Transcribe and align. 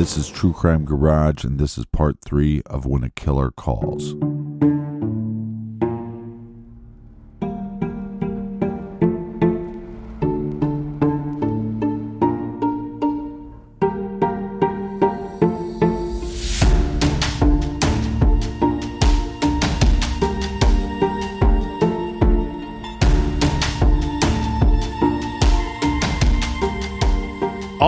This 0.00 0.16
is 0.16 0.30
True 0.30 0.54
Crime 0.54 0.86
Garage, 0.86 1.44
and 1.44 1.58
this 1.58 1.76
is 1.76 1.84
part 1.84 2.22
three 2.24 2.62
of 2.64 2.86
When 2.86 3.04
a 3.04 3.10
Killer 3.10 3.50
Calls. 3.50 4.14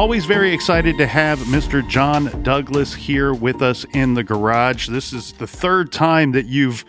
Always 0.03 0.25
very 0.25 0.53
excited 0.53 0.99
to 0.99 1.07
have 1.07 1.39
Mr. 1.39 1.89
John 1.89 2.43
Douglas 2.43 2.93
here 2.93 3.33
with 3.33 3.63
us 3.63 3.87
in 3.95 4.15
the 4.15 4.25
garage. 4.25 4.89
This 4.89 5.13
is 5.13 5.31
the 5.35 5.47
third 5.47 5.93
time 5.93 6.33
that 6.33 6.47
you've 6.47 6.85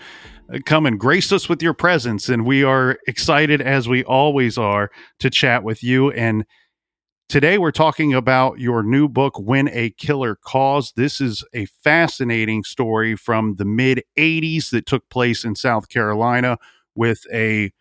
come 0.65 0.87
and 0.87 0.99
graced 0.99 1.31
us 1.31 1.47
with 1.47 1.61
your 1.61 1.75
presence, 1.75 2.27
and 2.27 2.43
we 2.43 2.63
are 2.63 2.97
excited, 3.05 3.61
as 3.61 3.87
we 3.87 4.03
always 4.03 4.57
are, 4.57 4.89
to 5.19 5.29
chat 5.29 5.63
with 5.63 5.83
you. 5.83 6.09
And 6.09 6.43
today 7.29 7.59
we're 7.59 7.69
talking 7.69 8.15
about 8.15 8.59
your 8.59 8.81
new 8.81 9.07
book, 9.07 9.37
When 9.37 9.69
a 9.69 9.91
Killer 9.91 10.35
Calls. 10.35 10.93
This 10.95 11.21
is 11.21 11.45
a 11.53 11.65
fascinating 11.83 12.63
story 12.63 13.15
from 13.15 13.57
the 13.57 13.65
mid 13.65 14.01
80s 14.17 14.71
that 14.71 14.87
took 14.87 15.07
place 15.09 15.45
in 15.45 15.53
South 15.55 15.87
Carolina 15.87 16.57
with 16.95 17.27
a 17.31 17.73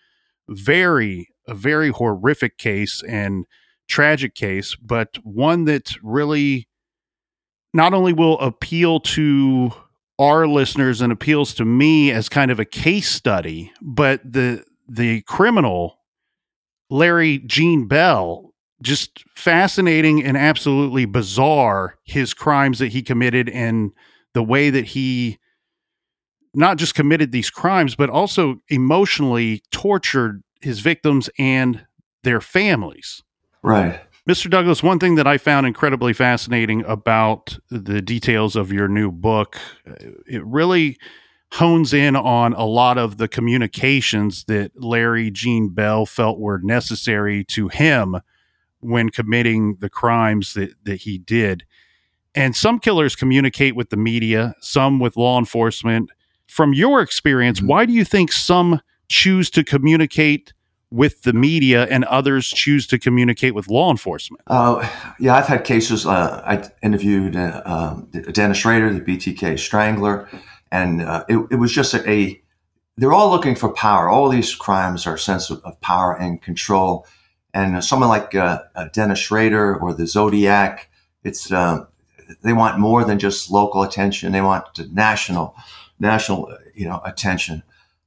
very, 0.46 1.30
a 1.48 1.54
very 1.54 1.88
horrific 1.88 2.58
case 2.58 3.02
and 3.08 3.46
tragic 3.92 4.34
case, 4.34 4.74
but 4.76 5.18
one 5.22 5.66
that 5.66 5.92
really 6.02 6.66
not 7.74 7.92
only 7.92 8.14
will 8.14 8.38
appeal 8.40 9.00
to 9.00 9.70
our 10.18 10.46
listeners 10.46 11.02
and 11.02 11.12
appeals 11.12 11.52
to 11.54 11.64
me 11.64 12.10
as 12.10 12.28
kind 12.28 12.50
of 12.50 12.58
a 12.58 12.64
case 12.64 13.10
study, 13.10 13.70
but 13.82 14.20
the 14.24 14.64
the 14.88 15.20
criminal 15.22 15.98
Larry 16.88 17.38
Gene 17.40 17.86
Bell 17.86 18.52
just 18.82 19.24
fascinating 19.36 20.24
and 20.24 20.36
absolutely 20.36 21.04
bizarre 21.04 21.98
his 22.04 22.34
crimes 22.34 22.78
that 22.78 22.88
he 22.88 23.02
committed 23.02 23.48
and 23.50 23.92
the 24.34 24.42
way 24.42 24.70
that 24.70 24.86
he 24.86 25.38
not 26.54 26.78
just 26.78 26.94
committed 26.94 27.30
these 27.30 27.50
crimes 27.50 27.94
but 27.94 28.10
also 28.10 28.56
emotionally 28.68 29.62
tortured 29.70 30.42
his 30.62 30.80
victims 30.80 31.28
and 31.38 31.86
their 32.24 32.40
families. 32.40 33.22
Right. 33.62 34.00
Mr. 34.28 34.48
Douglas, 34.48 34.82
one 34.82 35.00
thing 35.00 35.16
that 35.16 35.26
I 35.26 35.36
found 35.36 35.66
incredibly 35.66 36.12
fascinating 36.12 36.84
about 36.84 37.58
the 37.70 38.00
details 38.00 38.54
of 38.54 38.72
your 38.72 38.86
new 38.86 39.10
book, 39.10 39.58
it 40.26 40.44
really 40.44 40.96
hones 41.52 41.92
in 41.92 42.16
on 42.16 42.54
a 42.54 42.64
lot 42.64 42.98
of 42.98 43.18
the 43.18 43.28
communications 43.28 44.44
that 44.44 44.72
Larry 44.80 45.30
Gene 45.30 45.68
Bell 45.68 46.06
felt 46.06 46.38
were 46.38 46.60
necessary 46.62 47.44
to 47.44 47.68
him 47.68 48.20
when 48.80 49.10
committing 49.10 49.76
the 49.80 49.90
crimes 49.90 50.54
that, 50.54 50.74
that 50.84 51.02
he 51.02 51.18
did. 51.18 51.64
And 52.34 52.56
some 52.56 52.78
killers 52.78 53.14
communicate 53.14 53.76
with 53.76 53.90
the 53.90 53.96
media, 53.96 54.54
some 54.60 54.98
with 54.98 55.16
law 55.16 55.38
enforcement. 55.38 56.10
From 56.46 56.72
your 56.72 57.02
experience, 57.02 57.58
mm-hmm. 57.58 57.68
why 57.68 57.86
do 57.86 57.92
you 57.92 58.04
think 58.04 58.32
some 58.32 58.80
choose 59.08 59.50
to 59.50 59.62
communicate 59.62 60.52
with 60.92 61.22
the 61.22 61.32
media 61.32 61.84
and 61.84 62.04
others 62.04 62.48
choose 62.48 62.86
to 62.86 62.98
communicate 62.98 63.54
with 63.54 63.68
law 63.68 63.90
enforcement? 63.90 64.42
Uh, 64.46 64.86
yeah, 65.18 65.34
I've 65.34 65.46
had 65.46 65.64
cases. 65.64 66.06
Uh, 66.06 66.42
I 66.44 66.70
interviewed 66.86 67.34
uh, 67.34 67.62
um, 67.64 68.08
Dennis 68.32 68.64
Rader, 68.64 68.92
the 68.92 69.00
BTK 69.00 69.58
strangler, 69.58 70.28
and 70.70 71.02
uh, 71.02 71.24
it, 71.28 71.38
it, 71.50 71.56
was 71.56 71.72
just 71.72 71.94
a, 71.94 72.08
a, 72.08 72.40
They're 72.96 73.12
all 73.12 73.30
looking 73.30 73.54
for 73.54 73.72
power. 73.72 74.08
All 74.08 74.28
these 74.28 74.54
crimes 74.54 75.06
are 75.06 75.14
a 75.14 75.18
sense 75.18 75.50
of, 75.50 75.62
of 75.64 75.80
power 75.80 76.14
and 76.16 76.40
control. 76.40 77.06
And 77.54 77.82
someone 77.82 78.08
like 78.08 78.34
uh, 78.34 78.62
uh, 78.74 78.88
Dennis 78.92 79.30
Rader 79.30 79.76
or 79.76 79.92
the 79.94 80.06
Zodiac, 80.06 80.90
it's 81.24 81.48
they 81.48 82.52
want 82.52 82.78
more 82.78 83.04
than 83.04 83.18
just 83.18 83.50
local 83.50 83.82
attention. 83.82 84.32
They 84.32 84.40
want 84.40 84.64
national, 84.92 85.54
national, 85.98 86.56
you 86.74 86.86
know, 86.88 87.00
attention. 87.04 87.62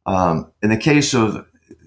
Um, 0.06 0.52
in 0.62 0.70
the 0.70 0.78
case 0.78 1.14
of 1.14 1.46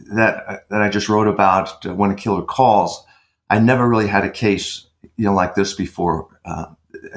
that 0.09 0.69
that 0.69 0.83
I 0.83 0.89
just 0.89 1.09
wrote 1.09 1.29
about 1.29 1.85
uh, 1.87 1.95
when 1.95 2.11
a 2.11 2.15
killer 2.15 2.43
calls, 2.43 3.05
I 3.51 3.59
never 3.59 3.89
really 3.89 4.09
had 4.09 4.25
a 4.25 4.31
case 4.31 4.87
you 5.17 5.25
know 5.25 5.35
like 5.35 5.55
this 5.55 5.75
before 5.75 6.29
uh, 6.45 6.67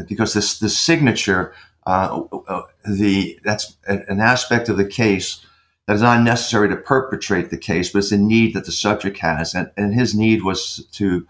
because 0.08 0.34
this 0.34 0.60
this 0.60 0.78
signature 0.78 1.54
uh, 1.88 2.22
uh 2.48 2.62
the 2.86 3.40
that's 3.44 3.76
an 3.88 4.20
aspect 4.20 4.70
of 4.70 4.78
the 4.78 4.86
case 4.86 5.46
that 5.88 5.96
is 5.96 6.02
not 6.02 6.22
necessary 6.22 6.70
to 6.70 6.76
perpetrate 6.76 7.50
the 7.50 7.58
case, 7.58 7.92
but 7.92 8.00
it's 8.00 8.12
a 8.12 8.18
need 8.18 8.54
that 8.54 8.66
the 8.66 8.72
subject 8.72 9.18
has, 9.18 9.56
and, 9.56 9.72
and 9.76 9.94
his 9.94 10.14
need 10.14 10.44
was 10.44 10.86
to 10.92 11.28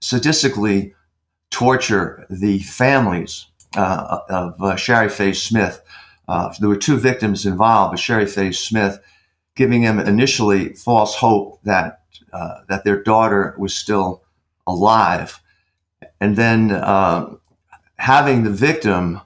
sadistically 0.00 0.92
torture 1.50 2.26
the 2.28 2.58
families 2.60 3.46
uh, 3.76 4.18
of 4.28 4.60
uh, 4.60 4.74
Shari 4.74 5.08
Faye 5.08 5.32
Smith. 5.32 5.80
there 6.26 6.68
were 6.68 6.76
two 6.76 6.96
victims 6.96 7.46
involved, 7.46 7.92
but 7.92 8.00
Shari 8.00 8.26
Faye 8.26 8.52
Smith 8.52 8.98
giving 9.54 9.82
them 9.82 9.98
initially 9.98 10.72
false 10.74 11.14
hope 11.16 11.60
that 11.64 12.00
uh, 12.32 12.60
that 12.68 12.84
their 12.84 13.02
daughter 13.02 13.54
was 13.58 13.74
still 13.74 14.22
alive, 14.66 15.40
and 16.20 16.36
then 16.36 16.70
uh, 16.70 17.34
having 17.96 18.44
the 18.44 18.50
victim 18.50 19.20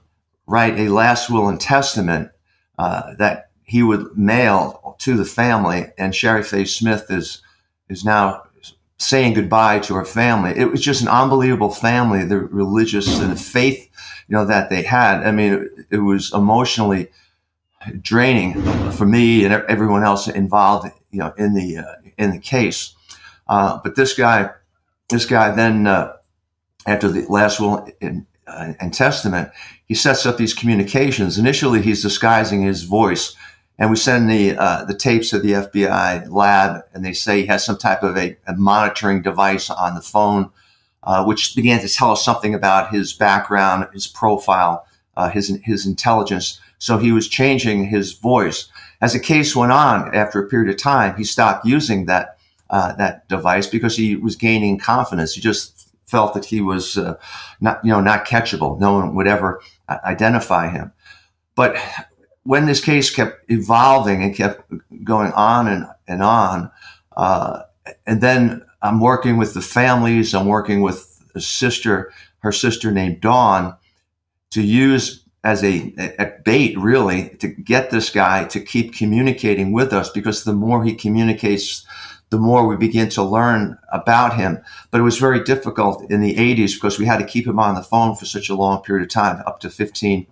write 0.45 0.79
a 0.79 0.89
last 0.89 1.29
will 1.29 1.47
and 1.47 1.59
testament 1.59 2.29
uh, 2.77 3.13
that 3.15 3.51
he 3.63 3.83
would 3.83 4.17
mail 4.17 4.95
to 4.99 5.15
the 5.15 5.25
family. 5.25 5.87
And 5.97 6.15
Shari 6.15 6.43
Faye 6.43 6.65
Smith 6.65 7.05
is 7.09 7.41
is 7.89 8.03
now 8.03 8.43
saying 8.99 9.33
goodbye 9.33 9.79
to 9.79 9.93
her 9.93 10.05
family. 10.05 10.53
It 10.55 10.71
was 10.71 10.81
just 10.81 11.01
an 11.01 11.07
unbelievable 11.07 11.69
family, 11.69 12.25
the 12.25 12.39
religious 12.39 13.19
and 13.19 13.31
the 13.31 13.35
faith, 13.35 13.89
you 14.27 14.35
know, 14.35 14.45
that 14.45 14.69
they 14.69 14.81
had. 14.81 15.23
I 15.23 15.31
mean, 15.31 15.53
it, 15.53 15.85
it 15.91 15.97
was 15.99 16.33
emotionally 16.33 17.09
draining 18.01 18.61
for 18.91 19.05
me 19.05 19.45
and 19.45 19.53
everyone 19.53 20.03
else 20.03 20.27
involved, 20.27 20.89
you 21.11 21.19
know, 21.19 21.33
in 21.37 21.53
the 21.53 21.77
uh, 21.77 21.95
in 22.17 22.31
the 22.31 22.39
case. 22.39 22.95
Uh, 23.47 23.79
but 23.83 23.95
this 23.95 24.13
guy, 24.13 24.49
this 25.09 25.25
guy, 25.25 25.51
then 25.51 25.87
uh, 25.87 26.13
after 26.85 27.09
the 27.09 27.25
last 27.27 27.59
will 27.59 27.87
and, 28.01 28.25
uh, 28.47 28.73
and 28.79 28.93
testament, 28.93 29.49
he 29.85 29.93
sets 29.93 30.25
up 30.25 30.37
these 30.37 30.53
communications. 30.53 31.37
Initially, 31.37 31.81
he's 31.81 32.01
disguising 32.01 32.61
his 32.61 32.83
voice, 32.83 33.35
and 33.77 33.89
we 33.89 33.95
send 33.95 34.29
the 34.29 34.57
uh, 34.57 34.83
the 34.85 34.95
tapes 34.95 35.29
to 35.29 35.39
the 35.39 35.53
FBI 35.53 36.29
lab, 36.29 36.83
and 36.93 37.05
they 37.05 37.13
say 37.13 37.41
he 37.41 37.47
has 37.47 37.65
some 37.65 37.77
type 37.77 38.03
of 38.03 38.17
a, 38.17 38.37
a 38.47 38.55
monitoring 38.55 39.21
device 39.21 39.69
on 39.69 39.95
the 39.95 40.01
phone, 40.01 40.49
uh, 41.03 41.23
which 41.23 41.55
began 41.55 41.79
to 41.81 41.87
tell 41.87 42.11
us 42.11 42.25
something 42.25 42.53
about 42.53 42.93
his 42.93 43.13
background, 43.13 43.87
his 43.93 44.07
profile, 44.07 44.85
his 45.31 45.57
his 45.63 45.85
intelligence. 45.85 46.59
So 46.79 46.97
he 46.97 47.11
was 47.11 47.27
changing 47.27 47.85
his 47.85 48.13
voice. 48.13 48.69
As 49.01 49.13
the 49.13 49.19
case 49.19 49.55
went 49.55 49.71
on, 49.71 50.13
after 50.15 50.39
a 50.39 50.47
period 50.47 50.69
of 50.69 50.81
time, 50.81 51.15
he 51.15 51.23
stopped 51.23 51.65
using 51.65 52.05
that 52.05 52.37
uh, 52.69 52.93
that 52.95 53.27
device 53.29 53.67
because 53.67 53.95
he 53.95 54.15
was 54.17 54.35
gaining 54.35 54.77
confidence. 54.77 55.33
He 55.33 55.41
just 55.41 55.89
felt 56.05 56.33
that 56.33 56.45
he 56.45 56.59
was 56.59 56.97
uh, 56.97 57.17
not, 57.61 57.83
you 57.83 57.91
know, 57.91 58.01
not 58.01 58.25
catchable. 58.25 58.79
No 58.79 58.93
one 58.93 59.15
would 59.15 59.27
ever 59.27 59.61
uh, 59.87 59.97
identify 60.03 60.69
him. 60.69 60.91
But 61.55 61.77
when 62.43 62.65
this 62.65 62.83
case 62.83 63.09
kept 63.09 63.49
evolving 63.49 64.21
and 64.21 64.35
kept 64.35 64.69
going 65.03 65.31
on 65.33 65.67
and, 65.67 65.85
and 66.07 66.21
on, 66.21 66.71
uh, 67.15 67.61
and 68.05 68.21
then 68.21 68.65
I'm 68.81 68.99
working 68.99 69.37
with 69.37 69.53
the 69.53 69.61
families. 69.61 70.33
I'm 70.33 70.47
working 70.47 70.81
with 70.81 71.23
a 71.35 71.41
sister, 71.41 72.11
her 72.39 72.51
sister 72.51 72.91
named 72.91 73.21
Dawn, 73.21 73.75
to 74.51 74.61
use 74.61 75.23
as 75.47 75.63
a, 75.63 75.93
a, 76.19 76.25
bait, 76.43 76.77
really, 76.77 77.29
to 77.37 77.47
get 77.47 77.89
this 77.89 78.09
guy 78.09 78.43
to 78.43 78.59
keep 78.59 78.93
communicating 78.93 79.71
with 79.71 79.93
us 79.93 80.09
because 80.09 80.43
the 80.43 80.51
more 80.51 80.83
he 80.83 80.93
communicates, 80.93 81.85
the 82.31 82.37
more 82.37 82.67
we 82.67 82.75
begin 82.75 83.07
to 83.07 83.23
learn 83.23 83.77
about 83.93 84.35
him. 84.35 84.61
But 84.91 84.99
it 84.99 85.05
was 85.05 85.17
very 85.17 85.41
difficult 85.41 86.11
in 86.11 86.19
the 86.19 86.35
80s 86.35 86.73
because 86.73 86.99
we 86.99 87.05
had 87.05 87.19
to 87.19 87.25
keep 87.25 87.47
him 87.47 87.59
on 87.59 87.75
the 87.75 87.81
phone 87.81 88.13
for 88.13 88.25
such 88.25 88.49
a 88.49 88.55
long 88.55 88.81
period 88.81 89.03
of 89.05 89.09
time, 89.09 89.41
up 89.47 89.61
to 89.61 89.69
15, 89.69 90.27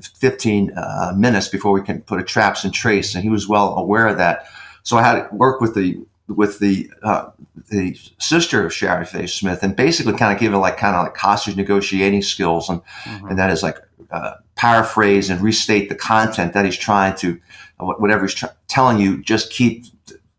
15 0.00 0.72
uh, 0.74 1.12
minutes 1.14 1.48
before 1.48 1.72
we 1.72 1.82
can 1.82 2.00
put 2.00 2.18
a 2.18 2.24
traps 2.24 2.64
and 2.64 2.72
trace. 2.72 3.14
And 3.14 3.22
he 3.22 3.28
was 3.28 3.46
well 3.46 3.74
aware 3.76 4.08
of 4.08 4.16
that. 4.16 4.46
So 4.84 4.96
I 4.96 5.02
had 5.02 5.28
to 5.28 5.34
work 5.34 5.60
with 5.60 5.74
the 5.74 6.00
with 6.28 6.58
the 6.58 6.90
uh, 7.02 7.30
the 7.70 7.96
sister 8.18 8.64
of 8.64 8.72
Shari 8.72 9.04
Faye 9.04 9.26
Smith 9.26 9.62
and 9.62 9.76
basically 9.76 10.14
kind 10.14 10.32
of 10.32 10.40
give 10.40 10.52
it 10.52 10.58
like 10.58 10.76
kind 10.76 10.96
of 10.96 11.04
like 11.04 11.16
hostage 11.16 11.56
negotiating 11.56 12.22
skills 12.22 12.68
and 12.68 12.82
mm-hmm. 13.04 13.28
and 13.28 13.38
that 13.38 13.50
is 13.50 13.62
like 13.62 13.78
uh, 14.10 14.34
paraphrase 14.56 15.30
and 15.30 15.40
restate 15.40 15.88
the 15.88 15.94
content 15.94 16.52
that 16.52 16.64
he's 16.64 16.76
trying 16.76 17.14
to 17.16 17.40
whatever 17.78 18.22
he's 18.22 18.34
tra- 18.34 18.54
telling 18.68 18.98
you 18.98 19.22
just 19.22 19.50
keep 19.50 19.84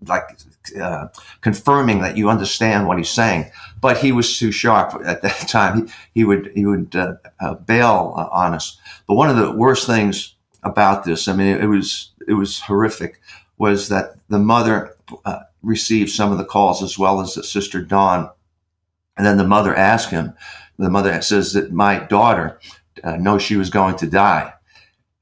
like 0.07 0.37
uh, 0.81 1.07
confirming 1.41 2.01
that 2.01 2.17
you 2.17 2.29
understand 2.29 2.87
what 2.87 2.97
he's 2.97 3.09
saying. 3.09 3.49
But 3.79 3.97
he 3.97 4.11
was 4.11 4.37
too 4.37 4.51
sharp 4.51 5.01
at 5.05 5.21
that 5.21 5.39
time. 5.47 5.87
He, 5.87 5.93
he 6.15 6.23
would 6.25 6.51
he 6.55 6.65
would 6.65 6.95
uh, 6.95 7.15
uh, 7.39 7.55
bail 7.55 8.29
on 8.31 8.53
us. 8.53 8.77
But 9.07 9.15
one 9.15 9.29
of 9.29 9.37
the 9.37 9.51
worst 9.51 9.87
things 9.87 10.35
about 10.63 11.03
this, 11.05 11.27
I 11.27 11.33
mean, 11.33 11.47
it, 11.47 11.63
it 11.63 11.67
was 11.67 12.11
it 12.27 12.33
was 12.33 12.61
horrific, 12.61 13.21
was 13.57 13.89
that 13.89 14.15
the 14.27 14.39
mother 14.39 14.95
uh, 15.25 15.41
received 15.67 16.09
some 16.09 16.31
of 16.31 16.37
the 16.37 16.45
calls 16.45 16.81
as 16.81 16.97
well 16.97 17.19
as 17.19 17.33
the 17.33 17.43
sister 17.43 17.81
Dawn, 17.81 18.31
and 19.17 19.25
then 19.25 19.37
the 19.37 19.47
mother 19.47 19.75
asked 19.75 20.09
him. 20.09 20.33
The 20.79 20.89
mother 20.89 21.21
says 21.21 21.53
that 21.53 21.71
my 21.71 21.99
daughter 21.99 22.59
uh, 23.03 23.17
knows 23.17 23.41
she 23.41 23.57
was 23.57 23.69
going 23.69 23.97
to 23.97 24.07
die. 24.07 24.53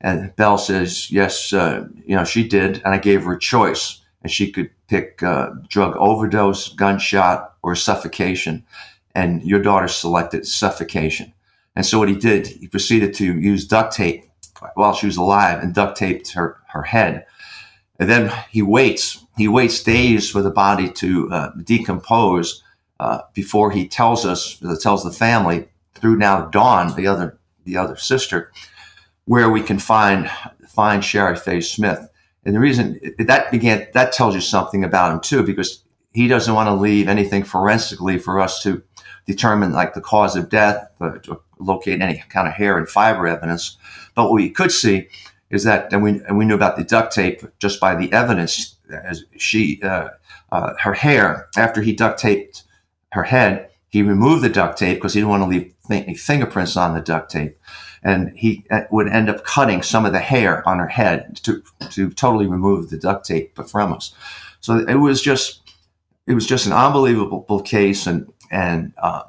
And 0.01 0.35
Bell 0.35 0.57
says, 0.57 1.09
yes, 1.09 1.51
uh, 1.53 1.87
you 2.05 2.15
know, 2.15 2.25
she 2.25 2.47
did. 2.47 2.81
And 2.83 2.93
I 2.93 2.97
gave 2.97 3.23
her 3.23 3.33
a 3.33 3.39
choice 3.39 4.01
and 4.21 4.31
she 4.31 4.51
could 4.51 4.69
pick 4.87 5.23
uh, 5.23 5.51
drug 5.67 5.95
overdose, 5.97 6.69
gunshot, 6.69 7.53
or 7.63 7.75
suffocation. 7.75 8.65
And 9.15 9.41
your 9.43 9.61
daughter 9.61 9.87
selected 9.87 10.45
suffocation. 10.45 11.33
And 11.75 11.85
so 11.85 11.99
what 11.99 12.09
he 12.09 12.15
did, 12.15 12.47
he 12.47 12.67
proceeded 12.67 13.13
to 13.15 13.39
use 13.39 13.67
duct 13.67 13.95
tape 13.95 14.25
while 14.75 14.93
she 14.93 15.05
was 15.05 15.17
alive 15.17 15.63
and 15.63 15.73
duct 15.73 15.97
taped 15.97 16.33
her, 16.33 16.57
her 16.69 16.83
head. 16.83 17.25
And 17.99 18.09
then 18.09 18.31
he 18.51 18.61
waits. 18.61 19.24
He 19.37 19.47
waits 19.47 19.83
days 19.83 20.29
for 20.29 20.41
the 20.41 20.51
body 20.51 20.89
to 20.91 21.29
uh, 21.31 21.51
decompose 21.63 22.63
uh, 22.99 23.21
before 23.33 23.71
he 23.71 23.87
tells 23.87 24.25
us, 24.25 24.61
tells 24.81 25.03
the 25.03 25.11
family 25.11 25.67
through 25.93 26.17
now 26.17 26.45
Dawn, 26.45 26.95
the 26.95 27.07
other 27.07 27.37
the 27.65 27.77
other 27.77 27.95
sister, 27.95 28.51
where 29.25 29.49
we 29.49 29.61
can 29.61 29.79
find 29.79 30.29
find 30.67 31.03
Shari 31.03 31.35
Faye 31.35 31.61
Smith. 31.61 32.07
And 32.45 32.55
the 32.55 32.59
reason 32.59 32.99
that 33.17 33.51
began, 33.51 33.87
that 33.93 34.13
tells 34.13 34.35
you 34.35 34.41
something 34.41 34.83
about 34.83 35.11
him 35.11 35.19
too, 35.19 35.43
because 35.43 35.83
he 36.13 36.27
doesn't 36.27 36.53
want 36.53 36.67
to 36.67 36.73
leave 36.73 37.07
anything 37.07 37.43
forensically 37.43 38.19
for 38.19 38.39
us 38.39 38.61
to 38.63 38.83
determine 39.25 39.73
like 39.73 39.93
the 39.93 40.01
cause 40.01 40.35
of 40.35 40.49
death, 40.49 40.87
uh, 41.01 41.17
to 41.23 41.41
locate 41.59 42.01
any 42.01 42.23
kind 42.29 42.47
of 42.47 42.53
hair 42.53 42.77
and 42.77 42.87
fiber 42.87 43.27
evidence. 43.27 43.77
But 44.13 44.25
what 44.25 44.35
we 44.35 44.49
could 44.51 44.71
see 44.71 45.07
is 45.49 45.63
that, 45.63 45.91
and 45.91 46.03
we, 46.03 46.21
and 46.27 46.37
we 46.37 46.45
knew 46.45 46.55
about 46.55 46.77
the 46.77 46.83
duct 46.83 47.13
tape 47.13 47.41
just 47.59 47.79
by 47.79 47.95
the 47.95 48.11
evidence 48.13 48.74
as 48.91 49.23
she, 49.37 49.81
uh, 49.81 50.09
uh, 50.51 50.73
her 50.79 50.93
hair, 50.93 51.49
after 51.57 51.81
he 51.81 51.93
duct 51.93 52.19
taped 52.19 52.63
her 53.11 53.23
head, 53.23 53.69
he 53.89 54.01
removed 54.01 54.43
the 54.43 54.49
duct 54.49 54.77
tape 54.77 54.97
because 54.97 55.13
he 55.13 55.21
didn't 55.21 55.29
want 55.29 55.43
to 55.43 55.49
leave 55.49 55.73
th- 55.87 56.19
fingerprints 56.19 56.75
on 56.75 56.93
the 56.93 57.01
duct 57.01 57.31
tape 57.31 57.57
and 58.05 58.31
he 58.37 58.63
uh, 58.69 58.81
would 58.91 59.07
end 59.07 59.29
up 59.29 59.43
cutting 59.43 59.81
some 59.81 60.05
of 60.05 60.13
the 60.13 60.19
hair 60.19 60.65
on 60.69 60.77
her 60.79 60.87
head 60.87 61.37
to 61.43 61.61
to 61.89 62.11
totally 62.11 62.45
remove 62.45 62.89
the 62.89 62.97
duct 62.97 63.25
tape 63.25 63.57
from 63.67 63.91
us. 63.91 64.13
So 64.61 64.77
it 64.77 64.95
was 64.95 65.21
just 65.21 65.61
it 66.27 66.35
was 66.35 66.45
just 66.45 66.67
an 66.67 66.71
unbelievable 66.71 67.61
case, 67.61 68.07
and 68.07 68.31
and 68.51 68.93
uh, 68.97 69.23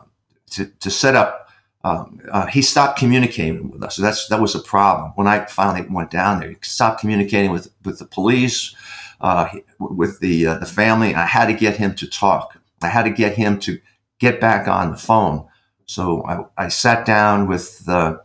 to 0.50 0.66
to 0.66 0.90
set 0.90 1.16
up. 1.16 1.42
Um, 1.84 2.18
uh, 2.32 2.46
he 2.46 2.62
stopped 2.62 2.98
communicating 2.98 3.70
with 3.70 3.80
us. 3.80 3.94
So 3.94 4.02
that's 4.02 4.26
that 4.28 4.40
was 4.40 4.56
a 4.56 4.60
problem. 4.60 5.12
When 5.14 5.28
I 5.28 5.44
finally 5.44 5.86
went 5.88 6.10
down 6.10 6.40
there, 6.40 6.48
he 6.48 6.56
stopped 6.62 7.00
communicating 7.00 7.52
with 7.52 7.70
with 7.84 8.00
the 8.00 8.06
police, 8.06 8.74
uh, 9.20 9.48
with 9.78 10.20
the 10.20 10.46
uh, 10.46 10.58
the 10.58 10.66
family. 10.66 11.14
I 11.14 11.26
had 11.26 11.46
to 11.46 11.54
get 11.54 11.76
him 11.76 11.94
to 11.96 12.06
talk. 12.06 12.58
I 12.82 12.88
had 12.88 13.04
to 13.04 13.10
get 13.10 13.36
him 13.36 13.58
to 13.60 13.78
get 14.18 14.40
back 14.40 14.68
on 14.68 14.90
the 14.90 14.96
phone. 14.96 15.46
So 15.86 16.24
I, 16.26 16.64
I 16.64 16.68
sat 16.68 17.06
down 17.06 17.46
with 17.46 17.84
the 17.86 18.20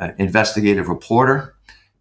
uh, 0.00 0.12
investigative 0.18 0.88
reporter 0.88 1.54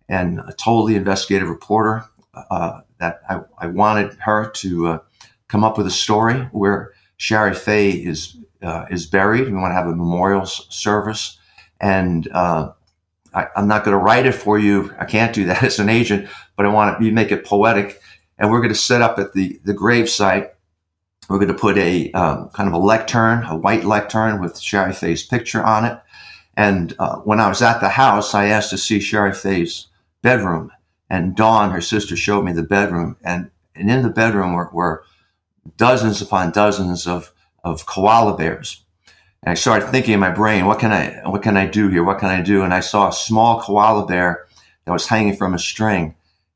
and 0.09 0.41
told 0.57 0.89
the 0.89 0.95
investigative 0.95 1.49
reporter 1.49 2.03
uh, 2.33 2.81
that 2.99 3.21
I, 3.29 3.41
I, 3.59 3.67
wanted 3.67 4.13
her 4.19 4.49
to 4.49 4.87
uh, 4.87 4.99
come 5.47 5.63
up 5.63 5.77
with 5.77 5.87
a 5.87 5.91
story 5.91 6.35
where 6.51 6.93
Shari 7.17 7.53
Faye 7.53 7.91
is 7.91 8.37
uh, 8.61 8.85
is 8.89 9.05
buried. 9.05 9.45
We 9.45 9.53
want 9.53 9.71
to 9.71 9.75
have 9.75 9.87
a 9.87 9.95
memorial 9.95 10.45
service, 10.45 11.37
and 11.79 12.27
uh, 12.31 12.71
I, 13.33 13.47
am 13.55 13.67
not 13.67 13.83
going 13.83 13.97
to 13.97 14.03
write 14.03 14.25
it 14.25 14.33
for 14.33 14.57
you. 14.57 14.93
I 14.99 15.05
can't 15.05 15.33
do 15.33 15.45
that 15.45 15.63
as 15.69 15.79
an 15.79 15.89
agent, 15.89 16.29
but 16.55 16.65
I 16.65 16.69
want 16.69 16.99
to 16.99 17.11
make 17.11 17.31
it 17.31 17.45
poetic. 17.45 18.01
And 18.37 18.51
we're 18.51 18.59
going 18.59 18.73
to 18.73 18.75
set 18.75 19.01
up 19.01 19.17
at 19.19 19.33
the 19.33 19.59
the 19.63 19.73
grave 19.73 20.09
site. 20.09 20.51
We're 21.29 21.39
going 21.39 21.47
to 21.47 21.53
put 21.53 21.77
a 21.77 22.11
um, 22.11 22.49
kind 22.49 22.67
of 22.67 22.73
a 22.73 22.77
lectern, 22.77 23.43
a 23.45 23.55
white 23.55 23.83
lectern 23.83 24.39
with 24.39 24.59
Shari 24.59 24.93
Faye's 24.93 25.23
picture 25.23 25.63
on 25.63 25.85
it. 25.85 25.99
And 26.57 26.95
uh, 26.99 27.17
when 27.17 27.39
I 27.39 27.49
was 27.49 27.61
at 27.61 27.79
the 27.81 27.89
house, 27.89 28.33
I 28.33 28.45
asked 28.45 28.69
to 28.69 28.77
see 28.77 28.99
Shari 28.99 29.33
Faye's 29.33 29.87
bedroom. 30.21 30.71
And 31.09 31.35
Dawn, 31.35 31.71
her 31.71 31.81
sister, 31.81 32.15
showed 32.15 32.43
me 32.43 32.53
the 32.53 32.63
bedroom. 32.63 33.17
And, 33.23 33.51
and 33.75 33.89
in 33.91 34.01
the 34.01 34.09
bedroom 34.09 34.53
were, 34.53 34.69
were 34.71 35.03
dozens 35.77 36.21
upon 36.21 36.51
dozens 36.51 37.07
of, 37.07 37.33
of 37.63 37.85
koala 37.85 38.37
bears. 38.37 38.83
And 39.43 39.51
I 39.51 39.55
started 39.55 39.89
thinking 39.89 40.13
in 40.13 40.19
my 40.19 40.31
brain, 40.31 40.65
what 40.65 40.79
can 40.79 40.91
I, 40.91 41.21
what 41.29 41.43
can 41.43 41.57
I 41.57 41.67
do 41.67 41.89
here? 41.89 42.03
What 42.03 42.19
can 42.19 42.29
I 42.29 42.41
do? 42.41 42.63
And 42.63 42.73
I 42.73 42.79
saw 42.79 43.09
a 43.09 43.13
small 43.13 43.61
koala 43.61 44.07
bear 44.07 44.47
that 44.85 44.91
was 44.91 45.07
hanging 45.07 45.35
from 45.35 45.53
a 45.53 45.59
string. 45.59 46.15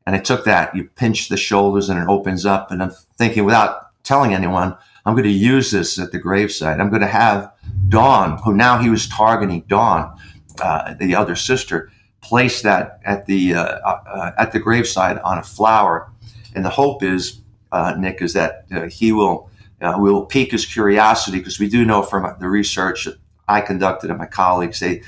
And 0.10 0.16
I 0.16 0.20
took 0.22 0.44
that, 0.46 0.76
you 0.76 0.86
pinch 0.96 1.30
the 1.30 1.38
shoulders 1.38 1.88
and 1.88 2.00
it 2.00 2.08
opens 2.08 2.44
up. 2.44 2.72
And 2.72 2.82
I'm 2.82 2.90
thinking 3.20 3.46
without 3.46 3.92
telling 4.02 4.34
anyone, 4.34 4.76
I'm 5.06 5.14
going 5.14 5.24
to 5.26 5.30
use 5.30 5.70
this 5.70 6.00
at 6.00 6.12
the 6.12 6.20
gravesite. 6.20 6.80
I'm 6.80 6.90
going 6.90 7.04
to 7.04 7.08
have 7.08 7.54
Dawn, 7.90 8.40
who 8.44 8.56
now 8.56 8.80
he 8.80 8.90
was 8.90 9.08
targeting 9.08 9.62
Dawn, 9.68 10.18
uh, 10.64 10.96
the 10.96 11.14
other 11.14 11.36
sister, 11.36 11.92
place 12.22 12.64
that 12.64 13.00
at 13.06 13.28
the 13.28 13.54
uh, 13.54 13.62
uh, 13.62 14.32
at 14.40 14.52
the 14.52 14.60
graveside 14.60 15.20
on 15.20 15.38
a 15.38 15.44
flower, 15.44 16.12
and 16.56 16.66
the 16.66 16.72
hope 16.72 17.04
is, 17.04 17.42
uh, 17.72 17.94
Nick, 17.96 18.24
is 18.24 18.34
that 18.34 18.66
uh, 18.72 18.88
he 18.88 19.12
will 19.12 19.52
uh, 19.80 19.94
will 19.96 20.26
pique 20.26 20.54
his 20.54 20.66
curiosity 20.66 21.38
because 21.38 21.60
we 21.60 21.70
do 21.70 21.86
know 21.86 22.02
from 22.02 22.36
the 22.40 22.50
research 22.50 23.06
that 23.06 23.18
I 23.48 23.62
conducted 23.62 24.10
and 24.10 24.18
my 24.18 24.26
colleagues 24.26 24.80
they 24.80 25.04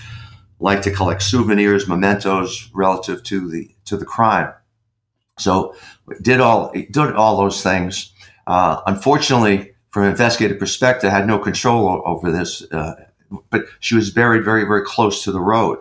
like 0.59 0.83
to 0.83 0.91
collect 0.91 1.23
souvenirs, 1.23 1.87
mementos 1.87 2.69
relative 2.71 3.23
to 3.23 3.49
the 3.49 3.71
to 3.85 3.97
the 3.97 4.05
crime. 4.05 4.53
So 5.41 5.75
did 6.21 6.39
all 6.39 6.71
did 6.71 6.97
all 6.97 7.37
those 7.37 7.63
things. 7.63 8.13
unfortunately, 8.47 9.73
from 9.89 10.03
an 10.03 10.11
investigative 10.11 10.59
perspective, 10.59 11.11
had 11.11 11.27
no 11.27 11.37
control 11.37 12.01
over 12.05 12.31
this. 12.31 12.63
Uh, 12.71 12.95
but 13.49 13.65
she 13.79 13.95
was 13.95 14.11
buried 14.11 14.43
very, 14.43 14.63
very 14.63 14.83
close 14.83 15.23
to 15.23 15.31
the 15.31 15.39
road. 15.39 15.79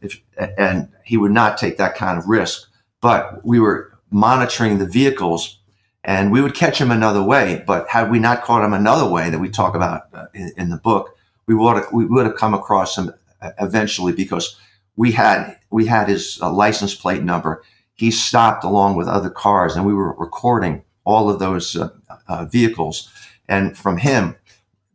If, 0.00 0.20
and 0.38 0.88
he 1.04 1.16
would 1.16 1.32
not 1.32 1.58
take 1.58 1.76
that 1.78 1.94
kind 1.94 2.18
of 2.18 2.26
risk. 2.28 2.68
but 3.00 3.44
we 3.44 3.58
were 3.58 3.90
monitoring 4.10 4.78
the 4.78 4.86
vehicles 4.86 5.58
and 6.04 6.32
we 6.32 6.40
would 6.40 6.54
catch 6.54 6.80
him 6.80 6.90
another 6.90 7.22
way. 7.22 7.62
But 7.66 7.88
had 7.88 8.10
we 8.10 8.18
not 8.18 8.42
caught 8.42 8.64
him 8.64 8.72
another 8.72 9.08
way 9.08 9.30
that 9.30 9.38
we 9.38 9.48
talk 9.48 9.74
about 9.74 10.02
uh, 10.12 10.26
in, 10.34 10.52
in, 10.56 10.70
the 10.70 10.76
book, 10.76 11.16
we 11.46 11.54
would 11.54 11.76
have, 11.76 11.92
we 11.92 12.06
would 12.06 12.26
have 12.26 12.36
come 12.36 12.54
across 12.54 12.96
him 12.96 13.12
uh, 13.40 13.50
eventually 13.60 14.12
because 14.12 14.56
we 14.96 15.12
had 15.12 15.56
we 15.70 15.86
had 15.86 16.08
his 16.08 16.38
uh, 16.42 16.50
license 16.50 16.94
plate 16.94 17.22
number. 17.22 17.62
He 18.00 18.10
stopped 18.10 18.64
along 18.64 18.96
with 18.96 19.08
other 19.08 19.28
cars, 19.28 19.76
and 19.76 19.84
we 19.84 19.92
were 19.92 20.14
recording 20.14 20.82
all 21.04 21.28
of 21.28 21.38
those 21.38 21.76
uh, 21.76 21.90
uh, 22.28 22.46
vehicles. 22.46 23.10
And 23.46 23.76
from 23.76 23.98
him, 23.98 24.36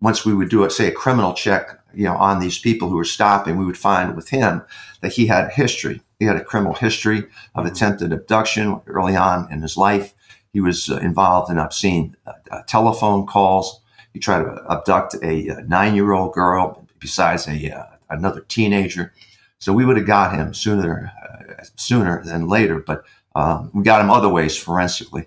once 0.02 0.26
we 0.26 0.34
would 0.34 0.50
do, 0.50 0.64
a, 0.64 0.72
say, 0.72 0.88
a 0.88 0.92
criminal 0.92 1.34
check, 1.34 1.70
you 1.94 2.06
know, 2.06 2.16
on 2.16 2.40
these 2.40 2.58
people 2.58 2.90
who 2.90 2.96
were 2.96 3.04
stopping, 3.06 3.58
we 3.58 3.66
would 3.66 3.78
find 3.78 4.16
with 4.16 4.30
him 4.30 4.64
that 5.02 5.14
he 5.14 5.28
had 5.28 5.52
history. 5.52 6.02
He 6.18 6.26
had 6.26 6.36
a 6.36 6.44
criminal 6.44 6.74
history 6.74 7.20
of 7.20 7.26
mm-hmm. 7.26 7.68
attempted 7.68 8.12
abduction 8.12 8.82
early 8.88 9.16
on 9.16 9.52
in 9.52 9.62
his 9.62 9.78
life. 9.78 10.16
He 10.52 10.60
was 10.60 10.90
uh, 10.90 10.98
involved 10.98 11.52
in 11.52 11.60
obscene 11.60 12.18
uh, 12.26 12.32
uh, 12.50 12.64
telephone 12.64 13.28
calls. 13.28 13.82
He 14.14 14.20
tried 14.20 14.46
to 14.46 14.66
abduct 14.68 15.14
a, 15.22 15.50
a 15.50 15.62
nine-year-old 15.62 16.34
girl, 16.34 16.88
besides 16.98 17.48
a 17.48 17.70
uh, 17.70 17.86
another 18.10 18.42
teenager. 18.48 19.14
So 19.60 19.74
we 19.74 19.86
would 19.86 19.98
have 19.98 20.06
got 20.06 20.34
him 20.34 20.54
sooner 20.54 21.12
uh, 21.24 21.64
sooner 21.76 22.24
than 22.24 22.48
later, 22.48 22.80
but 22.80 23.04
um, 23.36 23.72
we 23.74 23.84
got 23.84 24.02
him 24.02 24.10
other 24.10 24.30
ways 24.30 24.58
forensically. 24.58 25.26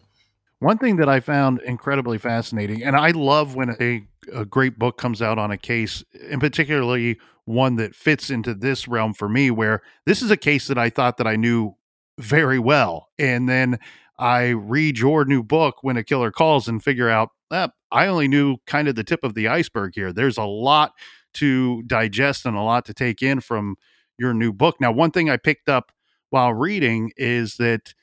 One 0.61 0.79
thing 0.79 0.97
that 0.97 1.09
I 1.09 1.21
found 1.21 1.61
incredibly 1.61 2.19
fascinating, 2.19 2.83
and 2.83 2.97
I 2.97 3.11
love 3.11 3.55
when 3.55 3.77
a, 3.81 4.05
a 4.33 4.45
great 4.45 4.79
book 4.79 4.99
comes 4.99 5.23
out 5.23 5.39
on 5.39 5.53
a 5.53 5.57
case, 5.57 6.03
and 6.29 6.41
particularly 6.41 7.19
one 7.45 7.77
that 7.77 7.95
fits 7.95 8.29
into 8.29 8.55
this 8.55 8.89
realm 8.89 9.15
for 9.15 9.29
me, 9.29 9.51
where 9.51 9.83
this 10.05 10.21
is 10.21 10.31
a 10.31 10.37
case 10.37 10.67
that 10.67 10.77
I 10.77 10.91
thought 10.91 11.17
that 11.19 11.27
I 11.27 11.37
knew 11.37 11.77
very 12.19 12.59
well. 12.59 13.09
And 13.19 13.49
then 13.49 13.79
I 14.19 14.49
read 14.49 14.99
your 14.99 15.25
new 15.25 15.43
book, 15.45 15.77
When 15.83 15.97
a 15.97 16.03
Killer 16.03 16.33
Calls, 16.33 16.67
and 16.67 16.83
figure 16.83 17.09
out, 17.09 17.31
eh, 17.53 17.69
I 17.93 18.07
only 18.09 18.27
knew 18.27 18.57
kind 18.67 18.89
of 18.89 18.97
the 18.97 19.05
tip 19.05 19.23
of 19.23 19.35
the 19.35 19.49
iceberg 19.49 19.93
here. 19.95 20.13
There's 20.13 20.39
a 20.39 20.45
lot 20.45 20.93
to 21.35 21.83
digest 21.85 22.45
and 22.45 22.57
a 22.57 22.63
lot 22.63 22.85
to 22.87 22.95
take 22.95 23.23
in 23.23 23.41
from 23.41 23.77
your 24.19 24.35
new 24.35 24.53
book. 24.53 24.81
Now, 24.81 24.93
one 24.93 25.11
thing 25.11 25.31
I 25.31 25.37
picked 25.37 25.69
up 25.69 25.93
while 26.31 26.53
reading 26.53 27.13
is 27.17 27.57
that 27.57 27.95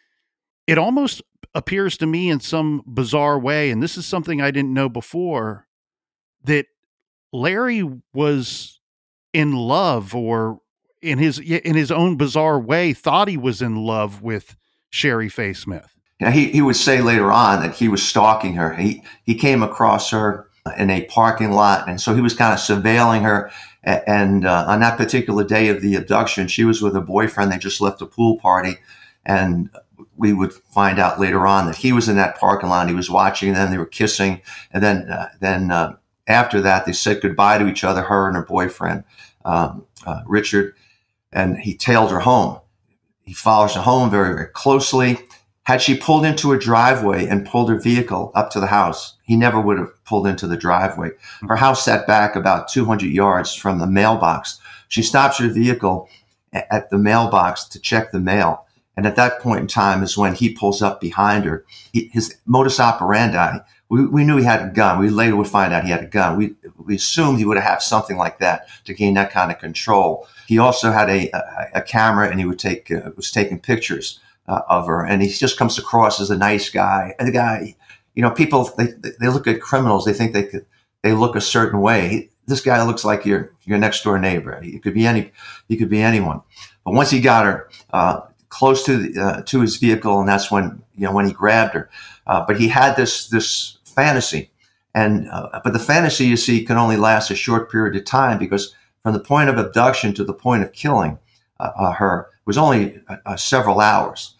it 0.68 0.78
almost 0.78 1.22
appears 1.54 1.98
to 1.98 2.06
me 2.06 2.30
in 2.30 2.40
some 2.40 2.84
bizarre 2.86 3.40
way, 3.40 3.72
and 3.72 3.82
this 3.82 3.98
is 3.98 4.06
something 4.06 4.42
I 4.42 4.52
didn't 4.52 4.74
know 4.74 4.90
before, 4.90 5.68
that 6.44 6.66
Larry 7.32 7.84
was 8.14 8.80
in 9.34 9.54
love 9.54 10.16
or 10.16 10.62
in 11.02 11.20
his 11.20 11.40
in 11.40 11.76
his 11.76 11.92
own 11.92 12.18
bizarre 12.18 12.60
way 12.60 12.94
thought 12.94 13.28
he 13.28 13.38
was 13.38 13.62
in 13.62 13.76
love 13.76 14.22
with 14.22 14.56
Shari 14.90 15.30
Faye 15.30 15.54
Smith. 15.54 15.94
Now, 16.20 16.32
he, 16.32 16.48
he 16.48 16.62
would 16.62 16.78
say 16.78 17.02
later 17.02 17.32
on 17.32 17.62
that 17.62 17.76
he 17.76 17.90
was 17.90 18.02
stalking 18.02 18.54
her. 18.56 18.74
He 18.74 19.04
he 19.24 19.36
came 19.36 19.62
across 19.62 20.10
her 20.12 20.48
in 20.78 20.90
a 20.90 21.06
parking 21.06 21.52
lot, 21.52 21.88
and 21.88 22.02
so 22.02 22.16
he 22.16 22.22
was 22.22 22.34
kind 22.34 22.54
of 22.54 22.60
surveilling 22.60 23.22
her. 23.22 23.52
And 23.86 24.48
uh, 24.48 24.66
on 24.68 24.80
that 24.80 24.98
particular 24.98 25.44
day 25.44 25.68
of 25.70 25.82
the 25.82 25.96
abduction, 25.96 26.48
she 26.48 26.66
was 26.66 26.82
with 26.82 26.96
her 26.96 27.02
boyfriend. 27.02 27.52
They 27.52 27.60
just 27.60 27.82
left 27.82 28.02
a 28.02 28.08
pool 28.08 28.38
party, 28.38 28.78
and 29.24 29.70
we 30.18 30.34
would 30.34 30.54
find 30.54 30.98
out 30.98 31.20
later 31.20 31.46
on 31.46 31.68
that 31.68 31.76
he 31.76 31.92
was 31.94 32.10
in 32.10 32.16
that 32.16 32.40
parking 32.40 32.70
lot. 32.70 32.88
He 32.88 32.96
was 32.96 33.12
watching 33.12 33.54
them. 33.54 33.70
They 33.70 33.78
were 33.78 33.86
kissing, 33.86 34.42
and 34.72 34.84
then 34.84 35.10
uh, 35.10 35.30
then 35.40 35.70
uh, 35.70 35.98
after 36.26 36.62
that, 36.62 36.86
they 36.86 36.94
said 36.94 37.22
goodbye 37.22 37.60
to 37.60 37.68
each 37.68 37.84
other. 37.84 38.02
Her 38.02 38.28
and 38.28 38.36
her 38.36 38.46
boyfriend, 38.46 39.04
um, 39.46 39.86
uh, 40.06 40.24
Richard, 40.26 40.74
and 41.32 41.60
he 41.60 41.76
tailed 41.76 42.10
her 42.10 42.22
home. 42.22 42.60
He 43.22 43.34
follows 43.34 43.76
her 43.76 43.82
home 43.82 44.10
very 44.10 44.34
very 44.34 44.48
closely. 44.48 45.20
Had 45.66 45.82
she 45.82 45.98
pulled 45.98 46.26
into 46.26 46.52
a 46.52 46.60
driveway 46.60 47.28
and 47.28 47.46
pulled 47.46 47.70
her 47.70 47.80
vehicle 47.80 48.32
up 48.36 48.52
to 48.52 48.60
the 48.60 48.68
house, 48.68 49.16
he 49.24 49.36
never 49.36 49.60
would 49.60 49.80
have 49.80 49.92
pulled 50.06 50.28
into 50.28 50.46
the 50.46 50.58
driveway. 50.58 51.10
Her 51.48 51.56
house 51.56 51.84
sat 51.84 52.06
back 52.06 52.36
about 52.36 52.68
200 52.68 53.08
yards 53.08 53.56
from 53.56 53.80
the 53.80 53.88
mailbox. 53.88 54.60
She 54.90 55.02
stops 55.02 55.40
her 55.40 55.50
vehicle 55.50 56.08
at 56.54 56.92
the 56.92 57.00
mailbox 57.00 57.64
to 57.66 57.80
check 57.80 58.12
the 58.12 58.20
mail. 58.20 58.66
And 58.96 59.08
at 59.08 59.16
that 59.16 59.42
point 59.42 59.62
in 59.62 59.68
time 59.68 60.04
is 60.04 60.16
when 60.16 60.36
he 60.36 60.54
pulls 60.54 60.84
up 60.84 61.02
behind 61.02 61.46
her. 61.46 61.66
He, 61.92 62.10
his 62.14 62.36
modus 62.46 62.80
operandi, 62.80 63.58
we, 63.90 64.06
we 64.06 64.24
knew 64.24 64.38
he 64.38 64.44
had 64.44 64.62
a 64.62 64.72
gun. 64.72 65.00
We 65.00 65.10
later 65.10 65.36
would 65.36 65.48
find 65.48 65.74
out 65.74 65.84
he 65.84 65.90
had 65.90 66.04
a 66.04 66.08
gun. 66.08 66.38
We, 66.38 66.54
we 66.78 66.96
assumed 66.96 67.40
he 67.40 67.46
would 67.46 67.58
have 67.58 67.82
something 67.82 68.18
like 68.18 68.38
that 68.38 68.68
to 68.86 68.94
gain 68.94 69.16
that 69.16 69.32
kind 69.32 69.52
of 69.52 69.58
control. 69.58 70.28
He 70.48 70.60
also 70.60 70.92
had 70.92 71.10
a, 71.10 71.30
a, 71.32 71.70
a 71.76 71.82
camera 71.82 72.30
and 72.30 72.40
he 72.40 72.46
would 72.46 72.60
take, 72.60 72.92
uh, 72.92 73.10
was 73.16 73.32
taking 73.32 73.60
pictures 73.60 74.20
uh, 74.48 74.62
of 74.68 74.88
her. 74.88 75.06
And 75.06 75.22
he 75.22 75.30
just 75.30 75.58
comes 75.58 75.78
across 75.78 76.20
as 76.20 76.30
a 76.30 76.38
nice 76.38 76.70
guy. 76.70 77.14
And 77.20 77.28
the 77.28 77.32
guy, 77.32 77.76
you 78.14 78.22
know, 78.22 78.32
people, 78.32 78.70
they, 78.78 78.88
they 79.20 79.28
look 79.28 79.48
at 79.48 79.62
criminals, 79.62 80.06
they 80.06 80.14
think 80.14 80.34
they 80.34 80.44
could, 80.44 80.66
they 81.02 81.14
look 81.14 81.36
a 81.36 81.42
certain 81.42 81.82
way. 81.82 82.30
This 82.48 82.62
guy 82.62 82.82
looks 82.84 83.04
like 83.04 83.26
your, 83.26 83.54
your 83.64 83.78
next 83.78 84.04
door 84.04 84.20
neighbor. 84.20 84.62
He 84.62 84.80
could 84.80 84.94
be 84.94 85.08
any, 85.08 85.32
he 85.68 85.78
could 85.78 85.90
be 85.90 86.02
anyone. 86.02 86.42
But 86.84 86.94
once 86.94 87.10
he 87.10 87.20
got 87.20 87.46
her, 87.46 87.70
uh, 87.92 88.22
close 88.56 88.86
to 88.86 88.98
the, 88.98 89.22
uh, 89.22 89.42
to 89.42 89.60
his 89.60 89.76
vehicle, 89.76 90.20
and 90.20 90.30
that's 90.30 90.50
when 90.50 90.82
you 90.96 91.06
know 91.06 91.12
when 91.12 91.26
he 91.26 91.34
grabbed 91.34 91.74
her. 91.74 91.90
Uh, 92.26 92.46
but 92.48 92.60
he 92.60 92.70
had 92.70 92.96
this 92.96 93.28
this 93.28 93.78
fantasy, 93.84 94.50
and 94.94 95.30
uh, 95.30 95.60
but 95.64 95.74
the 95.74 95.80
fantasy 95.80 96.26
you 96.26 96.38
see 96.38 96.64
can 96.64 96.78
only 96.78 96.96
last 96.96 97.30
a 97.30 97.36
short 97.36 97.70
period 97.70 97.98
of 97.98 98.06
time 98.06 98.40
because 98.40 98.74
from 99.04 99.14
the 99.14 99.20
point 99.20 99.50
of 99.50 99.58
abduction 99.58 100.14
to 100.14 100.24
the 100.24 100.34
point 100.34 100.64
of 100.64 100.72
killing 100.72 101.20
uh, 101.60 101.92
her 101.92 102.30
was 102.46 102.58
only 102.58 103.02
several 103.36 103.82
hours, 103.82 104.35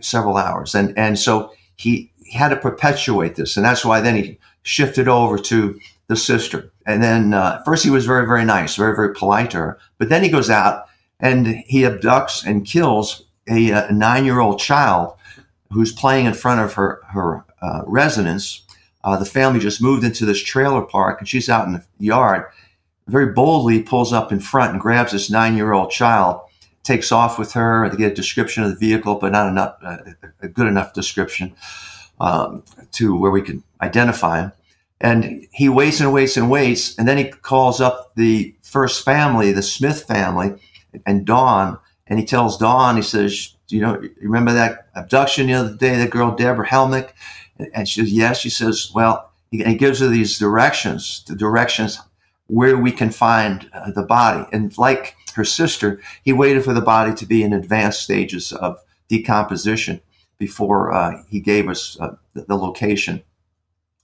several 0.00 0.36
hours, 0.36 0.74
and 0.74 0.96
and 0.98 1.18
so 1.18 1.52
he, 1.76 2.10
he 2.24 2.36
had 2.36 2.48
to 2.48 2.56
perpetuate 2.56 3.36
this, 3.36 3.56
and 3.56 3.64
that's 3.64 3.84
why 3.84 4.00
then 4.00 4.16
he 4.16 4.38
shifted 4.62 5.08
over 5.08 5.38
to 5.38 5.78
the 6.08 6.16
sister. 6.16 6.70
And 6.86 7.02
then 7.02 7.32
first 7.64 7.84
he 7.84 7.90
was 7.90 8.06
very 8.06 8.26
very 8.26 8.44
nice, 8.44 8.76
very 8.76 8.94
very 8.94 9.14
polite 9.14 9.50
to 9.52 9.58
her, 9.58 9.78
but 9.98 10.08
then 10.08 10.22
he 10.22 10.28
goes 10.28 10.50
out 10.50 10.84
and 11.20 11.46
he 11.46 11.82
abducts 11.82 12.44
and 12.44 12.66
kills 12.66 13.24
a, 13.48 13.70
a 13.70 13.92
nine 13.92 14.24
year 14.24 14.40
old 14.40 14.58
child 14.58 15.16
who's 15.70 15.92
playing 15.92 16.26
in 16.26 16.34
front 16.34 16.60
of 16.60 16.74
her, 16.74 17.00
her 17.08 17.44
uh, 17.62 17.82
residence. 17.86 18.62
Uh, 19.02 19.16
the 19.16 19.24
family 19.24 19.60
just 19.60 19.82
moved 19.82 20.04
into 20.04 20.24
this 20.24 20.42
trailer 20.42 20.82
park 20.82 21.20
and 21.20 21.28
she's 21.28 21.48
out 21.48 21.66
in 21.66 21.72
the 21.72 21.84
yard. 21.98 22.46
Very 23.06 23.32
boldly 23.32 23.82
pulls 23.82 24.12
up 24.12 24.32
in 24.32 24.40
front 24.40 24.72
and 24.72 24.80
grabs 24.80 25.12
this 25.12 25.30
nine 25.30 25.56
year 25.56 25.72
old 25.72 25.90
child, 25.90 26.40
takes 26.84 27.10
off 27.10 27.38
with 27.38 27.52
her 27.52 27.88
to 27.88 27.96
get 27.96 28.12
a 28.12 28.14
description 28.14 28.62
of 28.62 28.70
the 28.70 28.76
vehicle, 28.76 29.16
but 29.16 29.32
not 29.32 29.48
enough, 29.48 29.76
uh, 29.82 29.98
a 30.40 30.48
good 30.48 30.66
enough 30.66 30.92
description 30.92 31.54
um, 32.20 32.62
to 32.92 33.16
where 33.16 33.30
we 33.30 33.42
can 33.42 33.62
identify 33.80 34.42
him. 34.42 34.52
And 35.00 35.46
he 35.52 35.68
waits 35.68 36.00
and 36.00 36.12
waits 36.12 36.36
and 36.36 36.50
waits. 36.50 36.96
And 36.96 37.08
then 37.08 37.18
he 37.18 37.24
calls 37.24 37.80
up 37.80 38.14
the 38.14 38.54
first 38.62 39.04
family, 39.04 39.52
the 39.52 39.62
Smith 39.62 40.04
family, 40.04 40.54
and 41.04 41.26
Dawn 41.26 41.78
and 42.06 42.18
he 42.18 42.24
tells 42.24 42.58
Dawn, 42.58 42.96
he 42.96 43.02
says, 43.02 43.54
you 43.68 43.80
know, 43.80 44.00
remember 44.20 44.52
that 44.52 44.88
abduction 44.94 45.46
the 45.46 45.54
other 45.54 45.74
day, 45.74 45.96
that 45.96 46.10
girl 46.10 46.34
Deborah 46.34 46.66
Helmick? 46.66 47.12
And 47.72 47.88
she 47.88 48.00
says, 48.00 48.12
yes. 48.12 48.40
She 48.40 48.50
says, 48.50 48.90
well, 48.94 49.30
he, 49.50 49.74
gives 49.74 50.00
her 50.00 50.08
these 50.08 50.38
directions, 50.38 51.24
the 51.26 51.36
directions 51.36 52.00
where 52.48 52.76
we 52.76 52.92
can 52.92 53.10
find 53.10 53.70
uh, 53.72 53.90
the 53.92 54.02
body. 54.02 54.46
And 54.52 54.76
like 54.76 55.16
her 55.34 55.44
sister, 55.44 56.00
he 56.22 56.32
waited 56.32 56.64
for 56.64 56.72
the 56.72 56.80
body 56.80 57.14
to 57.14 57.26
be 57.26 57.42
in 57.42 57.52
advanced 57.52 58.02
stages 58.02 58.52
of 58.52 58.80
decomposition 59.08 60.00
before 60.38 60.92
uh, 60.92 61.22
he 61.28 61.40
gave 61.40 61.68
us 61.68 61.96
uh, 62.00 62.16
the, 62.34 62.42
the, 62.42 62.56
location, 62.56 63.22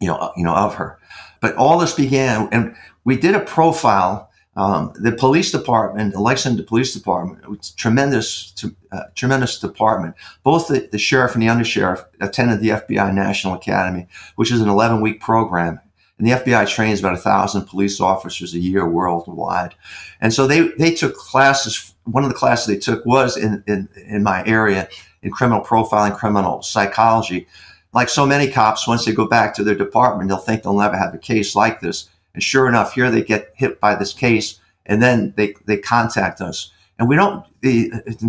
you 0.01 0.09
know, 0.09 0.17
uh, 0.17 0.33
you 0.37 0.45
know, 0.45 0.55
of 0.55 0.75
her. 0.75 0.99
But 1.41 1.57
all 1.57 1.79
this 1.79 1.95
began, 1.95 2.49
and 2.53 2.77
we 3.05 3.17
did 3.17 3.35
a 3.35 3.41
profile 3.41 4.31
um, 4.57 4.93
the 4.97 5.13
police 5.13 5.53
department, 5.53 6.13
the 6.13 6.21
Lexington 6.21 6.67
Police 6.67 6.93
Department, 6.93 7.43
it's 7.53 7.71
tremendous, 7.71 8.53
uh, 8.91 9.05
tremendous 9.15 9.59
department. 9.59 10.17
Both 10.43 10.69
the, 10.69 10.89
the 10.91 10.99
sheriff 10.99 11.35
and 11.35 11.43
the 11.43 11.47
undersheriff 11.47 12.05
attended 12.21 12.61
the 12.61 12.71
FBI 12.71 13.15
National 13.15 13.55
Academy, 13.55 14.09
which 14.37 14.51
is 14.51 14.61
an 14.61 14.69
11 14.69 15.01
week 15.01 15.21
program. 15.21 15.81
And 16.21 16.29
the 16.29 16.33
FBI 16.33 16.69
trains 16.69 17.01
about 17.01 17.15
a 17.15 17.17
thousand 17.19 17.63
police 17.63 17.99
officers 17.99 18.53
a 18.53 18.59
year 18.59 18.87
worldwide. 18.87 19.75
And 20.21 20.35
so 20.35 20.47
they, 20.47 20.69
they 20.77 20.95
took 20.95 21.17
classes. 21.17 21.95
One 22.05 22.25
of 22.25 22.29
the 22.29 22.37
classes 22.37 22.67
they 22.67 22.79
took 22.79 23.07
was 23.07 23.39
in, 23.39 23.65
in, 23.67 23.89
in 23.97 24.23
my 24.23 24.45
area 24.45 24.87
in 25.23 25.31
criminal 25.31 25.65
profiling, 25.65 26.15
criminal 26.15 26.61
psychology. 26.61 27.47
Like 27.95 28.11
so 28.11 28.27
many 28.27 28.51
cops, 28.51 28.87
once 28.87 29.07
they 29.07 29.13
go 29.13 29.27
back 29.27 29.55
to 29.55 29.65
their 29.65 29.75
department, 29.75 30.29
they'll 30.29 30.37
think 30.37 30.63
they'll 30.63 30.79
never 30.79 30.99
have 30.99 31.15
a 31.15 31.19
case 31.19 31.57
like 31.57 31.81
this. 31.81 32.11
And 32.35 32.43
sure 32.43 32.69
enough, 32.69 32.93
here 32.93 33.11
they 33.11 33.23
get 33.23 33.53
hit 33.55 33.81
by 33.81 33.95
this 33.95 34.13
case, 34.13 34.61
and 34.85 35.03
then 35.03 35.33
they 35.39 35.55
they 35.65 35.79
contact 35.79 36.43
us. 36.43 36.71
And 36.99 37.09
we 37.09 37.17
don't. 37.17 37.45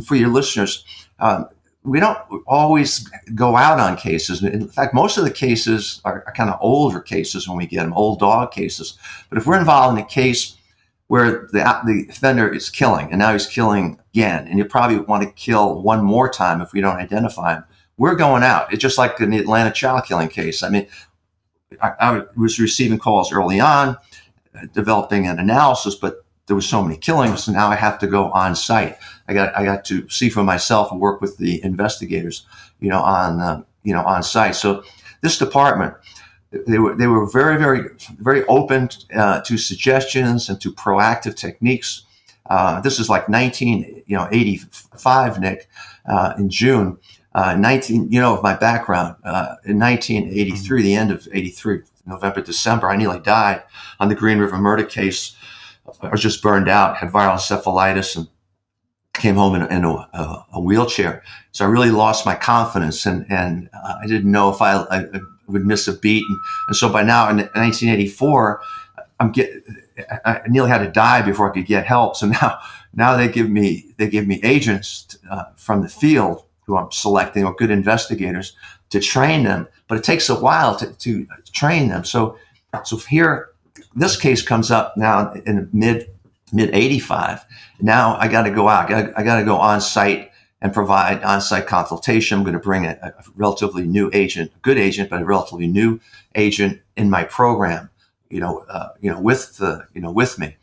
For 0.06 0.16
your 0.16 0.30
listeners, 0.30 0.86
um, 1.20 1.50
we 1.84 2.00
don't 2.00 2.20
always 2.46 3.10
go 3.34 3.56
out 3.56 3.80
on 3.80 3.98
cases. 3.98 4.44
In 4.44 4.68
fact, 4.68 4.94
most 4.94 5.18
of 5.18 5.24
the 5.24 5.32
cases 5.32 6.00
are, 6.06 6.24
are 6.28 6.34
kind 6.34 6.50
of 6.50 6.60
older 6.62 7.00
cases 7.00 7.48
when 7.48 7.58
we 7.58 7.66
get 7.66 7.84
them, 7.84 7.94
old 7.94 8.20
dog 8.20 8.52
cases. 8.52 8.98
But 9.30 9.40
if 9.40 9.48
we're 9.48 9.60
involved 9.60 9.98
in 9.98 10.04
a 10.04 10.08
case 10.08 10.58
where 11.12 11.50
the, 11.52 11.60
the 11.86 12.06
offender 12.10 12.48
is 12.48 12.70
killing 12.70 13.10
and 13.10 13.20
now 13.20 13.34
he's 13.34 13.46
killing 13.46 14.00
again. 14.14 14.48
And 14.48 14.58
you 14.58 14.64
probably 14.64 14.98
want 14.98 15.24
to 15.24 15.32
kill 15.32 15.82
one 15.82 16.02
more 16.02 16.30
time 16.30 16.62
if 16.62 16.72
we 16.72 16.80
don't 16.80 16.96
identify 16.96 17.56
him. 17.56 17.66
We're 17.98 18.16
going 18.16 18.44
out. 18.44 18.72
It's 18.72 18.82
just 18.82 18.98
like 18.98 19.18
the 19.18 19.26
Atlanta 19.38 19.72
child 19.72 20.06
killing 20.06 20.30
case. 20.30 20.64
I 20.64 20.70
mean, 20.70 20.88
I, 21.82 21.92
I 22.00 22.24
was 22.38 22.62
receiving 22.62 22.98
calls 22.98 23.34
early 23.34 23.60
on, 23.60 23.98
uh, 24.56 24.68
developing 24.72 25.28
an 25.28 25.38
analysis, 25.38 25.96
but 25.96 26.24
there 26.48 26.56
was 26.56 26.70
so 26.70 26.82
many 26.82 26.96
killings. 26.96 27.44
So 27.44 27.52
now 27.52 27.68
I 27.68 27.76
have 27.76 28.00
to 28.00 28.08
go 28.08 28.32
on 28.32 28.56
site. 28.56 28.98
I 29.32 29.34
got, 29.34 29.58
I 29.58 29.64
got 29.64 29.86
to 29.86 30.08
see 30.10 30.30
for 30.30 30.44
myself 30.44 30.92
and 30.92 31.00
work 31.00 31.22
with 31.22 31.38
the 31.38 31.64
investigators, 31.64 32.46
you 32.80 32.90
know, 32.90 33.00
on, 33.00 33.40
uh, 33.40 33.64
you 33.84 33.94
know, 33.94 34.04
on 34.04 34.24
site. 34.24 34.56
So 34.56 34.84
this 35.22 35.38
department, 35.38 35.96
they 36.52 36.80
were 36.80 36.96
they 36.96 37.08
were 37.08 37.26
very 37.26 37.58
very 37.58 37.90
very 38.20 38.44
open 38.46 38.90
uh, 39.16 39.42
to 39.42 39.58
suggestions 39.58 40.50
and 40.50 40.60
to 40.62 40.72
proactive 40.72 41.36
techniques. 41.36 42.04
Uh, 42.50 42.82
this 42.82 43.00
is 43.00 43.10
like 43.10 43.30
19 43.30 44.04
you 44.06 44.18
know 44.18 44.28
85 44.32 45.40
Nick 45.40 45.70
uh, 46.06 46.34
in 46.38 46.50
June. 46.50 46.98
Uh, 47.34 47.56
19 47.56 48.12
you 48.12 48.20
know 48.20 48.36
of 48.36 48.44
my 48.44 48.54
background 48.54 49.16
uh, 49.24 49.56
in 49.64 49.80
1983 49.80 50.82
the 50.82 50.96
end 50.96 51.12
of 51.12 51.26
83 51.32 51.80
November 52.06 52.42
December 52.42 52.90
I 52.90 52.98
nearly 52.98 53.22
died 53.22 53.64
on 54.02 54.10
the 54.10 54.16
Green 54.16 54.38
River 54.38 54.58
murder 54.58 54.84
case 54.84 55.38
I 56.02 56.10
was 56.10 56.22
just 56.22 56.44
burned 56.44 56.68
out 56.68 56.98
had 56.98 57.10
viral 57.10 57.36
encephalitis 57.36 58.18
and 58.18 58.28
came 59.22 59.36
home 59.36 59.56
in, 59.56 59.62
in 59.72 59.86
a, 59.86 60.46
a, 60.54 60.60
wheelchair 60.60 61.24
so 61.52 61.66
I 61.66 61.70
really 61.70 61.92
lost 61.92 62.26
my 62.26 62.36
confidence 62.36 63.06
and 63.06 63.26
and 63.30 63.70
uh, 63.74 63.96
I 64.02 64.08
didn't 64.08 64.32
know 64.32 64.50
if 64.50 64.62
I, 64.62 64.82
I 64.90 65.06
would 65.52 65.66
miss 65.66 65.88
a 65.88 65.94
beat. 65.94 66.24
And, 66.28 66.40
and 66.68 66.76
so 66.76 66.90
by 66.90 67.04
now 67.04 67.30
in 67.30 67.38
1984, 67.38 68.62
I'm 69.20 69.32
get, 69.32 69.64
I 70.26 70.42
nearly 70.48 70.70
had 70.70 70.80
to 70.80 70.90
die 70.90 71.22
before 71.22 71.50
I 71.50 71.54
could 71.54 71.66
get 71.66 71.86
help. 71.86 72.16
So 72.16 72.28
now, 72.42 72.60
now 72.94 73.16
they 73.16 73.28
give 73.28 73.50
me, 73.50 73.94
they 73.98 74.10
give 74.10 74.28
me 74.28 74.40
agents 74.44 75.18
uh, 75.30 75.46
from 75.56 75.82
the 75.82 75.90
field 75.90 76.44
who 76.66 76.78
I'm 76.78 76.92
selecting 76.92 77.46
or 77.46 77.54
good 77.54 77.72
investigators 77.72 78.56
to 78.90 79.00
train 79.00 79.44
them, 79.44 79.68
but 79.88 79.98
it 79.98 80.04
takes 80.04 80.30
a 80.30 80.36
while 80.36 80.76
to, 80.76 80.92
to 80.94 81.28
train 81.54 81.90
them. 81.90 82.04
So, 82.04 82.38
so 82.84 82.98
here, 82.98 83.50
this 83.96 84.18
case 84.18 84.42
comes 84.42 84.70
up 84.70 84.96
now 84.98 85.34
in 85.46 85.70
mid, 85.74 86.10
mid 86.54 86.70
85. 86.74 87.46
Now 87.82 88.16
I 88.18 88.28
got 88.28 88.44
to 88.44 88.52
go 88.52 88.68
out. 88.68 88.92
I 88.92 89.24
got 89.24 89.40
to 89.40 89.46
go 89.46 89.58
on 89.58 89.82
site 89.82 90.32
and 90.62 90.74
provide 90.74 91.24
on-site 91.24 91.66
consultation. 91.66 92.38
I'm 92.38 92.44
going 92.44 92.54
to 92.54 92.60
bring 92.60 92.86
a, 92.86 92.98
a, 93.02 93.14
relatively 93.36 93.84
new 93.84 94.12
agent, 94.14 94.52
a 94.56 94.60
good 94.60 94.78
agent, 94.78 95.10
but 95.10 95.22
a 95.22 95.26
relatively 95.26 95.68
new 95.68 96.00
agent 96.36 96.82
in 96.96 97.10
my 97.10 97.24
program. 97.24 97.90
You 98.30 98.42
know, 98.42 98.60
uh, 98.70 98.90
you 99.02 99.12
know, 99.12 99.20
with 99.20 99.58
the, 99.58 99.88
you 99.94 100.02
know, 100.02 100.12
with 100.12 100.38
me. 100.38 100.56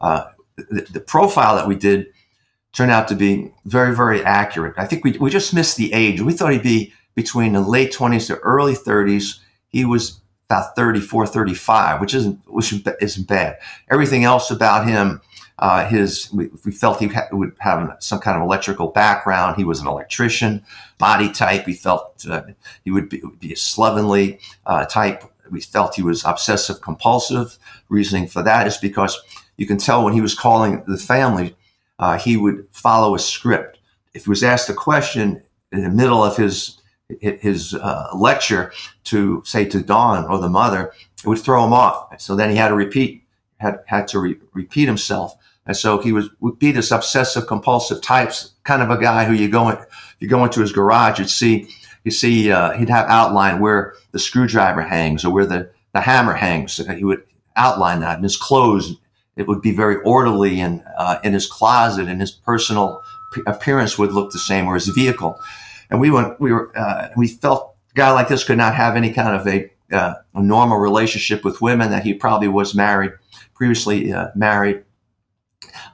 Uh, 0.00 0.30
the, 0.56 0.86
the, 0.92 1.00
profile 1.00 1.56
that 1.56 1.66
we 1.66 1.74
did 1.76 2.08
turned 2.72 2.90
out 2.90 3.08
to 3.08 3.14
be 3.14 3.50
very, 3.64 3.94
very 3.94 4.22
accurate. 4.22 4.74
I 4.76 4.86
think 4.86 5.04
we 5.04 5.12
we 5.12 5.30
just 5.30 5.54
missed 5.54 5.76
the 5.76 5.92
age. 5.92 6.20
We 6.20 6.32
thought 6.32 6.52
he'd 6.52 6.62
be 6.62 6.92
between 7.14 7.52
the 7.52 7.60
late 7.60 7.92
20s 7.92 8.26
to 8.26 8.36
early 8.40 8.74
30s. 8.74 9.38
He 9.68 9.84
was 9.84 10.20
about 10.50 10.76
34, 10.76 11.26
35, 11.26 12.00
which 12.00 12.14
isn't 12.14 12.40
which 12.46 12.74
isn't 13.00 13.26
bad. 13.26 13.56
Everything 13.90 14.24
else 14.24 14.50
about 14.50 14.86
him 14.86 15.20
uh, 15.58 15.86
his 15.86 16.32
we, 16.32 16.50
we, 16.64 16.72
felt 16.72 16.98
he 16.98 17.06
ha- 17.06 17.28
would 17.30 17.54
have 17.58 17.96
some 18.00 18.18
kind 18.18 18.36
of 18.36 18.42
electrical 18.42 18.88
background. 18.88 19.56
He 19.56 19.64
was 19.64 19.80
an 19.80 19.86
electrician, 19.86 20.64
body 20.98 21.30
type. 21.30 21.66
We 21.66 21.74
felt 21.74 22.26
uh, 22.28 22.42
he 22.84 22.90
would 22.90 23.08
be, 23.08 23.20
would 23.20 23.38
be 23.38 23.52
a 23.52 23.56
slovenly 23.56 24.40
uh, 24.66 24.86
type. 24.86 25.24
We 25.50 25.60
felt 25.60 25.94
he 25.94 26.02
was 26.02 26.24
obsessive 26.24 26.80
compulsive. 26.80 27.56
Reasoning 27.88 28.26
for 28.26 28.42
that 28.42 28.66
is 28.66 28.78
because 28.78 29.20
you 29.56 29.66
can 29.66 29.78
tell 29.78 30.04
when 30.04 30.14
he 30.14 30.20
was 30.20 30.34
calling 30.34 30.82
the 30.86 30.98
family, 30.98 31.54
uh, 31.98 32.18
he 32.18 32.36
would 32.36 32.66
follow 32.72 33.14
a 33.14 33.18
script. 33.18 33.78
If 34.12 34.24
he 34.24 34.30
was 34.30 34.42
asked 34.42 34.68
a 34.68 34.74
question 34.74 35.42
in 35.70 35.82
the 35.82 35.90
middle 35.90 36.22
of 36.24 36.36
his 36.36 36.78
his 37.20 37.74
uh, 37.74 38.08
lecture 38.16 38.72
to 39.04 39.42
say 39.44 39.66
to 39.66 39.82
Dawn 39.82 40.24
or 40.24 40.38
the 40.38 40.48
mother, 40.48 40.92
it 41.18 41.26
would 41.26 41.38
throw 41.38 41.64
him 41.64 41.72
off. 41.72 42.20
So 42.20 42.34
then 42.34 42.50
he 42.50 42.56
had 42.56 42.68
to 42.68 42.74
repeat 42.74 43.24
had 43.58 43.80
had 43.86 44.08
to 44.08 44.18
re- 44.18 44.40
repeat 44.52 44.86
himself. 44.86 45.36
And 45.66 45.76
so 45.76 45.98
he 45.98 46.12
was 46.12 46.28
would 46.40 46.58
be 46.58 46.72
this 46.72 46.90
obsessive 46.90 47.46
compulsive 47.46 48.02
types, 48.02 48.52
kind 48.64 48.82
of 48.82 48.90
a 48.90 49.00
guy 49.00 49.24
who 49.24 49.32
you 49.32 49.48
go 49.48 49.70
in, 49.70 49.78
you 50.20 50.28
go 50.28 50.44
into 50.44 50.60
his 50.60 50.72
garage, 50.72 51.18
you'd 51.18 51.30
see 51.30 51.68
you 52.04 52.10
see 52.10 52.52
uh, 52.52 52.72
he'd 52.72 52.90
have 52.90 53.08
outline 53.08 53.60
where 53.60 53.94
the 54.12 54.18
screwdriver 54.18 54.82
hangs 54.82 55.24
or 55.24 55.32
where 55.32 55.46
the 55.46 55.70
the 55.94 56.00
hammer 56.00 56.34
hangs. 56.34 56.76
He 56.76 57.04
would 57.04 57.22
outline 57.56 58.00
that 58.00 58.18
in 58.18 58.22
his 58.22 58.36
clothes. 58.36 58.96
It 59.36 59.48
would 59.48 59.62
be 59.62 59.72
very 59.72 59.96
orderly 60.02 60.60
and 60.60 60.82
uh, 60.96 61.18
in 61.24 61.32
his 61.32 61.46
closet 61.46 62.08
and 62.08 62.20
his 62.20 62.30
personal 62.30 63.02
p- 63.32 63.42
appearance 63.46 63.98
would 63.98 64.12
look 64.12 64.30
the 64.30 64.38
same 64.38 64.66
or 64.66 64.74
his 64.74 64.88
vehicle. 64.88 65.40
And 65.90 66.00
we 66.00 66.10
went, 66.10 66.40
we 66.40 66.52
were, 66.52 66.76
uh, 66.78 67.08
we 67.16 67.28
felt 67.28 67.74
a 67.90 67.94
guy 67.94 68.12
like 68.12 68.28
this 68.28 68.44
could 68.44 68.58
not 68.58 68.74
have 68.74 68.96
any 68.96 69.12
kind 69.12 69.36
of 69.36 69.46
a, 69.48 69.70
uh, 69.92 70.14
a 70.34 70.42
normal 70.42 70.78
relationship 70.78 71.44
with 71.44 71.60
women 71.60 71.90
that 71.90 72.04
he 72.04 72.14
probably 72.14 72.48
was 72.48 72.74
married, 72.74 73.12
previously 73.54 74.12
uh, 74.12 74.28
married 74.36 74.83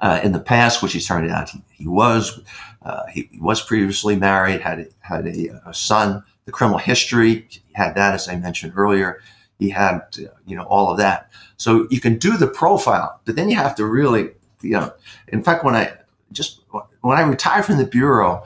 uh, 0.01 0.21
in 0.23 0.33
the 0.33 0.41
past, 0.41 0.83
which 0.83 0.93
he 0.93 1.01
turned 1.01 1.31
out 1.31 1.51
he, 1.51 1.63
he 1.71 1.87
was. 1.87 2.41
Uh, 2.83 3.05
he, 3.07 3.29
he, 3.31 3.39
was 3.39 3.61
previously 3.63 4.17
married, 4.17 4.61
had 4.61 4.89
had 5.01 5.27
a, 5.27 5.61
a, 5.67 5.75
son. 5.75 6.23
The 6.47 6.53
criminal 6.53 6.79
history, 6.79 7.47
he 7.51 7.61
had 7.75 7.95
that, 7.95 8.15
as 8.15 8.27
I 8.27 8.37
mentioned 8.37 8.73
earlier. 8.75 9.21
He 9.59 9.69
had, 9.69 10.01
you 10.47 10.57
know, 10.57 10.63
all 10.63 10.91
of 10.91 10.97
that. 10.97 11.31
So 11.59 11.87
you 11.91 12.01
can 12.01 12.17
do 12.17 12.39
the 12.39 12.47
profile, 12.47 13.21
but 13.27 13.37
then 13.37 13.51
you 13.51 13.57
have 13.57 13.75
to 13.75 13.85
really, 13.85 14.31
you 14.63 14.71
know. 14.71 14.95
In 15.29 15.43
fact, 15.43 15.63
when 15.63 15.75
I 15.75 15.93
just 16.33 16.63
when 17.03 17.19
I 17.19 17.23
retired 17.23 17.67
from 17.67 17.77
the 17.77 17.85
bureau, 17.85 18.43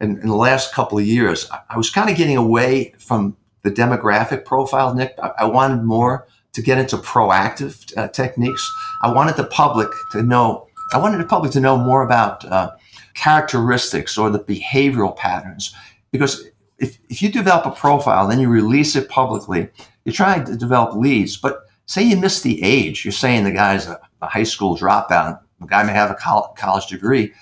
in, 0.00 0.18
in 0.18 0.28
the 0.28 0.36
last 0.36 0.72
couple 0.72 0.98
of 0.98 1.06
years, 1.06 1.48
I, 1.50 1.60
I 1.70 1.76
was 1.76 1.90
kind 1.90 2.10
of 2.10 2.16
getting 2.16 2.36
away 2.36 2.94
from 2.98 3.36
the 3.62 3.70
demographic 3.70 4.44
profile, 4.44 4.94
Nick. 4.94 5.14
I, 5.22 5.30
I 5.38 5.44
wanted 5.46 5.82
more 5.84 6.26
to 6.52 6.62
get 6.62 6.78
into 6.78 6.96
proactive 6.98 7.96
uh, 7.96 8.08
techniques. 8.08 8.70
I 9.00 9.12
wanted 9.12 9.36
the 9.36 9.44
public 9.44 9.88
to 10.10 10.22
know 10.22 10.68
I 10.92 10.98
wanted 10.98 11.18
the 11.18 11.24
public 11.24 11.52
to 11.52 11.60
know 11.60 11.76
more 11.76 12.02
about 12.02 12.44
uh, 12.44 12.72
characteristics 13.14 14.18
or 14.18 14.30
the 14.30 14.40
behavioral 14.40 15.16
patterns 15.16 15.74
because 16.10 16.46
if, 16.78 16.98
if 17.08 17.22
you 17.22 17.30
develop 17.30 17.64
a 17.64 17.70
profile, 17.70 18.26
then 18.26 18.40
you 18.40 18.48
release 18.48 18.96
it 18.96 19.08
publicly, 19.08 19.68
you're 20.04 20.12
trying 20.12 20.44
to 20.44 20.56
develop 20.56 20.96
leads. 20.96 21.36
But 21.36 21.60
say 21.86 22.02
you 22.02 22.16
miss 22.16 22.42
the 22.42 22.62
age, 22.62 23.04
you're 23.04 23.12
saying 23.12 23.44
the 23.44 23.52
guy's 23.52 23.86
a, 23.86 24.00
a 24.20 24.26
high 24.26 24.42
school 24.42 24.76
dropout, 24.76 25.40
the 25.60 25.66
guy 25.66 25.84
may 25.84 25.92
have 25.92 26.10
a 26.10 26.54
college 26.56 26.86
degree, 26.86 27.32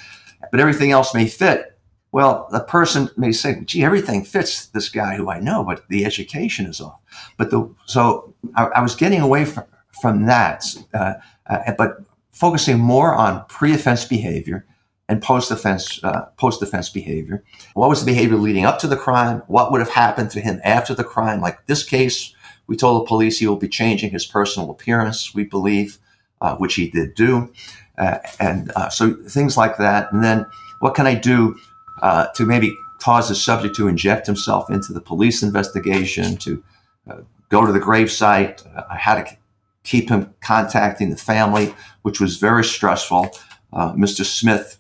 but 0.51 0.61
everything 0.61 0.93
else 0.93 1.15
may 1.15 1.27
fit. 1.27 1.79
Well, 2.13 2.49
the 2.51 2.61
person 2.61 3.09
may 3.17 3.33
say, 3.33 3.61
gee, 3.65 3.85
everything 3.85 4.25
fits 4.25 4.67
this 4.67 4.89
guy 4.89 5.15
who 5.15 5.31
I 5.31 5.39
know, 5.39 5.63
but 5.65 5.87
the 5.89 6.05
education 6.05 6.67
is 6.67 6.81
off. 6.81 7.01
But 7.37 7.51
the, 7.51 7.73
so 7.87 8.35
I, 8.57 8.67
I 8.67 8.83
was 8.83 8.97
getting 8.97 9.21
away 9.21 9.45
from, 9.45 9.65
from 10.03 10.27
that. 10.27 10.65
Uh, 10.93 11.15
uh, 11.47 11.73
but 11.79 12.03
focusing 12.41 12.79
more 12.79 13.15
on 13.15 13.45
pre-offense 13.49 14.07
behavior 14.07 14.65
and 15.11 15.23
post-offense 15.23 16.03
uh, 16.03 16.23
post-offense 16.39 16.89
behavior. 16.89 17.45
What 17.75 17.91
was 17.91 18.03
the 18.03 18.11
behavior 18.11 18.39
leading 18.39 18.65
up 18.65 18.79
to 18.79 18.87
the 18.87 18.97
crime? 18.97 19.43
What 19.47 19.71
would 19.71 19.81
have 19.81 19.91
happened 19.91 20.31
to 20.31 20.41
him 20.41 20.59
after 20.65 20.95
the 20.95 21.05
crime? 21.05 21.43
Like 21.43 21.67
this 21.67 21.85
case, 21.85 22.35
we 22.67 22.77
told 22.77 23.03
the 23.03 23.09
police 23.09 23.39
he 23.39 23.47
will 23.47 23.57
be 23.57 23.69
changing 23.69 24.11
his 24.11 24.25
personal 24.25 24.71
appearance. 24.71 25.35
We 25.35 25.45
believe, 25.45 25.99
uh, 26.41 26.57
which 26.57 26.77
he 26.77 26.89
did 26.89 27.15
do, 27.15 27.53
uh, 27.99 28.19
and 28.39 28.73
uh, 28.75 28.89
so 28.89 29.13
things 29.29 29.59
like 29.59 29.77
that. 29.77 30.11
And 30.11 30.25
then, 30.25 30.47
what 30.79 30.95
can 30.95 31.07
I 31.07 31.17
do 31.17 31.59
uh, 32.01 32.29
to 32.37 32.47
maybe 32.47 32.75
cause 33.01 33.29
the 33.29 33.35
subject 33.35 33.77
to 33.77 33.89
inject 33.89 34.27
himself 34.27 34.71
into 34.71 34.95
the 34.95 35.01
police 35.03 35.43
investigation? 35.43 36.37
To 36.39 36.65
uh, 37.11 37.17
go 37.51 37.67
to 37.67 37.73
the 37.73 37.81
gravesite? 37.81 38.65
how 38.97 39.17
to 39.17 39.37
keep 39.85 40.09
him 40.09 40.35
contacting 40.41 41.11
the 41.11 41.17
family, 41.17 41.75
which 42.03 42.21
was 42.21 42.37
very 42.37 42.65
stressful. 42.65 43.31
Uh, 43.73 43.93
Mr. 43.93 44.25
Smith, 44.25 44.79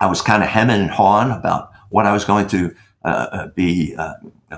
I 0.00 0.06
was 0.06 0.20
kind 0.20 0.42
of 0.42 0.48
hemming 0.48 0.80
and 0.80 0.90
hawing 0.90 1.30
about 1.30 1.70
what 1.90 2.06
I 2.06 2.12
was 2.12 2.24
going 2.24 2.46
to 2.48 2.74
uh, 3.04 3.08
uh, 3.32 3.46
be, 3.48 3.94
uh, 3.96 4.14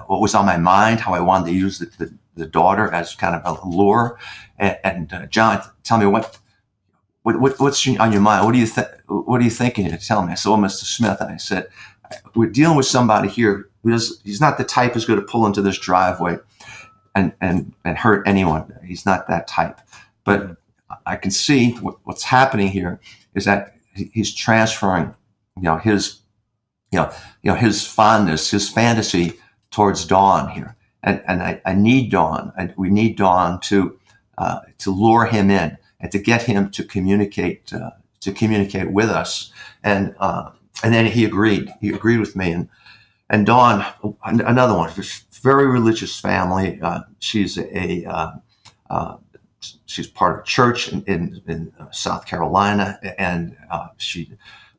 what 0.06 0.20
was 0.20 0.34
on 0.34 0.46
my 0.46 0.56
mind, 0.56 1.00
how 1.00 1.14
I 1.14 1.20
wanted 1.20 1.46
to 1.46 1.52
use 1.52 1.78
the, 1.78 1.86
the, 1.98 2.14
the 2.34 2.46
daughter 2.46 2.92
as 2.92 3.14
kind 3.14 3.34
of 3.34 3.44
a 3.44 3.68
lure. 3.68 4.18
And, 4.58 4.78
and 4.84 5.12
uh, 5.12 5.26
John, 5.26 5.62
tell 5.84 5.98
me 5.98 6.06
what, 6.06 6.38
what, 7.22 7.40
what, 7.40 7.58
what's 7.58 7.86
on 7.86 8.12
your 8.12 8.20
mind? 8.20 8.44
What 8.44 8.52
do 8.52 8.58
you 8.58 8.66
think? 8.66 8.88
What 9.08 9.40
are 9.40 9.44
you 9.44 9.50
thinking? 9.50 9.86
You 9.86 9.96
tell 9.96 10.22
me. 10.22 10.32
I 10.32 10.34
said, 10.36 10.50
well, 10.50 10.58
Mr. 10.58 10.84
Smith, 10.84 11.20
and 11.20 11.32
I 11.32 11.36
said, 11.36 11.68
we're 12.34 12.50
dealing 12.50 12.76
with 12.76 12.86
somebody 12.86 13.28
here 13.28 13.68
he's 13.92 14.40
not 14.40 14.58
the 14.58 14.64
type 14.64 14.94
who's 14.94 15.04
going 15.04 15.20
to 15.20 15.26
pull 15.26 15.46
into 15.46 15.62
this 15.62 15.78
driveway 15.78 16.36
and, 17.16 17.32
and, 17.40 17.74
and 17.84 17.98
hurt 17.98 18.28
anyone. 18.28 18.72
He's 18.84 19.04
not 19.04 19.26
that 19.26 19.48
type. 19.48 19.80
But 20.22 20.58
I 21.04 21.16
can 21.16 21.32
see 21.32 21.72
what, 21.72 21.96
what's 22.04 22.22
happening 22.24 22.68
here 22.68 23.00
is 23.34 23.44
that 23.46 23.74
he's 24.12 24.32
transferring, 24.32 25.14
you 25.56 25.62
know, 25.62 25.78
his, 25.78 26.20
you 26.92 27.00
know, 27.00 27.12
you 27.42 27.50
know, 27.50 27.56
his 27.56 27.84
fondness, 27.84 28.52
his 28.52 28.68
fantasy 28.68 29.32
towards 29.70 30.04
Dawn 30.04 30.50
here. 30.50 30.76
And, 31.02 31.22
and 31.26 31.42
I, 31.42 31.60
I 31.64 31.74
need 31.74 32.10
Dawn. 32.10 32.52
and 32.56 32.72
we 32.76 32.90
need 32.90 33.16
Dawn 33.16 33.60
to, 33.62 33.98
uh, 34.38 34.60
to 34.78 34.90
lure 34.90 35.26
him 35.26 35.50
in. 35.50 35.76
and 36.00 36.12
to 36.12 36.18
get 36.18 36.42
him 36.42 36.70
to 36.70 36.84
communicate 36.84 37.72
uh, 37.72 37.90
to 38.20 38.32
communicate 38.32 38.90
with 38.90 39.08
us. 39.08 39.52
And 39.82 40.14
uh, 40.18 40.50
and 40.82 40.92
then 40.92 41.06
he 41.06 41.24
agreed. 41.24 41.72
He 41.80 41.90
agreed 41.90 42.20
with 42.20 42.36
me. 42.36 42.52
And 42.52 42.68
and 43.28 43.46
Dawn, 43.46 43.84
another 44.22 44.76
one, 44.76 44.90
very 45.42 45.66
religious 45.66 46.18
family. 46.18 46.80
Uh, 46.80 47.00
she's 47.18 47.58
a 47.58 48.04
uh, 48.04 48.32
uh, 48.90 49.16
she's 49.86 50.06
part 50.06 50.34
of 50.34 50.40
a 50.40 50.44
church 50.44 50.92
in, 50.92 51.02
in, 51.04 51.42
in 51.48 51.72
South 51.90 52.26
Carolina, 52.26 52.98
and 53.18 53.56
uh, 53.70 53.88
she 53.96 54.30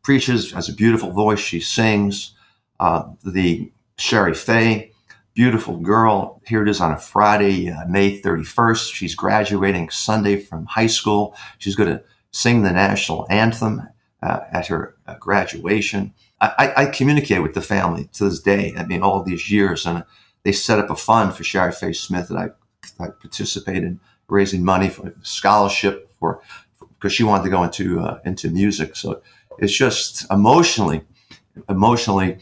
preaches, 0.03 0.51
has 0.51 0.69
a 0.69 0.73
beautiful 0.73 1.11
voice. 1.11 1.39
She 1.39 1.59
sings. 1.59 2.33
the 2.79 3.71
Shari 3.97 4.35
Faye, 4.35 4.91
beautiful 5.33 5.77
girl. 5.77 6.41
Here 6.47 6.61
it 6.61 6.69
is 6.69 6.81
on 6.81 6.91
a 6.91 6.97
Friday, 6.97 7.69
uh, 7.69 7.85
May 7.87 8.19
31st. 8.19 8.93
She's 8.93 9.15
graduating 9.15 9.89
Sunday 9.89 10.37
from 10.37 10.65
high 10.65 10.87
school. 10.87 11.35
She's 11.57 11.75
going 11.75 11.89
to 11.89 12.03
sing 12.31 12.63
the 12.63 12.71
national 12.71 13.27
anthem 13.29 13.87
uh, 14.21 14.39
at 14.51 14.67
her 14.67 14.95
uh, 15.07 15.15
graduation. 15.19 16.13
I, 16.39 16.73
I, 16.77 16.85
communicate 16.85 17.41
with 17.41 17.55
the 17.55 17.61
family 17.61 18.09
to 18.13 18.25
this 18.25 18.39
day. 18.39 18.73
I 18.77 18.85
mean, 18.85 19.01
all 19.01 19.23
these 19.23 19.49
years, 19.49 19.87
and 19.87 20.03
they 20.47 20.53
set 20.53 20.79
up 20.79 20.89
a 20.89 20.95
fund 20.95 21.35
for 21.35 21.43
Shari 21.43 21.73
Faye 21.73 21.91
Smith 21.91 22.29
that 22.29 22.37
I, 22.37 23.03
I 23.03 23.09
participated 23.09 23.83
in 23.83 23.99
raising 24.29 24.63
money 24.63 24.87
for 24.87 25.13
scholarship 25.21 26.09
for 26.17 26.41
because 26.79 27.11
she 27.11 27.23
wanted 27.23 27.43
to 27.43 27.49
go 27.49 27.63
into 27.63 27.99
uh, 27.99 28.21
into 28.23 28.49
music. 28.49 28.95
So 28.95 29.21
it's 29.59 29.73
just 29.73 30.25
emotionally, 30.31 31.01
emotionally 31.67 32.37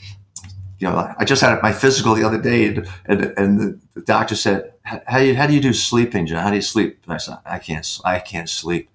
you 0.77 0.87
know, 0.87 1.15
I 1.17 1.25
just 1.25 1.41
had 1.41 1.59
my 1.63 1.71
physical 1.71 2.13
the 2.13 2.23
other 2.23 2.39
day, 2.39 2.67
and 2.67 2.87
and, 3.05 3.33
and 3.37 3.81
the, 3.95 4.01
doctor 4.01 4.35
said, 4.35 4.73
"How 4.83 5.17
do 5.17 5.25
you 5.25 5.35
how 5.35 5.47
do 5.47 5.53
you 5.55 5.61
do 5.61 5.73
sleeping, 5.73 6.27
John? 6.27 6.43
How 6.43 6.51
do 6.51 6.57
you 6.57 6.61
sleep?" 6.61 6.99
And 7.05 7.13
I 7.13 7.17
said, 7.17 7.39
"I 7.43 7.57
can't 7.57 7.99
I 8.05 8.19
can't 8.19 8.49
sleep. 8.49 8.91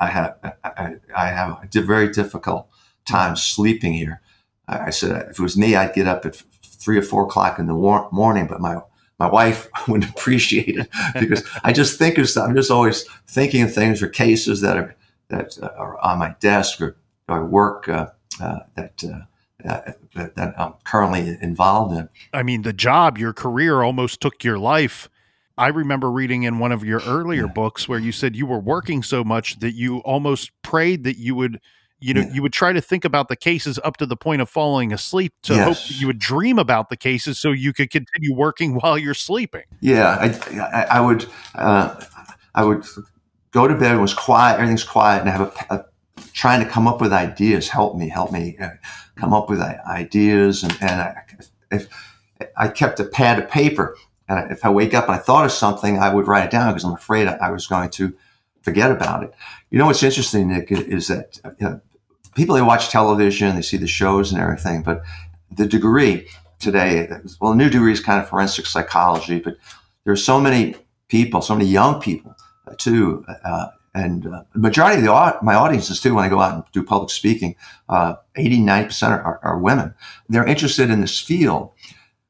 I 0.00 0.06
have 0.06 0.38
I, 0.64 0.94
I 1.14 1.26
have 1.26 1.58
a 1.62 1.80
very 1.82 2.08
difficult 2.08 2.68
time 3.04 3.36
sleeping 3.36 3.92
here." 3.92 4.22
I 4.66 4.90
said, 4.90 5.10
"If 5.30 5.38
it 5.38 5.42
was 5.42 5.58
me, 5.58 5.76
I'd 5.76 5.94
get 5.94 6.06
up 6.06 6.24
at 6.24 6.42
three 6.86 6.96
or 6.96 7.02
four 7.02 7.24
o'clock 7.24 7.58
in 7.58 7.66
the 7.66 7.74
war- 7.74 8.08
morning, 8.12 8.46
but 8.46 8.60
my 8.60 8.76
my 9.18 9.26
wife 9.26 9.68
wouldn't 9.88 10.10
appreciate 10.10 10.78
it 10.78 10.88
because 11.20 11.44
I 11.64 11.72
just 11.72 11.98
think 11.98 12.16
of 12.16 12.28
stuff. 12.30 12.48
I'm 12.48 12.54
just 12.54 12.70
always 12.70 13.04
thinking 13.26 13.62
of 13.62 13.74
things 13.74 14.00
or 14.00 14.08
cases 14.08 14.60
that 14.60 14.76
are 14.76 14.94
that 15.28 15.58
are 15.76 15.98
on 15.98 16.20
my 16.20 16.36
desk 16.38 16.80
or, 16.80 16.96
or 17.28 17.44
work 17.44 17.88
uh, 17.90 18.06
uh, 18.40 18.60
that." 18.76 19.04
Uh, 19.04 19.20
uh, 19.64 19.80
that, 20.14 20.36
that 20.36 20.54
I'm 20.60 20.74
currently 20.84 21.36
involved 21.40 21.96
in. 21.96 22.08
I 22.32 22.44
mean, 22.44 22.62
the 22.62 22.74
job, 22.74 23.18
your 23.18 23.32
career 23.32 23.82
almost 23.82 24.20
took 24.20 24.44
your 24.44 24.58
life. 24.58 25.08
I 25.58 25.68
remember 25.68 26.10
reading 26.10 26.44
in 26.44 26.58
one 26.58 26.70
of 26.70 26.84
your 26.84 27.00
earlier 27.00 27.46
yeah. 27.46 27.52
books 27.52 27.88
where 27.88 27.98
you 27.98 28.12
said 28.12 28.36
you 28.36 28.46
were 28.46 28.60
working 28.60 29.02
so 29.02 29.24
much 29.24 29.58
that 29.60 29.72
you 29.72 29.98
almost 30.00 30.52
prayed 30.62 31.02
that 31.04 31.16
you 31.16 31.34
would, 31.34 31.60
you 31.98 32.12
know, 32.12 32.20
yeah. 32.20 32.32
you 32.32 32.42
would 32.42 32.52
try 32.52 32.72
to 32.72 32.80
think 32.80 33.04
about 33.04 33.28
the 33.28 33.36
cases 33.36 33.78
up 33.82 33.96
to 33.98 34.06
the 34.06 34.16
point 34.16 34.42
of 34.42 34.50
falling 34.50 34.92
asleep 34.92 35.32
to 35.44 35.54
yes. 35.54 35.64
hope 35.64 35.88
that 35.88 36.00
you 36.00 36.06
would 36.06 36.18
dream 36.18 36.58
about 36.58 36.90
the 36.90 36.96
cases 36.96 37.38
so 37.38 37.52
you 37.52 37.72
could 37.72 37.90
continue 37.90 38.34
working 38.34 38.74
while 38.82 38.98
you're 38.98 39.14
sleeping. 39.14 39.64
Yeah, 39.80 40.16
I, 40.20 40.60
I, 40.60 40.82
I 40.98 41.00
would, 41.00 41.26
uh, 41.54 42.04
I 42.54 42.64
would 42.64 42.84
go 43.50 43.66
to 43.66 43.74
bed. 43.74 43.94
It 43.94 44.00
was 44.00 44.14
quiet. 44.14 44.54
Everything's 44.54 44.84
quiet, 44.84 45.20
and 45.20 45.28
I 45.30 45.32
have 45.32 45.66
a, 45.70 45.74
a 45.74 45.84
trying 46.32 46.62
to 46.62 46.70
come 46.70 46.86
up 46.86 47.00
with 47.00 47.12
ideas. 47.12 47.68
Help 47.68 47.96
me, 47.96 48.08
help 48.08 48.30
me 48.30 48.56
uh, 48.60 48.70
come 49.16 49.32
up 49.32 49.48
with 49.48 49.60
ideas. 49.60 50.62
And, 50.62 50.76
and 50.80 51.00
I, 51.00 51.22
if 51.70 51.88
I 52.56 52.68
kept 52.68 53.00
a 53.00 53.04
pad 53.04 53.38
of 53.38 53.50
paper, 53.50 53.96
and 54.28 54.50
if 54.50 54.64
I 54.64 54.70
wake 54.70 54.92
up 54.92 55.06
and 55.06 55.14
I 55.14 55.18
thought 55.18 55.44
of 55.44 55.52
something, 55.52 55.98
I 55.98 56.12
would 56.12 56.26
write 56.26 56.44
it 56.44 56.50
down 56.50 56.72
because 56.72 56.84
I'm 56.84 56.92
afraid 56.92 57.28
I 57.28 57.50
was 57.50 57.66
going 57.66 57.90
to 57.90 58.14
forget 58.62 58.90
about 58.90 59.22
it. 59.22 59.32
You 59.70 59.78
know 59.78 59.86
what's 59.86 60.02
interesting, 60.02 60.48
Nick, 60.48 60.70
is 60.70 61.08
that 61.08 61.38
you 61.58 61.66
know, 61.66 61.80
people 62.36 62.54
they 62.54 62.62
watch 62.62 62.90
television, 62.90 63.56
they 63.56 63.62
see 63.62 63.78
the 63.78 63.86
shows 63.86 64.30
and 64.30 64.40
everything, 64.40 64.82
but 64.82 65.02
the 65.50 65.66
degree 65.66 66.28
today, 66.60 67.08
well, 67.40 67.50
the 67.52 67.56
new 67.56 67.70
degree 67.70 67.92
is 67.92 68.00
kind 68.00 68.22
of 68.22 68.28
forensic 68.28 68.66
psychology, 68.66 69.40
but 69.40 69.56
there 70.04 70.12
are 70.12 70.16
so 70.16 70.40
many 70.40 70.76
people, 71.08 71.40
so 71.40 71.54
many 71.54 71.68
young 71.68 72.00
people 72.00 72.34
too, 72.78 73.24
uh, 73.44 73.68
and 73.94 74.26
uh, 74.26 74.42
the 74.52 74.58
majority 74.58 74.98
of 74.98 75.04
the, 75.04 75.38
my 75.42 75.54
audiences 75.54 76.00
too, 76.00 76.14
when 76.14 76.24
I 76.24 76.28
go 76.28 76.40
out 76.40 76.54
and 76.54 76.64
do 76.72 76.82
public 76.82 77.10
speaking, 77.10 77.56
uh, 77.88 78.16
80, 78.36 78.58
90% 78.58 79.08
are, 79.24 79.40
are, 79.42 79.58
women. 79.58 79.94
They're 80.28 80.44
interested 80.44 80.90
in 80.90 81.00
this 81.00 81.18
field, 81.18 81.72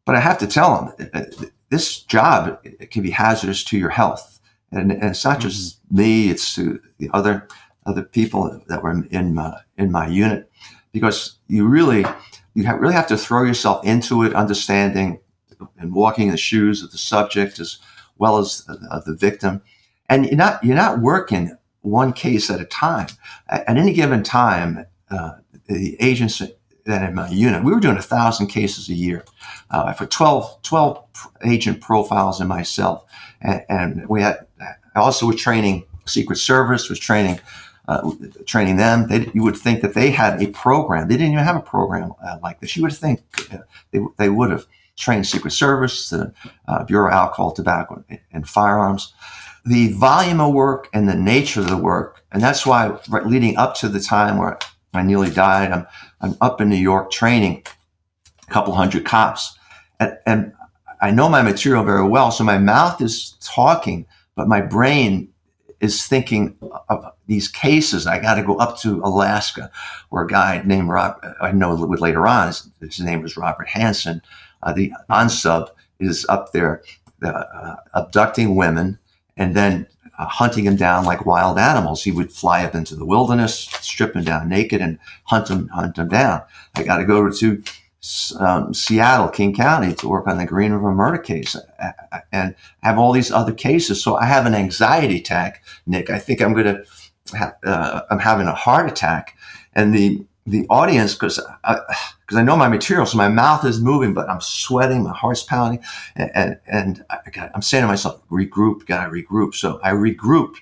but 0.04 0.14
I 0.14 0.20
have 0.20 0.38
to 0.38 0.46
tell 0.46 0.94
them 0.96 1.10
uh, 1.12 1.46
this 1.70 2.00
job 2.02 2.60
it 2.62 2.92
can 2.92 3.02
be 3.02 3.10
hazardous 3.10 3.64
to 3.64 3.78
your 3.78 3.90
health. 3.90 4.40
And, 4.70 4.92
and 4.92 5.04
it's 5.04 5.24
not 5.24 5.40
just 5.40 5.84
mm-hmm. 5.86 5.96
me, 5.96 6.30
it's 6.30 6.54
to 6.54 6.80
the 6.98 7.10
other, 7.12 7.48
other 7.86 8.02
people 8.02 8.60
that 8.68 8.82
were 8.82 8.90
in 9.10 9.34
my, 9.34 9.60
in 9.78 9.90
my 9.90 10.06
unit 10.06 10.50
because 10.92 11.38
you 11.48 11.66
really, 11.66 12.04
you 12.54 12.64
have, 12.64 12.80
really 12.80 12.94
have 12.94 13.06
to 13.06 13.16
throw 13.16 13.44
yourself 13.44 13.84
into 13.84 14.22
it, 14.22 14.34
understanding 14.34 15.20
and 15.78 15.94
walking 15.94 16.26
in 16.26 16.32
the 16.32 16.36
shoes 16.38 16.82
of 16.82 16.90
the 16.90 16.98
subject 16.98 17.58
as 17.60 17.78
well 18.18 18.38
as 18.38 18.64
uh, 18.68 19.00
the 19.06 19.14
victim 19.14 19.62
and 20.08 20.26
you're 20.26 20.36
not 20.36 20.62
you're 20.62 20.76
not 20.76 21.00
working 21.00 21.56
one 21.82 22.12
case 22.12 22.50
at 22.50 22.60
a 22.60 22.64
time. 22.64 23.06
At, 23.48 23.68
any 23.68 23.92
given 23.92 24.22
time, 24.22 24.86
uh, 25.10 25.32
the 25.66 25.96
agents 26.00 26.42
that 26.84 27.08
in 27.08 27.14
my 27.14 27.28
unit, 27.28 27.64
we 27.64 27.72
were 27.72 27.80
doing 27.80 27.96
a 27.96 28.02
thousand 28.02 28.48
cases 28.48 28.88
a 28.88 28.94
year 28.94 29.24
uh, 29.70 29.92
for 29.92 30.06
12, 30.06 30.62
12 30.62 31.04
agent 31.44 31.80
profiles 31.80 32.40
and 32.40 32.48
myself, 32.48 33.04
and, 33.40 33.62
and, 33.68 34.08
we 34.08 34.22
had 34.22 34.46
also 34.94 35.26
was 35.26 35.36
training 35.36 35.84
Secret 36.06 36.36
Service, 36.36 36.88
was 36.88 36.98
training. 36.98 37.40
Uh, 37.88 38.10
training 38.46 38.76
them, 38.76 39.06
they, 39.08 39.30
you 39.32 39.42
would 39.44 39.56
think 39.56 39.80
that 39.80 39.94
they 39.94 40.10
had 40.10 40.42
a 40.42 40.48
program. 40.48 41.06
They 41.06 41.16
didn't 41.16 41.34
even 41.34 41.44
have 41.44 41.56
a 41.56 41.60
program 41.60 42.12
uh, 42.24 42.38
like 42.42 42.60
this. 42.60 42.76
You 42.76 42.82
would 42.82 42.92
think 42.92 43.22
uh, 43.52 43.58
they, 43.92 44.00
they 44.16 44.28
would 44.28 44.50
have 44.50 44.66
trained 44.96 45.26
Secret 45.26 45.52
Service, 45.52 46.10
the 46.10 46.32
uh, 46.66 46.82
Bureau 46.84 47.08
of 47.08 47.14
Alcohol, 47.14 47.52
Tobacco, 47.52 48.02
and, 48.32 48.48
Firearms 48.48 49.12
the 49.66 49.92
volume 49.94 50.40
of 50.40 50.54
work 50.54 50.88
and 50.94 51.08
the 51.08 51.14
nature 51.14 51.60
of 51.60 51.68
the 51.68 51.76
work. 51.76 52.24
And 52.30 52.40
that's 52.40 52.64
why 52.64 52.96
leading 53.24 53.56
up 53.56 53.74
to 53.76 53.88
the 53.88 54.00
time 54.00 54.38
where 54.38 54.58
I 54.94 55.02
nearly 55.02 55.30
died, 55.30 55.72
I'm, 55.72 55.86
I'm 56.20 56.36
up 56.40 56.60
in 56.60 56.68
New 56.68 56.76
York 56.76 57.10
training 57.10 57.66
a 58.48 58.52
couple 58.52 58.72
hundred 58.74 59.04
cops. 59.04 59.58
And, 59.98 60.16
and 60.24 60.52
I 61.00 61.10
know 61.10 61.28
my 61.28 61.42
material 61.42 61.82
very 61.82 62.08
well. 62.08 62.30
So 62.30 62.44
my 62.44 62.58
mouth 62.58 63.02
is 63.02 63.36
talking, 63.42 64.06
but 64.36 64.46
my 64.46 64.60
brain 64.60 65.28
is 65.80 66.06
thinking 66.06 66.56
of 66.88 67.04
these 67.26 67.48
cases. 67.48 68.06
I 68.06 68.20
got 68.20 68.34
to 68.34 68.42
go 68.42 68.56
up 68.56 68.78
to 68.80 69.00
Alaska 69.02 69.70
where 70.10 70.24
a 70.24 70.28
guy 70.28 70.62
named 70.64 70.88
Rob, 70.88 71.16
I 71.40 71.52
know 71.52 71.74
later 71.74 72.26
on, 72.26 72.48
his, 72.48 72.70
his 72.80 73.00
name 73.00 73.22
was 73.22 73.36
Robert 73.36 73.68
Hansen. 73.68 74.22
Uh, 74.62 74.72
the 74.72 74.92
UNSUB 75.10 75.68
is 75.98 76.26
up 76.28 76.52
there 76.52 76.82
uh, 77.22 77.76
abducting 77.94 78.56
women 78.56 78.98
and 79.36 79.54
then 79.54 79.86
uh, 80.18 80.26
hunting 80.26 80.64
them 80.64 80.76
down 80.76 81.04
like 81.04 81.26
wild 81.26 81.58
animals. 81.58 82.02
He 82.02 82.10
would 82.10 82.32
fly 82.32 82.64
up 82.64 82.74
into 82.74 82.96
the 82.96 83.04
wilderness, 83.04 83.68
strip 83.80 84.14
them 84.14 84.24
down 84.24 84.48
naked, 84.48 84.80
and 84.80 84.98
hunt 85.24 85.48
them 85.48 85.68
hunt 85.68 85.96
them 85.96 86.08
down. 86.08 86.42
I 86.74 86.84
got 86.84 86.98
to 86.98 87.04
go 87.04 87.30
to 87.30 87.62
um, 88.38 88.72
Seattle, 88.72 89.28
King 89.28 89.54
County, 89.54 89.94
to 89.94 90.08
work 90.08 90.26
on 90.26 90.38
the 90.38 90.46
Green 90.46 90.72
River 90.72 90.94
murder 90.94 91.18
case, 91.18 91.56
and 92.32 92.54
have 92.82 92.98
all 92.98 93.12
these 93.12 93.30
other 93.30 93.52
cases. 93.52 94.02
So 94.02 94.16
I 94.16 94.24
have 94.24 94.46
an 94.46 94.54
anxiety 94.54 95.18
attack, 95.18 95.62
Nick. 95.86 96.08
I 96.10 96.18
think 96.18 96.40
I'm 96.40 96.52
going 96.52 96.66
to. 96.66 96.84
Uh, 97.34 98.02
I'm 98.10 98.18
having 98.18 98.46
a 98.46 98.54
heart 98.54 98.88
attack, 98.88 99.36
and 99.74 99.94
the 99.94 100.24
the 100.46 100.66
audience 100.68 101.14
because 101.14 101.38
because 101.38 102.36
I, 102.36 102.40
I, 102.40 102.42
know 102.42 102.56
my 102.56 102.68
material, 102.68 103.06
so 103.06 103.18
my 103.18 103.28
mouth 103.28 103.64
is 103.64 103.80
moving, 103.80 104.14
but 104.14 104.28
I'm 104.28 104.40
sweating, 104.40 105.02
my 105.02 105.12
heart's 105.12 105.42
pounding, 105.42 105.82
and 106.14 106.30
and, 106.34 106.60
and 106.66 107.04
I 107.10 107.50
am 107.54 107.62
saying 107.62 107.82
to 107.82 107.88
myself, 107.88 108.22
regroup, 108.30 108.86
gotta 108.86 109.10
regroup. 109.10 109.54
So 109.54 109.80
I 109.82 109.90
regrouped, 109.90 110.56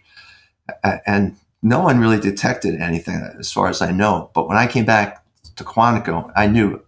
and 1.06 1.36
no 1.62 1.80
one 1.80 1.98
really 1.98 2.20
detected 2.20 2.80
anything 2.80 3.16
as 3.38 3.50
far 3.50 3.68
as 3.68 3.82
I 3.82 3.90
know. 3.90 4.30
But 4.34 4.48
when 4.48 4.58
I 4.58 4.66
came 4.66 4.84
back 4.84 5.24
to 5.56 5.64
Quantico, 5.64 6.30
I 6.36 6.46
knew 6.46 6.82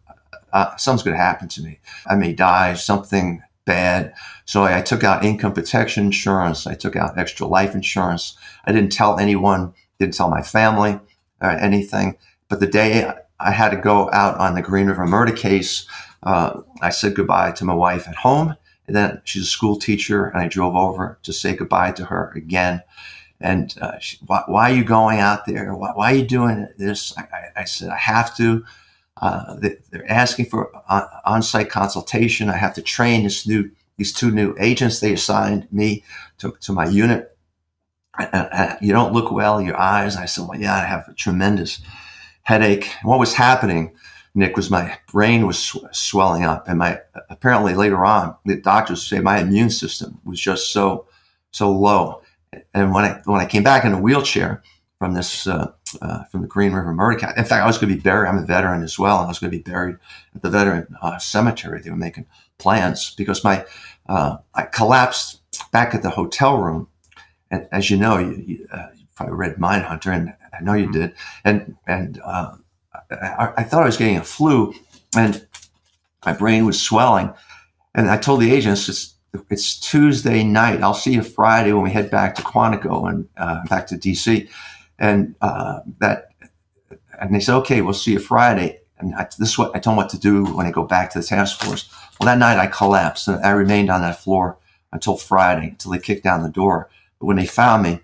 uh, 0.52 0.76
something's 0.76 1.02
going 1.02 1.16
to 1.16 1.22
happen 1.22 1.48
to 1.48 1.62
me. 1.62 1.80
I 2.06 2.14
may 2.14 2.32
die, 2.32 2.74
something 2.74 3.42
bad. 3.66 4.14
So 4.46 4.62
I, 4.62 4.78
I 4.78 4.82
took 4.82 5.04
out 5.04 5.24
income 5.24 5.52
protection 5.52 6.06
insurance. 6.06 6.66
I 6.66 6.74
took 6.74 6.96
out 6.96 7.18
extra 7.18 7.46
life 7.46 7.74
insurance. 7.74 8.36
I 8.64 8.72
didn't 8.72 8.92
tell 8.92 9.18
anyone, 9.18 9.74
didn't 9.98 10.14
tell 10.14 10.30
my 10.30 10.42
family 10.42 10.98
or 11.42 11.50
anything 11.50 12.16
but 12.48 12.60
the 12.60 12.66
day 12.66 13.10
I 13.40 13.50
had 13.50 13.70
to 13.70 13.76
go 13.76 14.10
out 14.12 14.38
on 14.38 14.54
the 14.54 14.62
Green 14.62 14.86
River 14.86 15.06
murder 15.06 15.32
case, 15.32 15.86
uh, 16.22 16.60
I 16.80 16.90
said 16.90 17.14
goodbye 17.14 17.52
to 17.52 17.64
my 17.64 17.74
wife 17.74 18.08
at 18.08 18.16
home. 18.16 18.56
And 18.86 18.94
then 18.94 19.20
she's 19.24 19.42
a 19.42 19.46
school 19.46 19.76
teacher, 19.76 20.26
and 20.26 20.40
I 20.40 20.46
drove 20.46 20.76
over 20.76 21.18
to 21.24 21.32
say 21.32 21.56
goodbye 21.56 21.92
to 21.92 22.04
her 22.04 22.32
again. 22.36 22.82
And 23.40 23.74
uh, 23.80 23.98
she, 23.98 24.18
why, 24.24 24.44
why, 24.46 24.70
are 24.70 24.74
you 24.74 24.84
going 24.84 25.18
out 25.18 25.44
there? 25.44 25.74
Why, 25.74 25.90
why 25.92 26.12
are 26.12 26.16
you 26.16 26.24
doing 26.24 26.68
this? 26.78 27.12
I, 27.18 27.22
I, 27.22 27.60
I 27.62 27.64
said, 27.64 27.90
I 27.90 27.96
have 27.96 28.36
to. 28.36 28.64
Uh, 29.20 29.56
they, 29.56 29.78
are 29.94 30.04
asking 30.08 30.46
for 30.46 30.70
on, 31.24 31.42
site 31.42 31.70
consultation. 31.70 32.50
I 32.50 32.56
have 32.56 32.74
to 32.74 32.82
train 32.82 33.24
this 33.24 33.46
new, 33.46 33.70
these 33.96 34.12
two 34.12 34.30
new 34.30 34.54
agents 34.58 35.00
they 35.00 35.12
assigned 35.12 35.72
me 35.72 36.04
to, 36.38 36.54
to 36.60 36.72
my 36.72 36.86
unit. 36.86 37.36
I, 38.14 38.26
I, 38.32 38.78
you 38.80 38.92
don't 38.92 39.12
look 39.12 39.30
well, 39.30 39.60
your 39.60 39.78
eyes. 39.78 40.16
I 40.16 40.26
said, 40.26 40.46
well, 40.48 40.58
yeah, 40.58 40.74
I 40.74 40.84
have 40.84 41.08
a 41.08 41.14
tremendous 41.14 41.80
headache. 42.42 42.90
What 43.02 43.18
was 43.18 43.34
happening, 43.34 43.94
Nick, 44.34 44.56
was 44.56 44.70
my 44.70 44.98
brain 45.10 45.46
was 45.46 45.58
sw- 45.58 45.84
swelling 45.92 46.44
up, 46.44 46.68
and 46.68 46.78
my 46.78 47.00
apparently 47.30 47.74
later 47.74 48.04
on, 48.04 48.36
the 48.44 48.56
doctors 48.56 49.06
say 49.06 49.20
my 49.20 49.40
immune 49.40 49.70
system 49.70 50.20
was 50.24 50.40
just 50.40 50.72
so 50.72 51.06
so 51.50 51.70
low. 51.72 52.22
And 52.72 52.94
when 52.94 53.04
I 53.04 53.20
when 53.24 53.40
I 53.40 53.46
came 53.46 53.62
back 53.62 53.84
in 53.84 53.92
a 53.92 54.00
wheelchair 54.00 54.62
from 54.98 55.14
this 55.14 55.46
uh, 55.46 55.72
uh, 56.00 56.24
from 56.24 56.42
the 56.42 56.48
Green 56.48 56.72
River 56.72 56.92
murder 56.92 57.18
case, 57.18 57.32
in 57.36 57.44
fact, 57.44 57.62
I 57.62 57.66
was 57.66 57.78
going 57.78 57.90
to 57.90 57.96
be 57.96 58.00
buried. 58.00 58.28
I'm 58.28 58.38
a 58.38 58.46
veteran 58.46 58.82
as 58.82 58.98
well, 58.98 59.18
and 59.18 59.26
I 59.26 59.28
was 59.28 59.38
going 59.38 59.50
to 59.50 59.56
be 59.56 59.62
buried 59.62 59.96
at 60.34 60.42
the 60.42 60.50
veteran 60.50 60.86
uh, 61.02 61.18
cemetery. 61.18 61.80
They 61.80 61.90
were 61.90 61.96
making 61.96 62.26
plans 62.58 63.14
because 63.16 63.44
my 63.44 63.64
uh, 64.08 64.38
I 64.54 64.62
collapsed 64.62 65.40
back 65.70 65.94
at 65.94 66.02
the 66.02 66.10
hotel 66.10 66.58
room, 66.58 66.88
and 67.50 67.68
as 67.72 67.90
you 67.90 67.96
know, 67.96 68.18
you, 68.18 68.42
you, 68.46 68.68
uh, 68.72 68.86
you 68.96 69.06
probably 69.14 69.34
read 69.34 69.56
Mindhunter, 69.56 70.14
and 70.14 70.34
I 70.52 70.62
know 70.62 70.74
you 70.74 70.84
mm-hmm. 70.84 71.00
did, 71.00 71.14
and 71.44 71.76
and 71.86 72.20
uh, 72.24 72.56
I, 73.10 73.52
I, 73.58 73.62
thought 73.64 73.82
I 73.82 73.86
was 73.86 73.96
getting 73.96 74.16
a 74.16 74.24
flu, 74.24 74.72
and 75.16 75.46
my 76.24 76.32
brain 76.32 76.64
was 76.64 76.80
swelling, 76.80 77.32
and 77.94 78.10
I 78.10 78.16
told 78.16 78.40
the 78.40 78.52
agents 78.52 78.88
it's, 78.88 79.14
it's 79.50 79.78
Tuesday 79.78 80.42
night. 80.42 80.82
I'll 80.82 80.94
see 80.94 81.12
you 81.12 81.22
Friday 81.22 81.72
when 81.72 81.82
we 81.82 81.90
head 81.90 82.10
back 82.10 82.34
to 82.36 82.42
Quantico 82.42 83.08
and 83.10 83.28
uh, 83.36 83.64
back 83.66 83.86
to 83.88 83.96
DC, 83.96 84.48
and 84.98 85.34
uh, 85.40 85.80
that, 85.98 86.28
and 87.20 87.34
they 87.34 87.40
said, 87.40 87.56
okay, 87.58 87.80
we'll 87.82 87.94
see 87.94 88.12
you 88.12 88.18
Friday. 88.18 88.80
And 88.98 89.14
I, 89.14 89.26
this 89.38 89.50
is 89.50 89.58
what 89.58 89.74
I 89.74 89.78
told 89.78 89.92
them 89.92 89.96
what 89.96 90.08
to 90.10 90.18
do 90.18 90.44
when 90.44 90.66
I 90.66 90.70
go 90.70 90.84
back 90.84 91.10
to 91.10 91.20
the 91.20 91.24
task 91.24 91.62
force. 91.62 91.90
Well, 92.18 92.26
that 92.26 92.38
night 92.38 92.58
I 92.58 92.66
collapsed 92.66 93.28
and 93.28 93.44
I 93.44 93.50
remained 93.50 93.90
on 93.90 94.00
that 94.02 94.20
floor 94.20 94.58
until 94.92 95.16
Friday, 95.16 95.68
until 95.68 95.92
they 95.92 95.98
kicked 95.98 96.24
down 96.24 96.42
the 96.42 96.48
door. 96.48 96.88
But 97.18 97.26
when 97.26 97.36
they 97.36 97.46
found 97.46 97.82
me, 97.82 98.00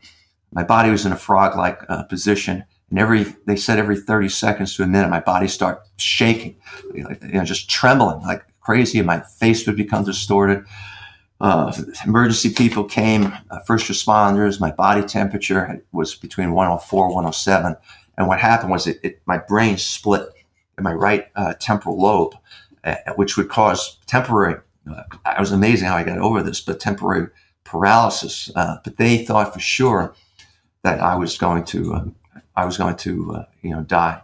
my 0.52 0.62
body 0.62 0.90
was 0.90 1.07
in 1.07 1.12
a 1.12 1.16
frog-like 1.16 1.81
uh, 1.88 2.02
position, 2.05 2.64
and 2.90 2.98
every 2.98 3.24
they 3.46 3.57
said 3.57 3.78
every 3.78 3.98
30 3.98 4.28
seconds 4.28 4.76
to 4.76 4.83
a 4.83 4.87
minute, 4.87 5.09
my 5.09 5.20
body 5.20 5.48
started 5.48 5.81
shaking, 5.96 6.57
you 6.94 7.05
know, 7.22 7.44
just 7.44 7.70
trembling 7.70 8.20
like 8.20 8.44
crazy, 8.61 8.98
and 8.98 9.07
my 9.07 9.20
face 9.20 9.66
would 9.66 9.76
become 9.76 10.05
distorted. 10.05 10.64
Uh, 11.42 11.72
emergency 12.07 12.55
people 12.55 12.85
came, 12.85 13.33
uh, 13.50 13.59
first 13.66 13.90
responders. 13.90 14.61
My 14.61 14.70
body 14.70 15.02
temperature 15.02 15.83
was 15.90 16.14
between 16.14 16.52
104, 16.52 17.09
107, 17.09 17.76
and 18.16 18.28
what 18.28 18.38
happened 18.38 18.70
was 18.70 18.87
it, 18.87 19.00
it 19.02 19.20
my 19.26 19.38
brain 19.38 19.76
split 19.76 20.28
in 20.78 20.85
my 20.85 20.92
right 20.92 21.26
uh, 21.35 21.55
temporal 21.59 22.00
lobe, 22.00 22.35
which 23.16 23.37
would 23.37 23.48
cause 23.48 23.98
temporary. 24.07 24.61
Uh, 24.88 25.02
I 25.24 25.40
was 25.40 25.50
amazing 25.50 25.88
how 25.88 25.96
I 25.96 26.05
got 26.05 26.18
over 26.18 26.44
this, 26.44 26.61
but 26.61 26.78
temporary 26.78 27.26
paralysis. 27.64 28.48
Uh, 28.55 28.76
but 28.85 28.96
they 28.96 29.24
thought 29.24 29.52
for 29.52 29.59
sure 29.61 30.14
that 30.85 31.00
I 31.00 31.16
was 31.16 31.37
going 31.38 31.64
to 31.64 31.94
um, 31.94 32.14
I 32.55 32.64
was 32.66 32.78
going 32.78 32.94
to 32.98 33.35
uh, 33.35 33.44
you 33.62 33.70
know 33.70 33.83
die 33.83 34.22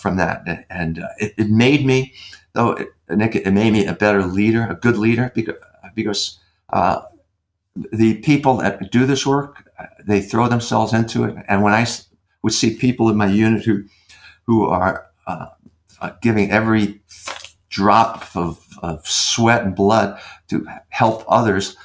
from 0.00 0.16
that, 0.16 0.66
and 0.68 0.98
it, 1.18 1.32
it, 1.38 1.48
made 1.48 1.86
me 1.86 2.12
though 2.54 2.72
it, 2.72 2.88
Nick 3.08 3.36
it 3.36 3.52
made 3.52 3.72
me 3.72 3.86
a 3.86 3.94
better 3.94 4.24
leader, 4.24 4.66
a 4.68 4.74
good 4.74 4.98
leader 4.98 5.30
because 5.32 5.54
because 5.94 6.39
uh, 6.72 7.02
the 7.92 8.14
people 8.18 8.56
that 8.58 8.90
do 8.90 9.06
this 9.06 9.26
work 9.26 9.68
they 10.06 10.20
throw 10.20 10.48
themselves 10.48 10.92
into 10.92 11.24
it, 11.24 11.36
and 11.48 11.62
when 11.62 11.72
I 11.72 11.86
would 12.42 12.52
see 12.52 12.76
people 12.76 13.08
in 13.08 13.16
my 13.16 13.26
unit 13.26 13.64
who 13.64 13.84
who 14.46 14.66
are 14.66 15.06
uh, 15.26 15.46
uh, 16.00 16.10
giving 16.20 16.50
every 16.50 17.00
drop 17.68 18.34
of, 18.34 18.66
of 18.82 19.06
sweat 19.06 19.62
and 19.62 19.76
blood 19.76 20.20
to 20.48 20.66
help 20.88 21.24
others, 21.28 21.76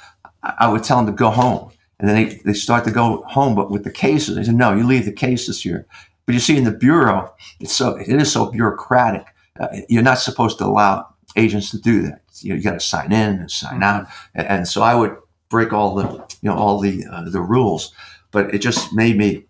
I 0.42 0.68
would 0.68 0.82
tell 0.82 0.96
them 0.98 1.06
to 1.06 1.12
go 1.12 1.30
home 1.30 1.70
and 1.98 2.08
then 2.08 2.16
they, 2.16 2.34
they 2.44 2.52
start 2.52 2.84
to 2.84 2.90
go 2.90 3.22
home, 3.26 3.54
but 3.54 3.70
with 3.70 3.84
the 3.84 3.90
cases, 3.90 4.36
they 4.36 4.44
said, 4.44 4.54
no, 4.54 4.74
you 4.74 4.86
leave 4.86 5.06
the 5.06 5.12
cases 5.12 5.62
here. 5.62 5.86
But 6.26 6.34
you 6.34 6.40
see, 6.40 6.56
in 6.56 6.64
the 6.64 6.72
bureau, 6.72 7.34
it's 7.60 7.72
so 7.72 7.96
it 7.96 8.08
is 8.08 8.32
so 8.32 8.50
bureaucratic. 8.50 9.26
Uh, 9.58 9.68
you're 9.88 10.02
not 10.02 10.18
supposed 10.18 10.58
to 10.58 10.64
allow 10.64 11.06
agents 11.36 11.70
to 11.70 11.78
do 11.78 12.02
that. 12.02 12.22
You, 12.42 12.50
know, 12.50 12.56
you 12.56 12.62
got 12.62 12.72
to 12.72 12.80
sign 12.80 13.12
in 13.12 13.38
and 13.40 13.50
sign 13.50 13.82
out, 13.82 14.06
and, 14.34 14.46
and, 14.46 14.68
so 14.68 14.82
I 14.82 14.94
would 14.94 15.16
break 15.48 15.72
all 15.72 15.94
the 15.94 16.08
you 16.42 16.50
know 16.50 16.56
all 16.56 16.80
the 16.80 17.04
uh, 17.10 17.28
the 17.28 17.40
rules. 17.40 17.92
But 18.30 18.54
it 18.54 18.58
just 18.58 18.92
made 18.92 19.16
me 19.16 19.46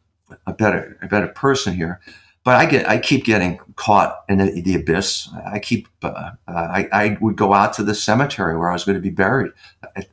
a 0.47 0.53
better 0.53 0.99
a 1.03 1.09
better 1.09 1.29
person 1.29 1.75
here. 1.75 2.01
But 2.45 2.57
I 2.57 2.67
get 2.67 2.89
I 2.89 2.99
keep 2.99 3.25
getting 3.25 3.59
caught 3.75 4.25
in 4.29 4.39
the, 4.39 4.61
the 4.63 4.77
abyss. 4.77 5.29
I 5.47 5.59
keep 5.59 5.89
uh, 6.03 6.31
I, 6.47 6.89
I 6.93 7.19
would 7.21 7.37
go 7.37 7.53
out 7.53 7.73
to 7.75 7.83
the 7.83 7.95
cemetery 7.95 8.57
where 8.57 8.71
I 8.71 8.73
was 8.73 8.85
going 8.85 8.97
to 8.97 9.03
be 9.03 9.11
buried, 9.11 9.53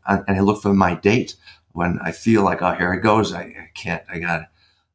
and 0.08 0.24
I 0.28 0.40
look 0.40 0.62
for 0.62 0.74
my 0.74 0.96
date 0.96 1.36
when 1.74 2.00
I 2.02 2.12
feel 2.12 2.44
like, 2.44 2.62
oh, 2.62 2.74
here 2.74 2.94
it 2.94 3.02
goes. 3.02 3.34
I, 3.34 3.42
I 3.42 3.70
can't, 3.74 4.04
I 4.10 4.20
got, 4.20 4.48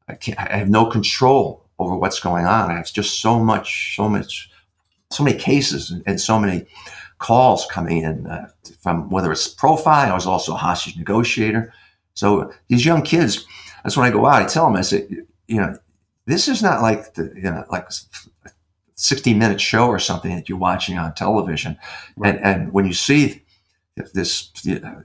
I 0.08 0.14
can't, 0.14 0.38
I 0.38 0.56
have 0.56 0.70
no 0.70 0.86
control 0.86 1.64
over 1.78 1.96
what's 1.96 2.20
going 2.20 2.46
on. 2.46 2.70
I 2.70 2.76
have 2.76 2.92
just 2.92 3.20
so 3.20 3.38
much, 3.38 3.94
so 3.96 4.08
much, 4.08 4.50
so 5.10 5.22
many 5.22 5.38
cases 5.38 5.90
and, 5.90 6.02
and 6.06 6.20
so 6.20 6.38
many 6.38 6.66
calls 7.18 7.66
coming 7.66 8.02
in 8.02 8.26
uh, 8.26 8.48
from 8.80 9.10
whether 9.10 9.32
it's 9.32 9.48
profile. 9.48 10.12
I 10.12 10.14
was 10.14 10.26
also 10.26 10.54
a 10.54 10.58
hostage 10.58 10.96
negotiator. 10.96 11.72
So 12.14 12.52
these 12.68 12.84
young 12.84 13.02
kids, 13.02 13.46
that's 13.82 13.96
when 13.96 14.06
I 14.06 14.10
go 14.10 14.26
out. 14.26 14.42
I 14.42 14.46
tell 14.46 14.64
them, 14.64 14.76
I 14.76 14.82
say, 14.82 15.06
you 15.46 15.56
know, 15.56 15.76
this 16.26 16.48
is 16.48 16.62
not 16.62 16.82
like 16.82 17.14
the, 17.14 17.32
you 17.34 17.42
know, 17.42 17.64
like 17.70 17.88
60 18.94 19.34
minute 19.34 19.60
show 19.60 19.88
or 19.88 19.98
something 19.98 20.34
that 20.34 20.48
you're 20.48 20.58
watching 20.58 20.98
on 20.98 21.14
television. 21.14 21.78
Right. 22.16 22.34
And, 22.36 22.44
and 22.44 22.72
when 22.72 22.86
you 22.86 22.92
see 22.92 23.44
this 24.14 24.50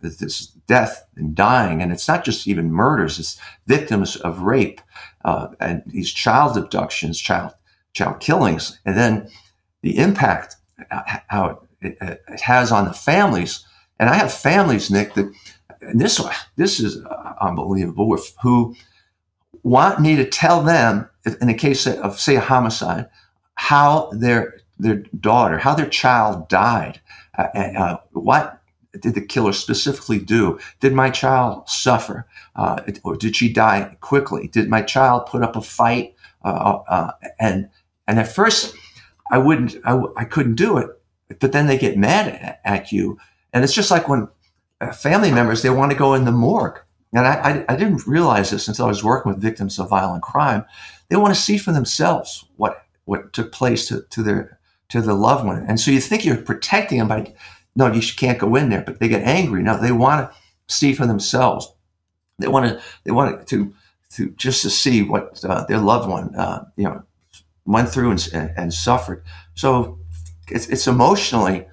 this 0.01 0.47
death 0.67 1.05
and 1.15 1.35
dying, 1.35 1.81
and 1.81 1.91
it's 1.91 2.07
not 2.07 2.23
just 2.23 2.47
even 2.47 2.71
murders; 2.71 3.19
it's 3.19 3.39
victims 3.65 4.17
of 4.17 4.41
rape 4.41 4.81
uh, 5.25 5.47
and 5.59 5.81
these 5.87 6.11
child 6.11 6.57
abductions, 6.57 7.19
child 7.19 7.53
child 7.93 8.19
killings, 8.19 8.79
and 8.85 8.97
then 8.97 9.29
the 9.81 9.97
impact 9.97 10.57
uh, 10.91 11.01
how 11.27 11.61
it, 11.83 11.97
it 12.27 12.41
has 12.41 12.71
on 12.71 12.85
the 12.85 12.93
families. 12.93 13.65
And 13.99 14.09
I 14.09 14.15
have 14.15 14.33
families, 14.33 14.89
Nick, 14.89 15.13
that 15.13 15.31
this 15.93 16.21
this 16.55 16.79
is 16.79 17.03
unbelievable, 17.41 18.17
who 18.41 18.75
want 19.63 19.99
me 19.99 20.15
to 20.15 20.25
tell 20.25 20.61
them 20.61 21.09
in 21.41 21.47
the 21.47 21.53
case 21.53 21.87
of 21.87 22.19
say 22.19 22.35
a 22.35 22.41
homicide 22.41 23.09
how 23.55 24.09
their 24.11 24.59
their 24.79 25.03
daughter, 25.19 25.57
how 25.57 25.75
their 25.75 25.89
child 25.89 26.49
died, 26.49 26.99
uh, 27.37 27.43
uh, 27.53 27.97
what 28.11 28.61
did 28.99 29.15
the 29.15 29.21
killer 29.21 29.53
specifically 29.53 30.19
do? 30.19 30.59
Did 30.79 30.93
my 30.93 31.09
child 31.09 31.67
suffer? 31.69 32.27
Uh, 32.55 32.81
or 33.03 33.15
did 33.15 33.35
she 33.35 33.51
die 33.51 33.95
quickly? 34.01 34.47
Did 34.47 34.69
my 34.69 34.81
child 34.81 35.25
put 35.25 35.43
up 35.43 35.55
a 35.55 35.61
fight? 35.61 36.15
Uh, 36.43 36.47
uh, 36.49 36.83
uh 36.87 37.11
and 37.39 37.69
and 38.07 38.19
at 38.19 38.27
first, 38.27 38.75
I 39.31 39.37
wouldn't, 39.37 39.75
I, 39.85 39.99
I 40.17 40.25
couldn't 40.25 40.55
do 40.55 40.77
it. 40.77 40.89
But 41.39 41.51
then 41.51 41.67
they 41.67 41.77
get 41.77 41.97
mad 41.97 42.57
at, 42.63 42.91
you, 42.91 43.17
and 43.53 43.63
it's 43.63 43.73
just 43.73 43.91
like 43.91 44.07
when 44.07 44.27
uh, 44.81 44.91
family 44.91 45.31
members 45.31 45.61
they 45.61 45.69
want 45.69 45.91
to 45.91 45.97
go 45.97 46.13
in 46.13 46.25
the 46.25 46.31
morgue. 46.31 46.79
And 47.13 47.27
I, 47.27 47.33
I, 47.33 47.65
I 47.73 47.75
didn't 47.75 48.07
realize 48.07 48.49
this 48.49 48.67
until 48.67 48.85
I 48.85 48.89
was 48.89 49.03
working 49.03 49.31
with 49.31 49.41
victims 49.41 49.79
of 49.79 49.89
violent 49.89 50.23
crime. 50.23 50.65
They 51.09 51.15
want 51.15 51.33
to 51.33 51.39
see 51.39 51.57
for 51.57 51.71
themselves 51.71 52.45
what 52.57 52.85
what 53.05 53.33
took 53.33 53.51
place 53.51 53.87
to, 53.87 54.01
to 54.09 54.23
their 54.23 54.59
to 54.89 55.01
their 55.01 55.13
loved 55.13 55.45
one. 55.45 55.65
And 55.67 55.79
so 55.79 55.91
you 55.91 55.99
think 55.99 56.25
you're 56.25 56.37
protecting 56.37 56.97
them 56.99 57.07
by 57.07 57.33
no, 57.75 57.91
you 57.91 58.01
can't 58.01 58.39
go 58.39 58.55
in 58.55 58.69
there. 58.69 58.81
But 58.81 58.99
they 58.99 59.07
get 59.07 59.23
angry. 59.23 59.63
Now 59.63 59.77
they 59.77 59.91
want 59.91 60.29
to 60.29 60.37
see 60.73 60.93
for 60.93 61.05
themselves. 61.05 61.71
They 62.39 62.47
want 62.47 62.67
to, 62.67 62.81
they 63.03 63.11
want 63.11 63.47
to, 63.47 63.73
to 64.11 64.29
just 64.31 64.61
to 64.63 64.69
see 64.69 65.01
what 65.01 65.43
uh, 65.43 65.65
their 65.65 65.79
loved 65.79 66.09
one, 66.09 66.35
uh, 66.35 66.65
you 66.75 66.83
know, 66.85 67.03
went 67.65 67.89
through 67.89 68.11
and, 68.11 68.53
and 68.57 68.73
suffered. 68.73 69.23
So 69.55 69.99
it's, 70.49 70.67
it's 70.67 70.87
emotionally 70.87 71.67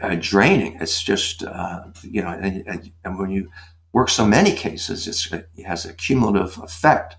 uh, 0.00 0.16
draining. 0.20 0.78
It's 0.80 1.02
just, 1.02 1.42
uh, 1.42 1.84
you 2.02 2.22
know, 2.22 2.28
and, 2.30 2.92
and, 3.04 3.18
when 3.18 3.30
you 3.30 3.50
work 3.92 4.10
so 4.10 4.26
many 4.26 4.52
cases, 4.52 5.06
it 5.32 5.64
has 5.64 5.84
a 5.84 5.94
cumulative 5.94 6.58
effect, 6.58 7.16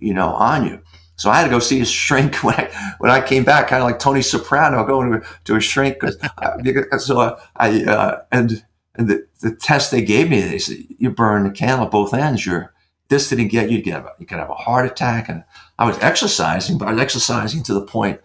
you 0.00 0.14
know, 0.14 0.28
on 0.28 0.66
you. 0.66 0.80
So 1.16 1.30
I 1.30 1.38
had 1.38 1.44
to 1.44 1.50
go 1.50 1.58
see 1.58 1.80
a 1.80 1.84
shrink 1.84 2.36
when 2.44 2.54
I 2.54 2.94
when 2.98 3.10
I 3.10 3.20
came 3.20 3.44
back, 3.44 3.68
kind 3.68 3.82
of 3.82 3.88
like 3.88 3.98
Tony 3.98 4.22
Soprano 4.22 4.84
going 4.84 5.12
to, 5.12 5.26
to 5.44 5.56
a 5.56 5.60
shrink. 5.60 5.98
Uh, 6.02 6.98
so 6.98 7.38
I 7.56 7.84
uh, 7.84 8.22
and 8.32 8.64
and 8.94 9.08
the, 9.08 9.26
the 9.40 9.54
test 9.54 9.90
they 9.90 10.02
gave 10.02 10.30
me, 10.30 10.40
they 10.40 10.58
said 10.58 10.78
you 10.98 11.10
burn 11.10 11.44
the 11.44 11.50
candle 11.50 11.86
at 11.86 11.92
both 11.92 12.14
ends. 12.14 12.46
You're 12.46 12.72
this 13.08 13.28
didn't 13.28 13.48
get 13.48 13.70
you 13.70 13.82
get 13.82 14.04
you 14.18 14.26
could 14.26 14.38
have 14.38 14.50
a 14.50 14.54
heart 14.54 14.86
attack. 14.86 15.28
And 15.28 15.44
I 15.78 15.86
was 15.86 15.98
exercising, 16.00 16.78
but 16.78 16.88
I 16.88 16.92
was 16.92 17.00
exercising 17.00 17.62
to 17.64 17.74
the 17.74 17.84
point 17.84 18.20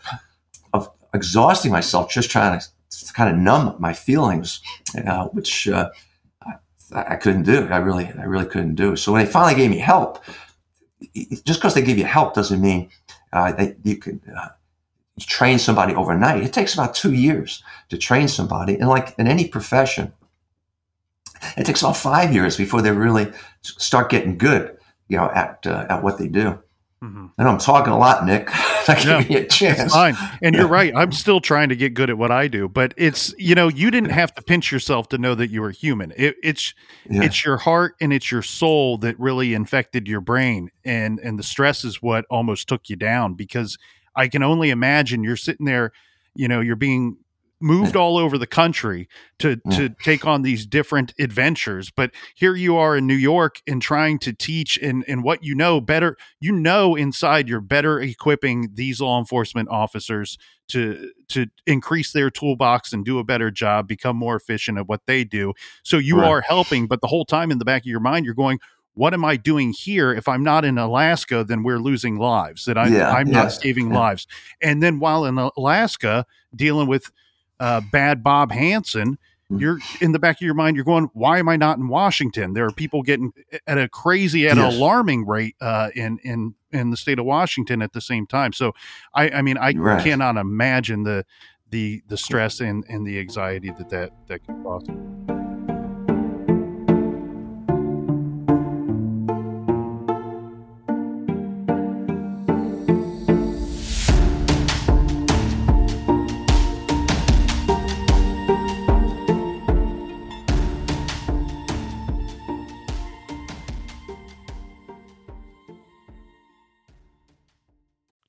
exhausting 1.13 1.71
myself, 1.71 2.11
just 2.11 2.29
trying 2.29 2.59
to, 2.59 2.65
kind 3.13 3.29
of 3.29 3.37
numb 3.37 3.75
my 3.79 3.93
feelings, 3.93 4.61
uh, 5.07 5.25
which 5.27 5.67
uh, 5.67 5.89
I, 6.45 7.13
I 7.13 7.15
couldn't 7.15 7.43
do. 7.43 7.67
I 7.67 7.77
really 7.77 8.07
I 8.19 8.23
really 8.23 8.45
couldn't 8.45 8.75
do. 8.75 8.95
So 8.95 9.11
when 9.11 9.25
they 9.25 9.31
finally 9.31 9.55
gave 9.55 9.71
me 9.71 9.79
help 9.79 10.23
just 11.45 11.59
because 11.59 11.73
they 11.73 11.81
give 11.81 11.97
you 11.97 12.05
help 12.05 12.33
doesn't 12.33 12.61
mean 12.61 12.89
uh, 13.33 13.51
that 13.53 13.75
you 13.83 13.97
can 13.97 14.21
uh, 14.37 14.49
train 15.19 15.59
somebody 15.59 15.93
overnight. 15.95 16.43
It 16.43 16.53
takes 16.53 16.73
about 16.73 16.95
two 16.95 17.13
years 17.13 17.63
to 17.89 17.97
train 17.97 18.27
somebody. 18.27 18.79
And 18.79 18.89
like 18.89 19.13
in 19.17 19.27
any 19.27 19.47
profession, 19.47 20.13
it 21.57 21.65
takes 21.65 21.81
about 21.81 21.97
five 21.97 22.33
years 22.33 22.57
before 22.57 22.81
they 22.81 22.91
really 22.91 23.31
start 23.61 24.09
getting 24.09 24.37
good. 24.37 24.77
you 25.09 25.17
know, 25.17 25.29
at 25.31 25.67
uh, 25.67 25.85
at 25.89 26.03
what 26.03 26.17
they 26.17 26.27
do. 26.27 26.62
Mm-hmm. 27.03 27.25
And 27.37 27.47
I'm 27.49 27.57
talking 27.57 27.91
a 27.91 27.97
lot, 27.97 28.25
Nick. 28.25 28.45
that 28.87 29.03
yeah, 29.03 29.19
me 29.19 29.35
a 29.35 29.45
chance. 29.45 29.91
Fine. 29.91 30.15
And 30.41 30.55
you're 30.55 30.69
right. 30.69 30.95
I'm 30.95 31.11
still 31.11 31.41
trying 31.41 31.67
to 31.67 31.75
get 31.75 31.93
good 31.93 32.09
at 32.09 32.17
what 32.17 32.31
I 32.31 32.47
do, 32.47 32.69
but 32.69 32.93
it's 32.95 33.35
you 33.37 33.55
know 33.55 33.67
you 33.67 33.91
didn't 33.91 34.11
have 34.11 34.33
to 34.35 34.41
pinch 34.41 34.71
yourself 34.71 35.09
to 35.09 35.17
know 35.17 35.35
that 35.35 35.49
you 35.49 35.61
were 35.61 35.71
human. 35.71 36.13
It, 36.15 36.35
it's 36.41 36.73
yeah. 37.09 37.23
it's 37.23 37.43
your 37.43 37.57
heart 37.57 37.95
and 37.99 38.13
it's 38.13 38.31
your 38.31 38.41
soul 38.41 38.97
that 38.99 39.19
really 39.19 39.53
infected 39.53 40.07
your 40.07 40.21
brain, 40.21 40.71
and 40.85 41.19
and 41.19 41.37
the 41.37 41.43
stress 41.43 41.83
is 41.83 42.01
what 42.01 42.23
almost 42.29 42.69
took 42.69 42.89
you 42.89 42.95
down 42.95 43.33
because 43.33 43.77
I 44.15 44.29
can 44.29 44.41
only 44.41 44.69
imagine 44.69 45.25
you're 45.25 45.35
sitting 45.35 45.65
there, 45.65 45.91
you 46.35 46.47
know, 46.47 46.61
you're 46.61 46.77
being 46.77 47.17
moved 47.63 47.93
hmm. 47.93 47.97
all 47.97 48.17
over 48.17 48.37
the 48.37 48.45
country 48.45 49.07
to 49.39 49.59
hmm. 49.63 49.71
to 49.71 49.89
take 49.89 50.25
on 50.25 50.41
these 50.41 50.65
different 50.65 51.13
adventures 51.17 51.89
but 51.89 52.11
here 52.35 52.55
you 52.55 52.75
are 52.75 52.97
in 52.97 53.07
New 53.07 53.15
York 53.15 53.61
and 53.65 53.81
trying 53.81 54.19
to 54.19 54.33
teach 54.33 54.77
and 54.77 55.03
and 55.07 55.23
what 55.23 55.43
you 55.43 55.55
know 55.55 55.79
better 55.79 56.17
you 56.39 56.51
know 56.51 56.95
inside 56.95 57.47
you're 57.47 57.61
better 57.61 57.99
equipping 57.99 58.69
these 58.73 58.99
law 58.99 59.17
enforcement 59.17 59.69
officers 59.69 60.37
to 60.67 61.11
to 61.29 61.47
increase 61.65 62.11
their 62.11 62.29
toolbox 62.29 62.91
and 62.91 63.05
do 63.05 63.17
a 63.17 63.23
better 63.23 63.49
job 63.49 63.87
become 63.87 64.17
more 64.17 64.35
efficient 64.35 64.77
at 64.77 64.87
what 64.87 65.01
they 65.07 65.23
do 65.23 65.53
so 65.83 65.97
you 65.97 66.19
right. 66.19 66.27
are 66.27 66.41
helping 66.41 66.85
but 66.85 67.01
the 67.01 67.07
whole 67.07 67.25
time 67.25 67.49
in 67.49 67.59
the 67.59 67.65
back 67.65 67.83
of 67.83 67.87
your 67.87 67.99
mind 67.99 68.25
you're 68.25 68.35
going 68.35 68.59
what 68.95 69.13
am 69.13 69.25
I 69.25 69.37
doing 69.37 69.73
here? 69.73 70.13
If 70.13 70.27
I'm 70.27 70.43
not 70.43 70.65
in 70.65 70.77
Alaska, 70.77 71.43
then 71.43 71.63
we're 71.63 71.79
losing 71.79 72.17
lives. 72.17 72.65
That 72.65 72.77
I'm, 72.77 72.93
yeah, 72.93 73.09
I'm 73.11 73.27
yeah, 73.27 73.43
not 73.43 73.51
saving 73.51 73.91
yeah. 73.91 73.99
lives. 73.99 74.27
And 74.61 74.83
then 74.83 74.99
while 74.99 75.25
in 75.25 75.37
Alaska, 75.37 76.25
dealing 76.55 76.87
with 76.87 77.11
uh, 77.63 77.79
bad 77.79 78.21
Bob 78.23 78.51
Hansen, 78.51 79.17
mm. 79.49 79.61
you're 79.61 79.79
in 80.01 80.11
the 80.11 80.19
back 80.19 80.35
of 80.35 80.41
your 80.41 80.53
mind, 80.53 80.75
you're 80.75 80.83
going, 80.83 81.09
why 81.13 81.39
am 81.39 81.47
I 81.47 81.55
not 81.55 81.77
in 81.77 81.87
Washington? 81.87 82.51
There 82.53 82.65
are 82.65 82.73
people 82.73 83.03
getting 83.03 83.31
at 83.65 83.77
a 83.77 83.87
crazy, 83.87 84.47
at 84.47 84.57
yes. 84.57 84.73
an 84.73 84.77
alarming 84.77 85.25
rate 85.25 85.55
uh, 85.61 85.89
in 85.95 86.19
in 86.25 86.55
in 86.73 86.89
the 86.89 86.97
state 86.97 87.19
of 87.19 87.25
Washington 87.25 87.81
at 87.81 87.93
the 87.93 88.01
same 88.01 88.27
time. 88.27 88.51
So, 88.51 88.73
I, 89.13 89.29
I 89.29 89.41
mean, 89.41 89.57
I 89.57 89.71
right. 89.77 90.03
cannot 90.03 90.35
imagine 90.35 91.03
the 91.03 91.25
the 91.69 92.03
the 92.07 92.17
stress 92.17 92.59
and, 92.59 92.83
and 92.89 93.07
the 93.07 93.17
anxiety 93.17 93.69
that 93.69 93.89
that 93.89 94.11
that 94.27 94.45
can 94.45 94.61
cause. 94.61 95.32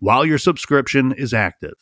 while 0.00 0.24
your 0.24 0.38
subscription 0.38 1.12
is 1.12 1.32
active. 1.32 1.74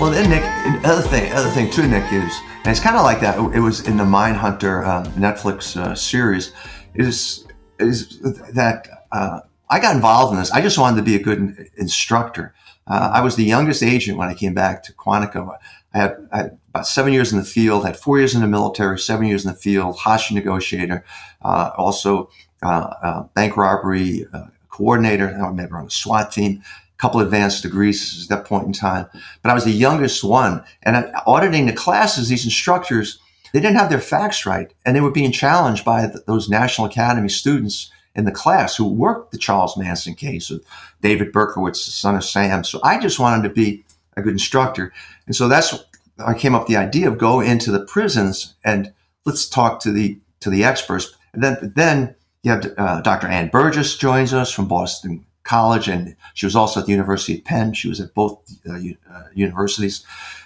Well, 0.00 0.12
then 0.12 0.30
Nick, 0.30 0.84
other 0.84 1.02
thing, 1.02 1.32
other 1.32 1.50
thing 1.50 1.70
too, 1.70 1.86
Nick 1.88 2.04
is, 2.12 2.32
and 2.58 2.68
it's 2.68 2.78
kind 2.78 2.96
of 2.96 3.02
like 3.02 3.20
that. 3.20 3.36
It 3.52 3.58
was 3.58 3.86
in 3.86 3.96
the 3.96 4.04
Mindhunter 4.04 4.86
uh, 4.86 5.04
Netflix 5.10 5.76
uh, 5.76 5.94
series. 5.96 6.52
Is 6.94 7.46
is 7.80 8.20
that 8.54 8.88
uh, 9.10 9.40
I 9.68 9.80
got 9.80 9.96
involved 9.96 10.32
in 10.32 10.38
this. 10.38 10.52
I 10.52 10.60
just 10.60 10.78
wanted 10.78 10.98
to 10.98 11.02
be 11.02 11.16
a 11.16 11.22
good 11.22 11.68
instructor. 11.76 12.54
Uh, 12.88 13.10
I 13.14 13.20
was 13.20 13.36
the 13.36 13.44
youngest 13.44 13.82
agent 13.82 14.18
when 14.18 14.28
I 14.28 14.34
came 14.34 14.54
back 14.54 14.82
to 14.84 14.92
Quantico. 14.92 15.56
I 15.94 15.98
had, 15.98 16.28
I 16.32 16.36
had, 16.36 16.58
about 16.70 16.86
seven 16.86 17.12
years 17.12 17.32
in 17.32 17.38
the 17.38 17.44
field, 17.44 17.84
had 17.84 17.96
four 17.96 18.18
years 18.18 18.34
in 18.34 18.40
the 18.40 18.46
military, 18.46 18.98
seven 18.98 19.26
years 19.26 19.44
in 19.44 19.52
the 19.52 19.56
field, 19.56 19.98
hostage 19.98 20.34
negotiator, 20.34 21.04
uh, 21.42 21.70
also 21.76 22.30
uh, 22.62 22.94
uh, 23.02 23.22
bank 23.34 23.56
robbery 23.56 24.26
uh, 24.32 24.46
coordinator. 24.70 25.28
I 25.28 25.46
remember 25.46 25.76
on 25.76 25.86
the 25.86 25.90
SWAT 25.90 26.32
team, 26.32 26.62
a 26.62 26.96
couple 26.98 27.20
advanced 27.20 27.62
degrees 27.62 28.24
at 28.24 28.28
that 28.30 28.46
point 28.46 28.66
in 28.66 28.72
time. 28.72 29.06
But 29.42 29.50
I 29.50 29.54
was 29.54 29.64
the 29.64 29.70
youngest 29.70 30.24
one. 30.24 30.64
And 30.82 31.10
auditing 31.26 31.66
the 31.66 31.72
classes, 31.72 32.28
these 32.28 32.44
instructors, 32.44 33.18
they 33.52 33.60
didn't 33.60 33.76
have 33.76 33.90
their 33.90 34.00
facts 34.00 34.46
right. 34.46 34.72
And 34.84 34.96
they 34.96 35.00
were 35.00 35.10
being 35.10 35.32
challenged 35.32 35.84
by 35.84 36.06
the, 36.06 36.22
those 36.26 36.48
National 36.48 36.86
Academy 36.86 37.28
students 37.28 37.90
in 38.18 38.24
the 38.24 38.32
class 38.32 38.76
who 38.76 38.84
worked 38.86 39.30
the 39.30 39.38
Charles 39.38 39.76
Manson 39.76 40.14
case 40.14 40.50
with 40.50 40.64
David 41.00 41.32
Berkowitz, 41.32 41.84
the 41.84 41.92
son 41.92 42.16
of 42.16 42.24
Sam. 42.24 42.64
So 42.64 42.80
I 42.82 42.98
just 42.98 43.20
wanted 43.20 43.44
to 43.44 43.54
be 43.54 43.84
a 44.16 44.22
good 44.22 44.32
instructor. 44.32 44.92
And 45.26 45.36
so 45.36 45.46
that's, 45.46 45.72
I 46.18 46.34
came 46.34 46.54
up 46.54 46.62
with 46.62 46.68
the 46.68 46.76
idea 46.76 47.08
of 47.08 47.16
go 47.16 47.40
into 47.40 47.70
the 47.70 47.86
prisons 47.86 48.54
and 48.64 48.92
let's 49.24 49.48
talk 49.48 49.78
to 49.80 49.92
the, 49.92 50.18
to 50.40 50.50
the 50.50 50.64
experts. 50.64 51.14
And 51.32 51.44
then, 51.44 51.72
then 51.76 52.16
you 52.42 52.50
have 52.50 52.66
uh, 52.76 53.00
Dr. 53.02 53.28
Ann 53.28 53.50
Burgess 53.50 53.96
joins 53.96 54.34
us 54.34 54.50
from 54.50 54.66
Boston 54.66 55.24
College, 55.44 55.88
and 55.88 56.16
she 56.34 56.46
was 56.46 56.56
also 56.56 56.80
at 56.80 56.86
the 56.86 56.92
University 56.92 57.38
of 57.38 57.44
Penn. 57.44 57.72
She 57.72 57.88
was 57.88 58.00
at 58.00 58.14
both 58.14 58.38
uh, 58.68 58.74
uh, 58.74 59.22
universities, 59.32 60.04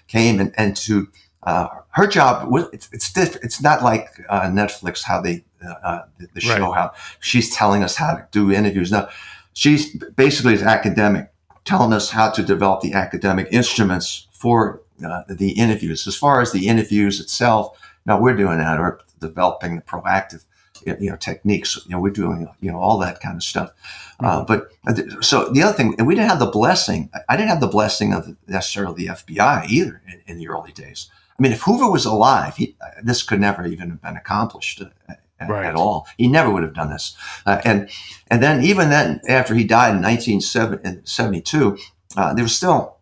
came 0.08 0.40
and, 0.40 0.54
and 0.56 0.76
to 0.76 1.08
uh, 1.42 1.68
her 1.90 2.06
job 2.06 2.48
it's 2.72 2.88
it's, 2.92 3.12
diff- 3.12 3.42
it's 3.42 3.60
not 3.60 3.82
like 3.82 4.08
uh, 4.28 4.42
Netflix 4.42 5.02
how 5.02 5.20
they 5.20 5.44
uh, 5.64 5.74
uh, 5.84 6.04
the, 6.18 6.28
the 6.34 6.40
show 6.40 6.70
right. 6.70 6.74
how 6.74 6.92
she's 7.20 7.54
telling 7.54 7.82
us 7.82 7.96
how 7.96 8.14
to 8.14 8.26
do 8.30 8.52
interviews. 8.52 8.92
Now, 8.92 9.08
she's 9.52 9.94
basically 10.16 10.54
is 10.54 10.62
academic, 10.62 11.30
telling 11.64 11.92
us 11.92 12.10
how 12.10 12.30
to 12.30 12.42
develop 12.42 12.80
the 12.80 12.94
academic 12.94 13.48
instruments 13.50 14.28
for 14.32 14.80
uh, 15.06 15.22
the 15.28 15.52
interviews. 15.52 16.06
As 16.06 16.16
far 16.16 16.40
as 16.40 16.52
the 16.52 16.68
interviews 16.68 17.20
itself, 17.20 17.78
now 18.06 18.20
we're 18.20 18.36
doing 18.36 18.58
that 18.58 18.78
or 18.78 19.00
developing 19.20 19.76
the 19.76 19.82
proactive 19.82 20.44
you 20.84 21.08
know 21.08 21.14
techniques 21.14 21.78
you 21.86 21.92
know 21.92 22.00
we're 22.00 22.10
doing 22.10 22.48
you 22.60 22.68
know 22.68 22.76
all 22.76 22.98
that 22.98 23.20
kind 23.20 23.36
of 23.36 23.42
stuff 23.44 23.70
uh, 24.18 24.44
mm-hmm. 24.44 24.46
but 24.46 25.24
so 25.24 25.48
the 25.50 25.62
other 25.62 25.72
thing 25.72 25.94
and 25.96 26.08
we 26.08 26.16
didn't 26.16 26.28
have 26.28 26.40
the 26.40 26.46
blessing 26.46 27.08
i 27.28 27.36
didn't 27.36 27.50
have 27.50 27.60
the 27.60 27.68
blessing 27.68 28.12
of 28.12 28.36
necessarily 28.48 29.06
the 29.06 29.12
fbi 29.12 29.64
either 29.68 30.02
in, 30.08 30.20
in 30.26 30.38
the 30.38 30.48
early 30.48 30.72
days 30.72 31.08
I 31.38 31.42
mean, 31.42 31.52
if 31.52 31.62
Hoover 31.62 31.90
was 31.90 32.04
alive, 32.04 32.56
he, 32.56 32.76
this 33.02 33.24
could 33.24 33.40
never 33.40 33.66
even 33.66 33.90
have 33.90 34.02
been 34.02 34.16
accomplished 34.16 34.80
uh, 34.80 35.14
right. 35.48 35.66
at 35.66 35.74
all. 35.74 36.06
He 36.16 36.28
never 36.28 36.50
would 36.50 36.62
have 36.62 36.74
done 36.74 36.90
this. 36.90 37.16
Uh, 37.46 37.60
and 37.64 37.88
and 38.30 38.42
then 38.42 38.62
even 38.64 38.90
then, 38.90 39.20
after 39.28 39.54
he 39.54 39.64
died 39.64 39.94
in 39.94 40.02
1972, 40.02 41.78
uh, 42.16 42.34
there 42.34 42.44
was 42.44 42.54
still, 42.54 42.98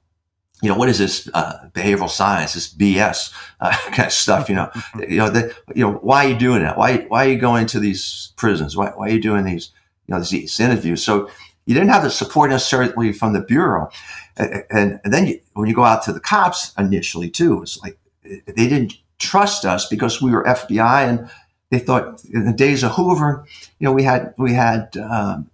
you 0.63 0.69
know, 0.69 0.77
what 0.77 0.89
is 0.89 0.99
this 0.99 1.29
uh, 1.35 1.69
behavioral 1.73 2.11
science, 2.11 2.55
this 2.55 2.73
BS 2.73 3.33
uh, 3.61 3.71
kind 3.93 4.07
of 4.07 4.13
stuff? 4.13 4.49
You 4.49 4.57
know, 4.57 4.71
you 5.09 5.19
know, 5.19 5.31
the, 5.31 5.55
you 5.75 5.85
know, 5.85 5.93
why 5.95 6.27
are 6.27 6.29
you 6.31 6.39
doing 6.39 6.63
that? 6.63 6.77
Why 6.79 7.07
why 7.09 7.27
are 7.27 7.31
you 7.31 7.39
going 7.39 7.67
to 7.67 7.81
these 7.81 8.33
prisons? 8.37 8.77
Why 8.77 8.91
why 8.91 9.09
are 9.09 9.13
you 9.13 9.21
doing 9.21 9.45
these 9.45 9.71
you 10.07 10.15
know 10.15 10.21
these 10.21 10.61
interviews? 10.61 11.03
So 11.03 11.31
you 11.67 11.75
didn't 11.75 11.91
have 11.91 12.03
the 12.03 12.11
support 12.11 12.51
necessarily 12.51 13.13
from 13.13 13.33
the 13.33 13.41
bureau. 13.41 13.91
And, 14.37 14.65
and, 14.71 15.01
and 15.05 15.13
then 15.13 15.27
you, 15.27 15.41
when 15.53 15.69
you 15.69 15.75
go 15.75 15.85
out 15.85 16.03
to 16.05 16.13
the 16.13 16.19
cops 16.19 16.73
initially 16.77 17.31
too, 17.31 17.63
it's 17.63 17.81
like 17.81 17.99
they 18.25 18.69
didn't 18.69 18.95
trust 19.19 19.65
us 19.65 19.87
because 19.87 20.21
we 20.21 20.33
were 20.33 20.43
FBI 20.45 21.09
and 21.09 21.31
they 21.71 21.79
thought 21.79 22.25
in 22.25 22.45
the 22.45 22.53
days 22.53 22.83
of 22.83 22.93
Hoover, 22.93 23.47
you 23.79 23.85
know, 23.85 23.93
we 23.93 24.03
had 24.03 24.35
we 24.37 24.53
had 24.53 24.97
um, 24.97 25.51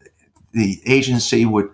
the 0.52 0.80
agency 0.86 1.44
would 1.44 1.70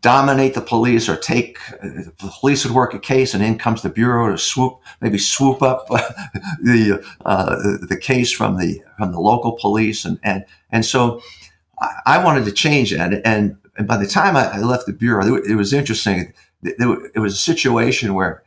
dominate 0.00 0.54
the 0.54 0.60
police 0.60 1.08
or 1.08 1.16
take 1.16 1.58
uh, 1.72 1.76
the 1.82 2.12
police 2.40 2.64
would 2.64 2.74
work 2.74 2.92
a 2.92 2.98
case 2.98 3.32
and 3.32 3.42
in 3.42 3.56
comes 3.56 3.80
the 3.80 3.88
bureau 3.88 4.30
to 4.30 4.36
swoop 4.36 4.78
maybe 5.00 5.16
swoop 5.16 5.62
up 5.62 5.88
the 6.62 7.02
uh, 7.24 7.56
the 7.88 7.96
case 7.96 8.30
from 8.30 8.58
the 8.58 8.82
from 8.98 9.12
the 9.12 9.20
local 9.20 9.52
police 9.52 10.04
and 10.04 10.18
and 10.22 10.44
and 10.70 10.84
so 10.84 11.20
I 12.06 12.22
wanted 12.22 12.44
to 12.46 12.52
change 12.52 12.90
that. 12.92 13.22
And 13.24 13.56
and 13.76 13.86
by 13.86 13.96
the 13.96 14.06
time 14.06 14.36
I 14.36 14.58
left 14.58 14.86
the 14.86 14.92
bureau 14.92 15.36
it 15.36 15.54
was 15.54 15.72
interesting. 15.72 16.32
It 16.62 17.20
was 17.20 17.34
a 17.34 17.36
situation 17.36 18.14
where 18.14 18.42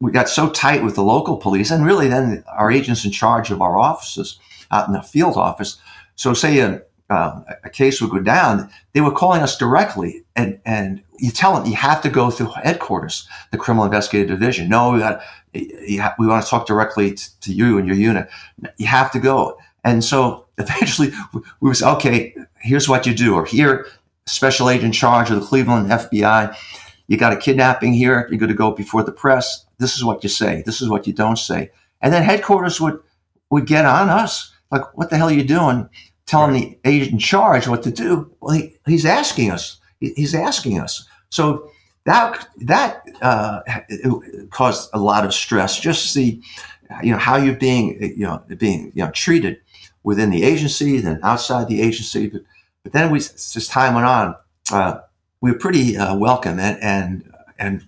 we 0.00 0.10
got 0.12 0.28
so 0.28 0.50
tight 0.50 0.82
with 0.82 0.94
the 0.94 1.02
local 1.02 1.36
police 1.36 1.70
and 1.70 1.84
really 1.84 2.08
then 2.08 2.44
our 2.48 2.70
agents 2.70 3.04
in 3.04 3.10
charge 3.10 3.50
of 3.50 3.62
our 3.62 3.78
offices 3.78 4.38
out 4.70 4.86
in 4.86 4.92
the 4.92 5.02
field 5.02 5.36
office. 5.36 5.78
So 6.16 6.34
say 6.34 6.58
a, 6.58 6.82
uh, 7.10 7.42
a 7.62 7.70
case 7.70 8.00
would 8.00 8.10
go 8.10 8.20
down, 8.20 8.70
they 8.92 9.00
were 9.00 9.12
calling 9.12 9.42
us 9.42 9.56
directly 9.56 10.24
and, 10.36 10.58
and 10.64 11.02
you 11.18 11.30
tell 11.30 11.54
them 11.54 11.66
you 11.66 11.76
have 11.76 12.02
to 12.02 12.10
go 12.10 12.30
through 12.30 12.50
headquarters, 12.62 13.28
the 13.50 13.58
criminal 13.58 13.84
investigative 13.84 14.38
division. 14.38 14.68
No, 14.68 14.92
we 14.92 14.98
got, 14.98 15.20
we 15.52 16.26
want 16.26 16.44
to 16.44 16.50
talk 16.50 16.66
directly 16.66 17.14
to, 17.14 17.40
to 17.40 17.52
you 17.52 17.78
and 17.78 17.86
your 17.86 17.96
unit. 17.96 18.28
You 18.76 18.86
have 18.86 19.12
to 19.12 19.20
go. 19.20 19.58
And 19.84 20.02
so 20.02 20.46
eventually 20.58 21.12
we 21.60 21.68
was, 21.68 21.82
okay, 21.82 22.34
here's 22.58 22.88
what 22.88 23.06
you 23.06 23.14
do, 23.14 23.34
or 23.34 23.44
here, 23.44 23.86
special 24.26 24.70
agent 24.70 24.86
in 24.86 24.92
charge 24.92 25.30
of 25.30 25.40
the 25.40 25.46
Cleveland 25.46 25.90
FBI 25.90 26.56
you 27.06 27.16
got 27.16 27.32
a 27.32 27.36
kidnapping 27.36 27.92
here. 27.92 28.26
You're 28.30 28.38
going 28.38 28.48
to 28.48 28.54
go 28.54 28.70
before 28.70 29.02
the 29.02 29.12
press. 29.12 29.66
This 29.78 29.96
is 29.96 30.04
what 30.04 30.22
you 30.22 30.28
say. 30.28 30.62
This 30.64 30.80
is 30.80 30.88
what 30.88 31.06
you 31.06 31.12
don't 31.12 31.38
say. 31.38 31.70
And 32.00 32.12
then 32.12 32.22
headquarters 32.22 32.80
would 32.80 33.00
would 33.50 33.66
get 33.66 33.84
on 33.84 34.08
us 34.08 34.54
like, 34.70 34.96
what 34.96 35.10
the 35.10 35.16
hell 35.16 35.28
are 35.28 35.32
you 35.32 35.44
doing? 35.44 35.88
Telling 36.26 36.54
the 36.54 36.78
agent 36.84 37.12
in 37.12 37.18
charge 37.18 37.68
what 37.68 37.82
to 37.84 37.90
do. 37.90 38.34
Well, 38.40 38.56
he, 38.56 38.76
he's 38.86 39.04
asking 39.04 39.50
us. 39.50 39.78
He, 40.00 40.12
he's 40.14 40.34
asking 40.34 40.80
us. 40.80 41.06
So 41.30 41.70
that 42.06 42.48
that 42.62 43.06
uh, 43.22 43.60
caused 44.50 44.90
a 44.92 44.98
lot 44.98 45.24
of 45.24 45.32
stress. 45.32 45.78
Just 45.78 46.14
the 46.14 46.40
you 47.02 47.12
know 47.12 47.18
how 47.18 47.36
you're 47.36 47.56
being 47.56 48.00
you 48.00 48.24
know 48.24 48.42
being 48.58 48.92
you 48.94 49.04
know 49.04 49.10
treated 49.10 49.60
within 50.02 50.30
the 50.30 50.44
agency, 50.44 50.98
then 50.98 51.20
outside 51.22 51.68
the 51.68 51.80
agency. 51.80 52.28
But, 52.28 52.42
but 52.82 52.92
then 52.92 53.10
we 53.10 53.18
as 53.18 53.68
time 53.68 53.94
went 53.94 54.06
on, 54.06 54.34
uh, 54.72 54.98
were 55.52 55.58
pretty 55.58 55.96
uh, 55.96 56.16
welcome 56.16 56.58
and 56.58 56.82
and 56.82 57.32
and 57.58 57.86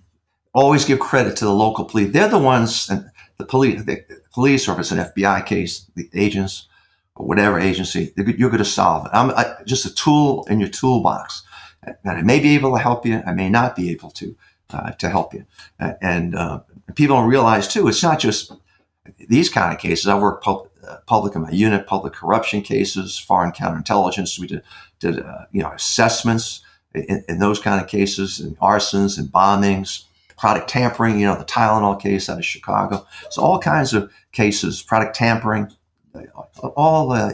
always 0.53 0.85
give 0.85 0.99
credit 0.99 1.35
to 1.37 1.45
the 1.45 1.53
local 1.53 1.85
police. 1.85 2.11
They're 2.11 2.29
the 2.29 2.39
ones 2.39 2.89
and 2.89 3.09
the 3.37 3.45
police, 3.45 3.83
the 3.83 4.03
police, 4.33 4.67
or 4.67 4.73
if 4.73 4.79
it's 4.79 4.91
an 4.91 4.99
FBI 4.99 5.45
case, 5.45 5.85
the 5.95 6.09
agents 6.13 6.67
or 7.15 7.25
whatever 7.27 7.59
agency, 7.59 8.13
you're 8.15 8.49
going 8.49 8.57
to 8.57 8.65
solve 8.65 9.05
it. 9.05 9.11
I'm 9.13 9.31
I, 9.31 9.55
just 9.65 9.85
a 9.85 9.93
tool 9.93 10.45
in 10.49 10.59
your 10.59 10.69
toolbox. 10.69 11.43
And 11.83 12.17
I 12.17 12.21
may 12.21 12.39
be 12.39 12.55
able 12.55 12.75
to 12.75 12.81
help 12.81 13.05
you. 13.05 13.21
I 13.25 13.33
may 13.33 13.49
not 13.49 13.75
be 13.75 13.91
able 13.91 14.11
to 14.11 14.35
uh, 14.69 14.91
to 14.91 15.09
help 15.09 15.33
you. 15.33 15.45
And 15.79 16.35
uh, 16.35 16.61
people 16.95 17.15
don't 17.15 17.29
realize 17.29 17.67
too, 17.67 17.87
it's 17.87 18.03
not 18.03 18.19
just 18.19 18.51
these 19.29 19.49
kind 19.49 19.73
of 19.73 19.79
cases. 19.79 20.07
I 20.07 20.19
work 20.19 20.43
uh, 20.45 20.97
public 21.05 21.35
in 21.35 21.41
my 21.41 21.51
unit, 21.51 21.87
public 21.87 22.13
corruption 22.13 22.61
cases, 22.61 23.17
foreign 23.17 23.51
counterintelligence. 23.51 24.39
We 24.39 24.47
did, 24.47 24.63
did 24.99 25.19
uh, 25.19 25.45
you 25.51 25.61
know 25.61 25.71
assessments 25.71 26.61
in, 26.93 27.23
in, 27.27 27.39
those 27.39 27.59
kind 27.59 27.81
of 27.81 27.87
cases, 27.87 28.39
and 28.39 28.57
arsons 28.59 29.17
and 29.17 29.27
bombings, 29.29 30.03
product 30.37 30.69
tampering. 30.69 31.19
You 31.19 31.27
know 31.27 31.37
the 31.37 31.45
Tylenol 31.45 31.99
case 31.99 32.29
out 32.29 32.37
of 32.37 32.45
Chicago. 32.45 33.05
So 33.29 33.41
all 33.41 33.59
kinds 33.59 33.93
of 33.93 34.11
cases, 34.31 34.81
product 34.81 35.15
tampering, 35.15 35.71
all 36.75 37.11
uh, 37.11 37.31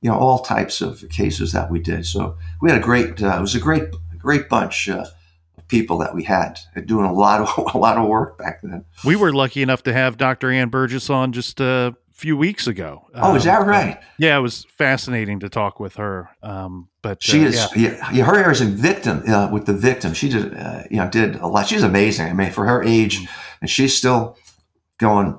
you 0.00 0.10
know 0.10 0.18
all 0.18 0.40
types 0.40 0.80
of 0.80 1.08
cases 1.10 1.52
that 1.52 1.70
we 1.70 1.80
did. 1.80 2.06
So 2.06 2.36
we 2.60 2.70
had 2.70 2.80
a 2.80 2.84
great. 2.84 3.22
Uh, 3.22 3.36
it 3.36 3.40
was 3.40 3.54
a 3.54 3.60
great 3.60 3.84
great 4.18 4.48
bunch 4.48 4.88
uh, 4.88 5.04
of 5.58 5.68
people 5.68 5.98
that 5.98 6.14
we 6.14 6.24
had 6.24 6.58
doing 6.86 7.04
a 7.04 7.12
lot 7.12 7.40
of 7.40 7.74
a 7.74 7.78
lot 7.78 7.98
of 7.98 8.08
work 8.08 8.38
back 8.38 8.60
then. 8.62 8.84
We 9.04 9.16
were 9.16 9.32
lucky 9.32 9.62
enough 9.62 9.82
to 9.84 9.92
have 9.92 10.16
Dr. 10.16 10.50
Ann 10.50 10.68
Burgess 10.70 11.10
on 11.10 11.32
just 11.32 11.60
a 11.60 11.94
few 12.14 12.36
weeks 12.36 12.66
ago. 12.66 13.06
Oh, 13.14 13.34
is 13.34 13.44
that 13.44 13.62
um, 13.62 13.68
right? 13.68 14.00
yeah, 14.18 14.38
it 14.38 14.40
was 14.40 14.64
fascinating 14.70 15.40
to 15.40 15.48
talk 15.48 15.80
with 15.80 15.96
her. 15.96 16.30
Um, 16.42 16.88
but 17.02 17.22
she 17.22 17.44
uh, 17.44 17.48
is 17.48 17.76
yeah. 17.76 18.10
yeah. 18.12 18.24
her 18.24 18.50
as 18.50 18.60
a 18.60 18.66
victim 18.66 19.22
uh, 19.28 19.50
with 19.52 19.66
the 19.66 19.74
victim. 19.74 20.14
She 20.14 20.28
did 20.30 20.54
uh, 20.56 20.84
you 20.90 20.96
know 20.96 21.10
did 21.10 21.36
a 21.36 21.46
lot. 21.46 21.68
She's 21.68 21.82
amazing. 21.82 22.28
I 22.28 22.32
mean, 22.32 22.50
for 22.50 22.64
her 22.64 22.82
age, 22.82 23.18
mm-hmm. 23.18 23.58
and 23.60 23.70
she's 23.70 23.96
still 23.96 24.38
going 24.98 25.38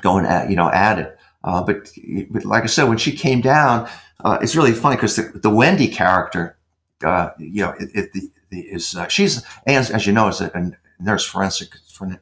going 0.00 0.24
at 0.24 0.48
you 0.48 0.56
know 0.56 0.70
at 0.70 0.98
it. 0.98 1.18
Uh, 1.44 1.62
but, 1.62 1.88
but, 2.30 2.44
like 2.44 2.64
I 2.64 2.66
said, 2.66 2.84
when 2.84 2.98
she 2.98 3.12
came 3.12 3.40
down, 3.40 3.88
uh, 4.24 4.38
it's 4.42 4.56
really 4.56 4.72
funny 4.72 4.96
because 4.96 5.14
the, 5.14 5.30
the, 5.34 5.50
Wendy 5.50 5.86
character, 5.86 6.58
uh, 7.04 7.30
you 7.38 7.62
know, 7.62 7.72
it, 7.78 7.88
it 7.94 8.12
the, 8.12 8.30
the, 8.50 8.60
is 8.62 8.96
uh, 8.96 9.06
she's 9.06 9.44
as, 9.64 9.90
as 9.90 10.06
you 10.06 10.12
know 10.12 10.26
is 10.26 10.40
a, 10.40 10.50
a 10.54 10.72
nurse 11.00 11.24
forensic 11.24 11.68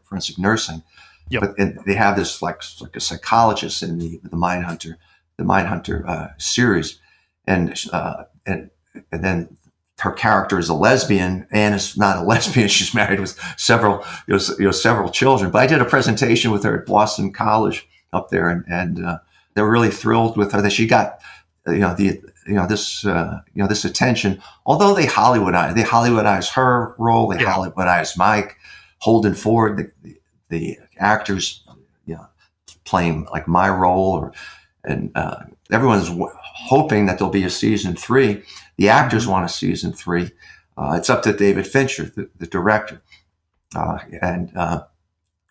forensic 0.05 0.39
nursing, 0.39 0.83
yep. 1.29 1.43
but 1.43 1.85
they 1.87 1.95
have 1.95 2.17
this 2.17 2.43
like 2.43 2.63
like 2.81 2.97
a 2.97 3.01
psychologist 3.01 3.83
in 3.83 3.99
the 3.99 4.21
the 4.25 4.37
Mind 4.37 4.65
Hunter 4.65 4.99
the 5.37 5.45
Mindhunter 5.45 6.07
uh, 6.09 6.29
series, 6.39 6.99
and 7.47 7.75
uh, 7.93 8.25
and 8.47 8.71
and 9.11 9.25
then 9.25 9.57
her 10.01 10.13
character 10.13 10.59
is 10.59 10.69
a 10.69 10.75
lesbian. 10.75 11.47
Anne 11.51 11.73
is 11.73 11.97
not 11.97 12.19
a 12.19 12.23
lesbian. 12.27 12.69
She's 12.69 12.95
married 12.95 13.21
with 13.21 13.39
several, 13.57 14.05
you 14.27 14.37
know, 14.37 14.41
you 14.59 14.65
know, 14.67 14.71
several 14.71 15.11
children. 15.11 15.51
But 15.51 15.63
I 15.63 15.67
did 15.67 15.81
a 15.81 15.85
presentation 15.85 16.51
with 16.51 16.65
her 16.65 16.81
at 16.81 16.87
Boston 16.87 17.33
College 17.33 17.89
up 18.13 18.31
there, 18.31 18.49
and, 18.49 18.65
and 18.69 19.05
uh, 19.05 19.19
they 19.55 19.63
were 19.63 19.71
really 19.71 19.91
thrilled 19.91 20.37
with 20.37 20.53
her 20.53 20.63
that 20.63 20.73
she 20.73 20.87
got 20.87 21.21
you 21.67 21.79
know 21.79 21.95
the 21.95 22.21
you 22.47 22.55
know 22.55 22.67
this 22.67 23.05
uh, 23.05 23.41
you 23.55 23.63
know 23.63 23.69
this 23.69 23.85
attention. 23.85 24.41
Although 24.67 24.95
they 24.95 25.07
Hollywoodize 25.07 25.75
they 25.75 25.83
Hollywoodize 25.83 26.51
her 26.53 26.95
role, 26.99 27.29
they 27.29 27.41
yeah. 27.41 27.53
Hollywoodize 27.53 28.17
Mike 28.17 28.57
Holden 28.99 29.35
Ford, 29.35 29.93
the, 30.03 30.17
the, 30.59 30.79
actors 30.99 31.65
you 32.07 32.15
know 32.15 32.27
playing 32.85 33.27
like 33.33 33.49
my 33.49 33.69
role, 33.69 34.13
or 34.13 34.33
and 34.85 35.11
uh, 35.15 35.45
everyone's 35.71 36.09
w- 36.09 36.31
hoping 36.43 37.07
that 37.07 37.19
there'll 37.19 37.33
be 37.33 37.45
a 37.45 37.51
season 37.51 37.97
three. 37.97 38.43
The 38.77 38.89
actors 38.89 39.27
want 39.27 39.45
a 39.45 39.49
season 39.49 39.93
three. 39.93 40.31
Uh, 40.77 40.95
it's 40.99 41.11
up 41.11 41.23
to 41.23 41.33
David 41.33 41.67
Fincher, 41.67 42.05
the, 42.05 42.29
the 42.39 42.47
director, 42.47 43.01
uh, 43.77 43.99
and 44.21 44.53
uh, 44.57 44.85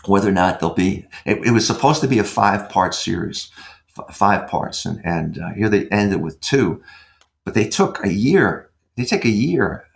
whether 0.06 0.30
or 0.30 0.34
not 0.34 0.60
there'll 0.60 0.76
be. 0.76 1.08
It, 1.26 1.46
it 1.46 1.52
was 1.52 1.66
supposed 1.66 2.02
to 2.02 2.08
be 2.08 2.20
a 2.20 2.24
five 2.24 2.70
part 2.70 2.94
series, 2.94 3.52
f- 3.98 4.16
five 4.16 4.48
parts, 4.48 4.86
and 4.86 5.02
and 5.06 5.40
uh, 5.40 5.50
here 5.54 5.70
they 5.70 5.88
ended 5.90 6.22
with 6.22 6.40
two, 6.42 6.82
but 7.44 7.54
they 7.54 7.68
took 7.68 8.04
a 8.06 8.14
year. 8.14 8.70
They 8.96 9.06
take 9.06 9.26
a 9.26 9.30
year 9.30 9.88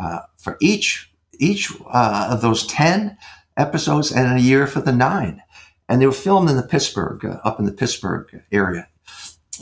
uh, 0.00 0.20
for 0.36 0.56
each 0.60 1.10
each 1.38 1.72
of 1.92 2.40
those 2.42 2.66
ten 2.66 3.16
episodes, 3.56 4.12
and 4.12 4.38
a 4.38 4.40
year 4.40 4.66
for 4.66 4.80
the 4.80 4.92
nine. 4.92 5.42
And 5.88 6.00
they 6.00 6.06
were 6.06 6.12
filmed 6.12 6.48
in 6.48 6.56
the 6.56 6.62
Pittsburgh, 6.62 7.24
uh, 7.24 7.38
up 7.44 7.58
in 7.58 7.66
the 7.66 7.72
Pittsburgh 7.72 8.42
area, 8.50 8.88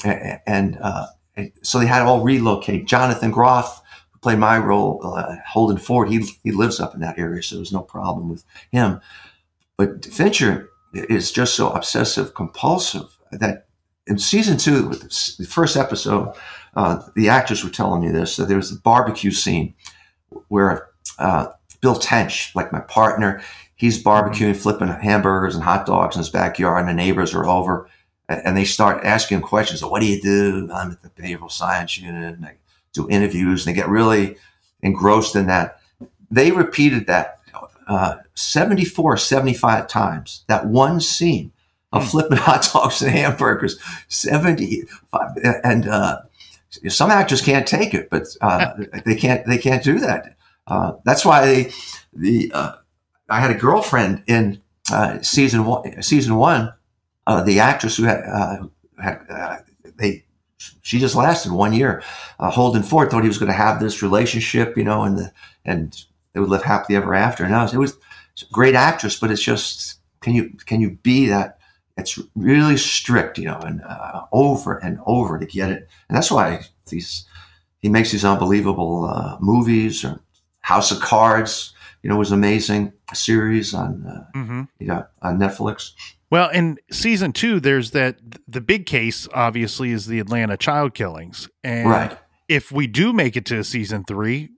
and, 0.04 0.78
uh, 0.80 1.06
so 1.62 1.78
they 1.78 1.86
had 1.86 2.00
to 2.00 2.04
all 2.04 2.22
relocate. 2.22 2.86
Jonathan 2.86 3.30
Groff 3.30 3.82
who 4.12 4.18
played 4.18 4.38
my 4.38 4.58
role, 4.58 5.00
uh, 5.04 5.36
Holden 5.46 5.78
Ford. 5.78 6.10
He 6.10 6.22
he 6.44 6.52
lives 6.52 6.80
up 6.80 6.94
in 6.94 7.00
that 7.00 7.18
area, 7.18 7.42
so 7.42 7.54
there 7.54 7.60
was 7.60 7.72
no 7.72 7.82
problem 7.82 8.28
with 8.28 8.44
him. 8.70 9.00
But 9.76 10.04
Fincher 10.04 10.68
is 10.92 11.32
just 11.32 11.54
so 11.54 11.70
obsessive 11.70 12.34
compulsive 12.34 13.16
that 13.32 13.68
in 14.06 14.18
season 14.18 14.58
two, 14.58 14.88
the 14.90 15.46
first 15.48 15.76
episode, 15.76 16.34
uh, 16.74 17.00
the 17.14 17.28
actors 17.28 17.62
were 17.64 17.70
telling 17.70 18.02
me 18.02 18.10
this 18.10 18.36
that 18.36 18.48
there 18.48 18.56
was 18.56 18.72
a 18.72 18.80
barbecue 18.80 19.30
scene 19.30 19.74
where 20.48 20.88
uh, 21.18 21.46
Bill 21.80 21.94
Tench, 21.94 22.54
like 22.54 22.72
my 22.72 22.80
partner, 22.80 23.42
he's 23.80 24.02
barbecuing, 24.02 24.54
flipping 24.54 24.88
hamburgers 24.88 25.54
and 25.54 25.64
hot 25.64 25.86
dogs 25.86 26.14
in 26.14 26.20
his 26.20 26.28
backyard, 26.28 26.80
and 26.80 26.88
the 26.90 26.92
neighbors 26.92 27.32
are 27.32 27.46
over 27.46 27.88
and 28.28 28.54
they 28.54 28.66
start 28.66 29.02
asking 29.04 29.38
him 29.38 29.42
questions. 29.42 29.80
So 29.80 29.88
what 29.88 30.00
do 30.00 30.06
you 30.06 30.20
do? 30.20 30.68
I'm 30.70 30.92
at 30.92 31.02
the 31.02 31.08
behavioral 31.10 31.50
science 31.50 31.98
unit 31.98 32.36
and 32.36 32.44
I 32.44 32.56
do 32.92 33.08
interviews 33.08 33.66
and 33.66 33.74
they 33.74 33.80
get 33.80 33.88
really 33.88 34.36
engrossed 34.82 35.34
in 35.34 35.46
that. 35.46 35.80
They 36.30 36.52
repeated 36.52 37.06
that 37.06 37.40
uh, 37.88 38.16
74, 38.34 39.16
75 39.16 39.88
times. 39.88 40.44
That 40.46 40.66
one 40.66 41.00
scene 41.00 41.50
of 41.90 42.04
mm. 42.04 42.10
flipping 42.10 42.36
hot 42.36 42.68
dogs 42.70 43.00
and 43.00 43.10
hamburgers, 43.10 43.80
75. 44.08 45.38
And 45.64 45.88
uh, 45.88 46.20
some 46.88 47.10
actors 47.10 47.40
can't 47.40 47.66
take 47.66 47.94
it, 47.94 48.10
but 48.10 48.26
uh, 48.42 48.74
they 49.06 49.16
can't 49.16 49.44
they 49.46 49.58
can't 49.58 49.82
do 49.82 49.98
that. 50.00 50.36
Uh, 50.66 50.92
that's 51.04 51.24
why 51.24 51.46
they, 51.46 51.72
the 52.12 52.52
uh, 52.54 52.72
I 53.30 53.40
had 53.40 53.50
a 53.50 53.58
girlfriend 53.58 54.24
in 54.26 54.60
uh, 54.92 55.20
season 55.22 55.64
one. 55.64 56.02
Season 56.02 56.36
one, 56.36 56.72
the 57.44 57.60
actress 57.60 57.96
who 57.96 58.04
had, 58.04 58.24
had 59.02 59.64
they 59.96 60.24
she 60.82 60.98
just 60.98 61.14
lasted 61.14 61.52
one 61.52 61.72
year. 61.72 62.02
Holden 62.38 62.82
Ford 62.82 63.10
thought 63.10 63.22
he 63.22 63.28
was 63.28 63.38
going 63.38 63.50
to 63.50 63.56
have 63.56 63.80
this 63.80 64.02
relationship, 64.02 64.76
you 64.76 64.84
know, 64.84 65.02
and 65.04 65.16
the 65.18 65.32
and 65.64 66.04
they 66.32 66.40
would 66.40 66.48
live 66.48 66.62
happily 66.62 66.96
ever 66.96 67.14
after. 67.14 67.44
And 67.44 67.54
I 67.54 67.62
was, 67.62 67.74
it 67.74 67.78
was 67.78 67.96
great 68.52 68.74
actress, 68.74 69.18
but 69.18 69.30
it's 69.30 69.42
just 69.42 69.98
can 70.20 70.34
you 70.34 70.50
can 70.66 70.80
you 70.80 70.90
be 71.02 71.26
that? 71.28 71.58
It's 71.96 72.18
really 72.34 72.78
strict, 72.78 73.36
you 73.36 73.44
know, 73.44 73.58
and 73.58 73.82
uh, 73.82 74.22
over 74.32 74.78
and 74.78 74.98
over 75.04 75.38
to 75.38 75.44
get 75.44 75.70
it. 75.70 75.88
And 76.08 76.16
that's 76.16 76.30
why 76.30 76.62
these 76.86 77.26
he 77.78 77.88
makes 77.88 78.12
these 78.12 78.24
unbelievable 78.24 79.04
uh, 79.04 79.36
movies 79.40 80.04
or 80.04 80.20
House 80.60 80.90
of 80.90 81.00
Cards. 81.00 81.74
You 82.02 82.08
know, 82.08 82.16
was 82.16 82.32
amazing 82.32 82.92
series 83.14 83.74
on 83.74 84.04
uh, 84.06 84.38
mm-hmm. 84.38 84.62
yeah 84.78 85.04
on 85.22 85.38
Netflix. 85.38 85.92
Well, 86.30 86.48
in 86.50 86.78
season 86.92 87.32
two, 87.32 87.58
there's 87.58 87.90
that 87.90 88.18
the 88.46 88.60
big 88.60 88.86
case. 88.86 89.28
Obviously, 89.34 89.90
is 89.90 90.06
the 90.06 90.20
Atlanta 90.20 90.56
child 90.56 90.94
killings, 90.94 91.48
and 91.64 91.88
right. 91.88 92.18
if 92.48 92.70
we 92.70 92.86
do 92.86 93.12
make 93.12 93.36
it 93.36 93.44
to 93.46 93.64
season 93.64 94.04
three, 94.04 94.50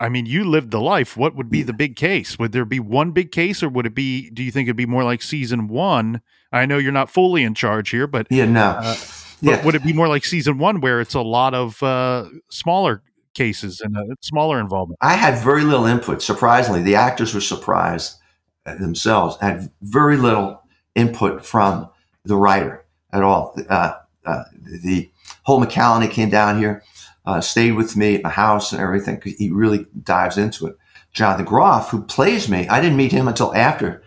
I 0.00 0.08
mean, 0.08 0.26
you 0.26 0.44
lived 0.44 0.72
the 0.72 0.80
life. 0.80 1.16
What 1.16 1.36
would 1.36 1.48
be 1.48 1.62
the 1.62 1.72
big 1.72 1.94
case? 1.94 2.36
Would 2.36 2.50
there 2.50 2.64
be 2.64 2.80
one 2.80 3.12
big 3.12 3.30
case, 3.30 3.62
or 3.62 3.68
would 3.68 3.86
it 3.86 3.94
be? 3.94 4.30
Do 4.30 4.42
you 4.42 4.50
think 4.50 4.66
it'd 4.66 4.76
be 4.76 4.86
more 4.86 5.04
like 5.04 5.22
season 5.22 5.68
one? 5.68 6.22
I 6.52 6.66
know 6.66 6.78
you're 6.78 6.90
not 6.90 7.08
fully 7.08 7.44
in 7.44 7.54
charge 7.54 7.90
here, 7.90 8.08
but 8.08 8.26
yeah, 8.28 8.46
no. 8.46 8.78
Uh, 8.82 8.96
yeah. 9.40 9.64
would 9.64 9.76
it 9.76 9.84
be 9.84 9.92
more 9.92 10.08
like 10.08 10.24
season 10.24 10.58
one, 10.58 10.80
where 10.80 11.00
it's 11.00 11.14
a 11.14 11.20
lot 11.20 11.54
of 11.54 11.80
uh, 11.84 12.26
smaller 12.50 13.02
cases 13.34 13.80
and 13.80 13.96
a 13.96 14.16
smaller 14.20 14.60
involvement? 14.60 14.98
I 15.00 15.14
had 15.14 15.42
very 15.42 15.62
little 15.62 15.86
input. 15.86 16.22
Surprisingly, 16.22 16.82
the 16.82 16.96
actors 16.96 17.34
were 17.34 17.40
surprised 17.40 18.16
themselves. 18.64 19.36
Had 19.40 19.70
very 19.82 20.16
little 20.16 20.62
input 20.94 21.44
from 21.44 21.88
the 22.24 22.36
writer 22.36 22.84
at 23.12 23.22
all. 23.22 23.56
Uh, 23.68 23.94
uh, 24.24 24.44
the 24.84 25.10
Holt 25.42 25.68
McCallany 25.68 26.10
came 26.10 26.30
down 26.30 26.58
here 26.58 26.82
uh, 27.24 27.40
stayed 27.40 27.72
with 27.72 27.96
me 27.96 28.16
at 28.16 28.22
my 28.22 28.30
house 28.30 28.72
and 28.72 28.80
everything. 28.80 29.20
He 29.24 29.50
really 29.50 29.86
dives 30.02 30.38
into 30.38 30.66
it. 30.66 30.76
Jonathan 31.12 31.44
Groff, 31.44 31.90
who 31.90 32.02
plays 32.02 32.48
me, 32.48 32.66
I 32.68 32.80
didn't 32.80 32.96
meet 32.96 33.12
him 33.12 33.28
until 33.28 33.54
after, 33.54 34.02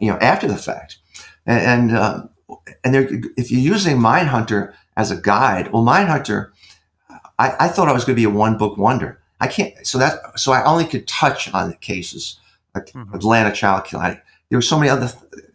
you 0.00 0.10
know, 0.10 0.18
after 0.18 0.48
the 0.48 0.56
fact. 0.56 0.98
And, 1.46 1.90
and, 1.90 1.96
uh, 1.96 2.22
and 2.84 2.96
if 3.36 3.50
you're 3.50 3.60
using 3.60 3.98
Mindhunter 3.98 4.74
as 4.96 5.10
a 5.10 5.16
guide, 5.20 5.72
well, 5.72 5.84
Mindhunter, 5.84 6.50
I, 7.38 7.54
I 7.60 7.68
thought 7.68 7.88
I 7.88 7.92
was 7.92 8.04
going 8.04 8.16
to 8.16 8.20
be 8.20 8.24
a 8.24 8.30
one 8.30 8.58
book 8.58 8.76
wonder. 8.76 9.20
I 9.40 9.46
can't, 9.46 9.86
so 9.86 9.98
that, 9.98 10.38
so 10.38 10.52
I 10.52 10.64
only 10.64 10.84
could 10.84 11.06
touch 11.06 11.52
on 11.54 11.68
the 11.68 11.76
cases, 11.76 12.40
like 12.74 12.86
mm-hmm. 12.86 13.14
Atlanta 13.14 13.52
child 13.52 13.84
killing. 13.84 14.20
There 14.48 14.58
were 14.58 14.62
so 14.62 14.78
many 14.78 14.90
other, 14.90 15.12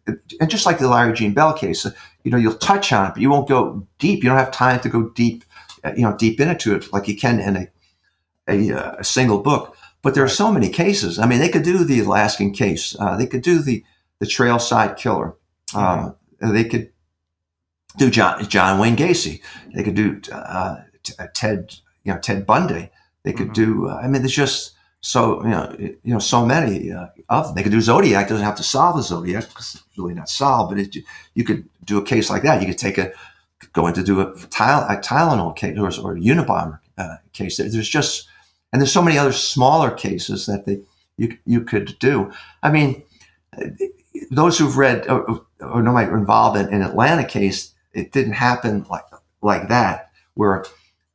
and 0.08 0.50
just 0.50 0.66
like 0.66 0.80
the 0.80 0.88
Larry 0.88 1.14
Gene 1.14 1.34
Bell 1.34 1.54
case, 1.54 1.86
you 2.24 2.32
know, 2.32 2.38
you'll 2.38 2.56
touch 2.56 2.94
on 2.94 3.08
it, 3.08 3.14
but 3.14 3.22
you 3.22 3.30
won't 3.30 3.50
go 3.50 3.86
deep. 4.00 4.24
You 4.24 4.30
don't 4.30 4.38
have 4.38 4.52
time 4.52 4.80
to 4.82 4.90
go 4.90 5.10
deep, 5.10 5.44
you 5.98 6.04
know, 6.04 6.16
deep 6.16 6.40
into 6.40 6.76
it 6.76 6.94
like 6.94 7.08
you 7.08 7.18
can 7.18 7.40
in 7.40 7.58
a, 7.58 7.68
a, 8.48 8.96
a 9.00 9.04
single 9.04 9.40
book. 9.40 9.76
But 10.02 10.16
there 10.16 10.24
are 10.24 10.30
so 10.30 10.52
many 10.52 10.70
cases. 10.70 11.18
I 11.18 11.26
mean, 11.26 11.40
they 11.40 11.50
could 11.50 11.64
do 11.64 11.84
the 11.84 12.02
Alaskan 12.02 12.54
case. 12.54 12.96
Uh, 13.00 13.16
they 13.18 13.28
could 13.28 13.42
do 13.42 13.60
the 13.60 13.84
the 14.20 14.26
Trailside 14.26 14.96
Killer. 14.98 15.36
Uh, 15.74 16.12
they 16.40 16.64
could 16.64 16.92
do 17.98 18.10
John 18.10 18.48
John 18.48 18.80
Wayne 18.80 18.96
Gacy. 18.96 19.42
They 19.74 19.84
could 19.84 19.96
do 19.96 20.22
uh, 20.32 20.78
uh 21.20 21.28
Ted 21.34 21.76
you 22.04 22.14
know 22.14 22.20
Ted 22.20 22.46
Bundy. 22.46 22.90
They 23.24 23.34
could 23.34 23.50
mm-hmm. 23.50 23.84
do. 23.84 23.90
Uh, 23.90 24.02
I 24.04 24.08
mean, 24.08 24.22
there's 24.22 24.36
just 24.36 24.74
so 25.02 25.44
you 25.44 25.50
know 25.50 25.76
you 25.80 26.14
know 26.14 26.20
so 26.20 26.46
many 26.46 26.92
uh, 26.92 27.08
of 27.30 27.48
them. 27.48 27.56
They 27.56 27.64
could 27.64 27.72
do 27.72 27.82
Zodiac. 27.82 28.28
Doesn't 28.28 28.46
have 28.46 28.58
to 28.58 28.64
solve 28.64 28.98
the 28.98 29.04
Zodiac 29.04 29.48
because 29.48 29.76
it's 29.76 29.98
really 29.98 30.14
not 30.14 30.30
solved. 30.30 30.72
But 30.72 30.80
it, 30.80 30.98
you 31.34 31.44
could 31.44 31.68
do 31.86 31.98
a 31.98 32.06
case 32.06 32.30
like 32.30 32.44
that. 32.44 32.62
You 32.62 32.68
could 32.68 32.78
take 32.78 32.98
a 32.98 33.12
go 33.72 33.88
in 33.88 33.94
to 33.94 34.04
do 34.04 34.20
a, 34.20 34.36
Tyl- 34.50 34.86
a 34.90 34.98
Tylenol 34.98 35.56
case 35.56 35.78
or, 35.78 35.88
or 36.04 36.18
a 36.18 36.20
Unabomber 36.20 36.80
case. 37.34 37.58
There's 37.58 37.90
just 37.90 38.28
and 38.72 38.82
there's 38.82 38.92
so 38.92 39.02
many 39.02 39.18
other 39.18 39.32
smaller 39.32 39.92
cases 39.92 40.46
that 40.48 40.66
they 40.66 40.82
you 41.18 41.38
you 41.46 41.62
could 41.62 41.98
do. 42.00 42.32
I 42.62 42.72
mean, 42.72 43.04
those 44.32 44.58
who've 44.58 44.78
read 44.78 45.08
or, 45.08 45.42
or 45.62 45.82
know 45.82 45.94
my 45.94 46.04
involved 46.04 46.58
in 46.58 46.68
an 46.74 46.82
Atlanta 46.82 47.24
case, 47.24 47.74
it 47.94 48.12
didn't 48.12 48.34
happen 48.34 48.86
like 48.90 49.06
like 49.42 49.68
that 49.70 50.12
where 50.34 50.66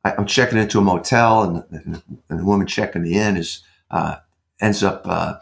I'm 0.03 0.25
checking 0.25 0.57
into 0.57 0.79
a 0.79 0.81
motel 0.81 1.43
and, 1.43 1.63
and, 1.71 2.01
and 2.29 2.39
the 2.39 2.45
woman 2.45 2.67
checking 2.67 3.03
me 3.03 3.17
in 3.17 3.37
is 3.37 3.63
uh, 3.91 4.17
ends 4.61 4.83
up 4.83 5.01
uh, 5.05 5.35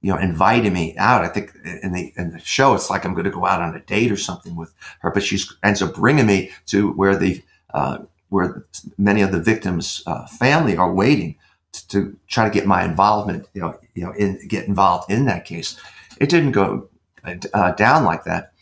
you 0.00 0.12
know 0.12 0.18
inviting 0.18 0.72
me 0.72 0.96
out. 0.96 1.24
I 1.24 1.28
think 1.28 1.52
in 1.82 1.92
the 1.92 2.12
in 2.16 2.32
the 2.32 2.40
show 2.40 2.74
it's 2.74 2.90
like 2.90 3.04
I'm 3.04 3.14
going 3.14 3.24
to 3.24 3.30
go 3.30 3.46
out 3.46 3.62
on 3.62 3.74
a 3.74 3.80
date 3.80 4.10
or 4.10 4.16
something 4.16 4.56
with 4.56 4.72
her, 5.00 5.10
but 5.10 5.22
she 5.22 5.38
ends 5.62 5.82
up 5.82 5.94
bringing 5.94 6.26
me 6.26 6.50
to 6.66 6.92
where 6.92 7.16
the 7.16 7.42
uh, 7.72 7.98
where 8.30 8.64
many 8.96 9.22
of 9.22 9.32
the 9.32 9.40
victims' 9.40 10.02
uh, 10.06 10.26
family 10.26 10.76
are 10.76 10.92
waiting 10.92 11.36
to 11.72 12.16
try 12.26 12.44
to 12.44 12.50
get 12.50 12.66
my 12.66 12.84
involvement, 12.84 13.46
you 13.54 13.60
know, 13.60 13.78
you 13.94 14.04
know, 14.04 14.12
in, 14.12 14.40
get 14.48 14.66
involved 14.66 15.10
in 15.10 15.26
that 15.26 15.44
case. 15.44 15.78
It 16.20 16.28
didn't 16.28 16.52
go 16.52 16.88
uh, 17.24 17.72
down 17.72 18.04
like 18.04 18.24
that. 18.24 18.52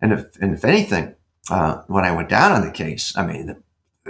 And 0.00 0.12
if, 0.12 0.36
and 0.40 0.54
if 0.54 0.64
anything, 0.64 1.14
uh, 1.50 1.82
when 1.86 2.04
I 2.04 2.12
went 2.12 2.28
down 2.28 2.52
on 2.52 2.66
the 2.66 2.72
case, 2.72 3.16
I 3.16 3.24
mean, 3.24 3.56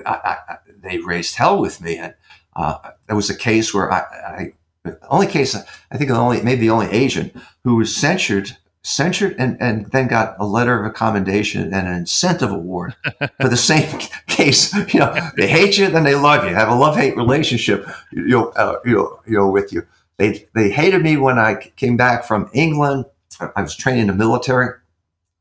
I, 0.04 0.38
I, 0.48 0.56
they 0.86 0.98
raised 0.98 1.36
hell 1.36 1.60
with 1.60 1.80
me. 1.80 1.96
And 1.98 2.14
uh, 2.54 2.78
there 3.06 3.16
was 3.16 3.30
a 3.30 3.36
case 3.36 3.74
where 3.74 3.92
I, 3.92 3.98
I 3.98 4.52
the 4.84 4.98
only 5.08 5.26
case, 5.26 5.56
I 5.90 5.96
think 5.96 6.10
the 6.10 6.16
only, 6.16 6.42
maybe 6.42 6.60
the 6.62 6.70
only 6.70 6.86
Asian 6.86 7.32
who 7.64 7.76
was 7.76 7.94
censured 7.94 8.56
censured 8.86 9.34
and, 9.36 9.60
and 9.60 9.86
then 9.86 10.06
got 10.06 10.36
a 10.38 10.46
letter 10.46 10.84
of 10.84 10.94
commendation 10.94 11.74
and 11.74 11.88
an 11.88 11.94
incentive 11.94 12.52
award 12.52 12.94
for 13.40 13.48
the 13.48 13.56
same 13.56 13.98
case. 14.28 14.72
You 14.94 15.00
know, 15.00 15.30
they 15.36 15.48
hate 15.48 15.76
you, 15.76 15.88
then 15.88 16.04
they 16.04 16.14
love 16.14 16.44
you. 16.44 16.54
Have 16.54 16.68
a 16.68 16.74
love 16.74 16.94
hate 16.94 17.16
relationship, 17.16 17.84
you 18.12 18.28
know, 18.28 18.48
uh, 18.50 18.78
you 18.84 18.94
know, 18.94 19.20
you 19.26 19.36
know, 19.36 19.48
with 19.48 19.72
you. 19.72 19.84
They 20.18 20.46
they 20.54 20.70
hated 20.70 21.02
me 21.02 21.16
when 21.16 21.36
I 21.36 21.56
came 21.74 21.96
back 21.96 22.24
from 22.24 22.48
England. 22.52 23.06
I 23.40 23.60
was 23.60 23.74
training 23.74 24.02
in 24.02 24.06
the 24.06 24.14
military. 24.14 24.76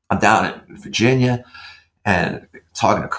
I'm 0.10 0.20
down 0.20 0.62
in 0.68 0.78
Virginia 0.78 1.46
and 2.04 2.48
talking 2.74 3.08
to 3.08 3.16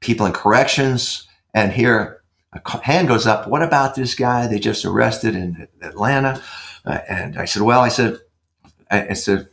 people 0.00 0.26
in 0.26 0.32
corrections, 0.32 1.27
and 1.58 1.72
here 1.72 2.22
a 2.52 2.78
hand 2.82 3.08
goes 3.08 3.26
up. 3.26 3.48
What 3.48 3.62
about 3.62 3.94
this 3.94 4.14
guy 4.14 4.46
they 4.46 4.60
just 4.60 4.84
arrested 4.84 5.34
in 5.34 5.68
Atlanta? 5.82 6.40
Uh, 6.84 6.98
and 7.08 7.36
I 7.36 7.44
said, 7.46 7.62
well, 7.62 7.80
I 7.80 7.88
said, 7.88 8.18
I, 8.90 9.08
I 9.08 9.12
said, 9.14 9.48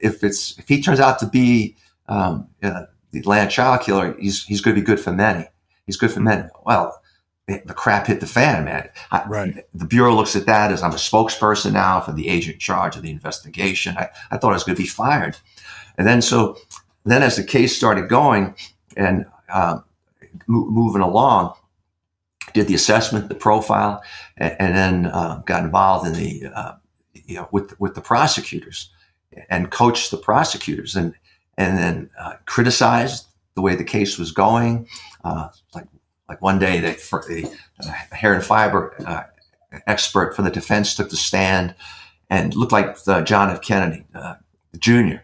if 0.00 0.24
it's 0.24 0.58
if 0.58 0.66
he 0.68 0.82
turns 0.82 1.00
out 1.00 1.18
to 1.18 1.26
be 1.26 1.76
um, 2.08 2.48
uh, 2.62 2.84
the 3.10 3.20
Atlanta 3.20 3.50
child 3.50 3.82
killer, 3.82 4.16
he's 4.18 4.44
he's 4.44 4.60
going 4.62 4.74
to 4.74 4.80
be 4.80 4.84
good 4.84 4.98
for 4.98 5.12
many. 5.12 5.46
He's 5.86 5.96
good 5.96 6.10
for 6.10 6.20
many. 6.20 6.48
Well, 6.64 7.00
the 7.46 7.74
crap 7.74 8.06
hit 8.06 8.20
the 8.20 8.26
fan, 8.26 8.64
man. 8.64 8.88
I, 9.10 9.24
right. 9.26 9.66
The 9.74 9.84
bureau 9.84 10.14
looks 10.14 10.34
at 10.34 10.46
that 10.46 10.72
as 10.72 10.82
I'm 10.82 10.92
a 10.92 10.94
spokesperson 10.94 11.72
now 11.72 12.00
for 12.00 12.12
the 12.12 12.28
agent 12.28 12.54
in 12.54 12.60
charge 12.60 12.96
of 12.96 13.02
the 13.02 13.10
investigation. 13.10 13.96
I, 13.98 14.08
I 14.30 14.38
thought 14.38 14.50
I 14.50 14.54
was 14.54 14.64
going 14.64 14.76
to 14.76 14.82
be 14.82 14.88
fired, 14.88 15.36
and 15.98 16.06
then 16.06 16.22
so 16.22 16.56
then 17.04 17.22
as 17.22 17.36
the 17.36 17.44
case 17.44 17.76
started 17.76 18.08
going 18.08 18.54
and 18.96 19.26
uh, 20.52 20.70
moving 20.70 21.02
along, 21.02 21.54
did 22.52 22.68
the 22.68 22.74
assessment, 22.74 23.28
the 23.28 23.34
profile, 23.34 24.02
and, 24.36 24.56
and 24.58 24.76
then 24.76 25.06
uh, 25.06 25.42
got 25.46 25.64
involved 25.64 26.06
in 26.06 26.14
the 26.14 26.46
uh, 26.54 26.72
you 27.14 27.36
know 27.36 27.48
with 27.52 27.78
with 27.80 27.94
the 27.94 28.00
prosecutors 28.00 28.90
and 29.48 29.70
coached 29.70 30.10
the 30.10 30.16
prosecutors 30.16 30.96
and 30.96 31.14
and 31.58 31.78
then 31.78 32.10
uh, 32.18 32.34
criticized 32.46 33.26
the 33.54 33.62
way 33.62 33.74
the 33.74 33.84
case 33.84 34.18
was 34.18 34.32
going. 34.32 34.88
Uh, 35.24 35.48
like 35.74 35.86
like 36.28 36.40
one 36.40 36.58
day, 36.58 36.80
they, 36.80 36.92
the 36.92 37.50
uh, 37.84 37.92
hair 38.14 38.34
and 38.34 38.44
fiber 38.44 38.94
uh, 39.06 39.24
expert 39.86 40.34
for 40.34 40.42
the 40.42 40.50
defense 40.50 40.94
took 40.94 41.10
the 41.10 41.16
stand 41.16 41.74
and 42.30 42.54
looked 42.54 42.72
like 42.72 42.96
John 43.24 43.50
F. 43.50 43.60
Kennedy 43.60 44.04
Jr. 44.78 45.16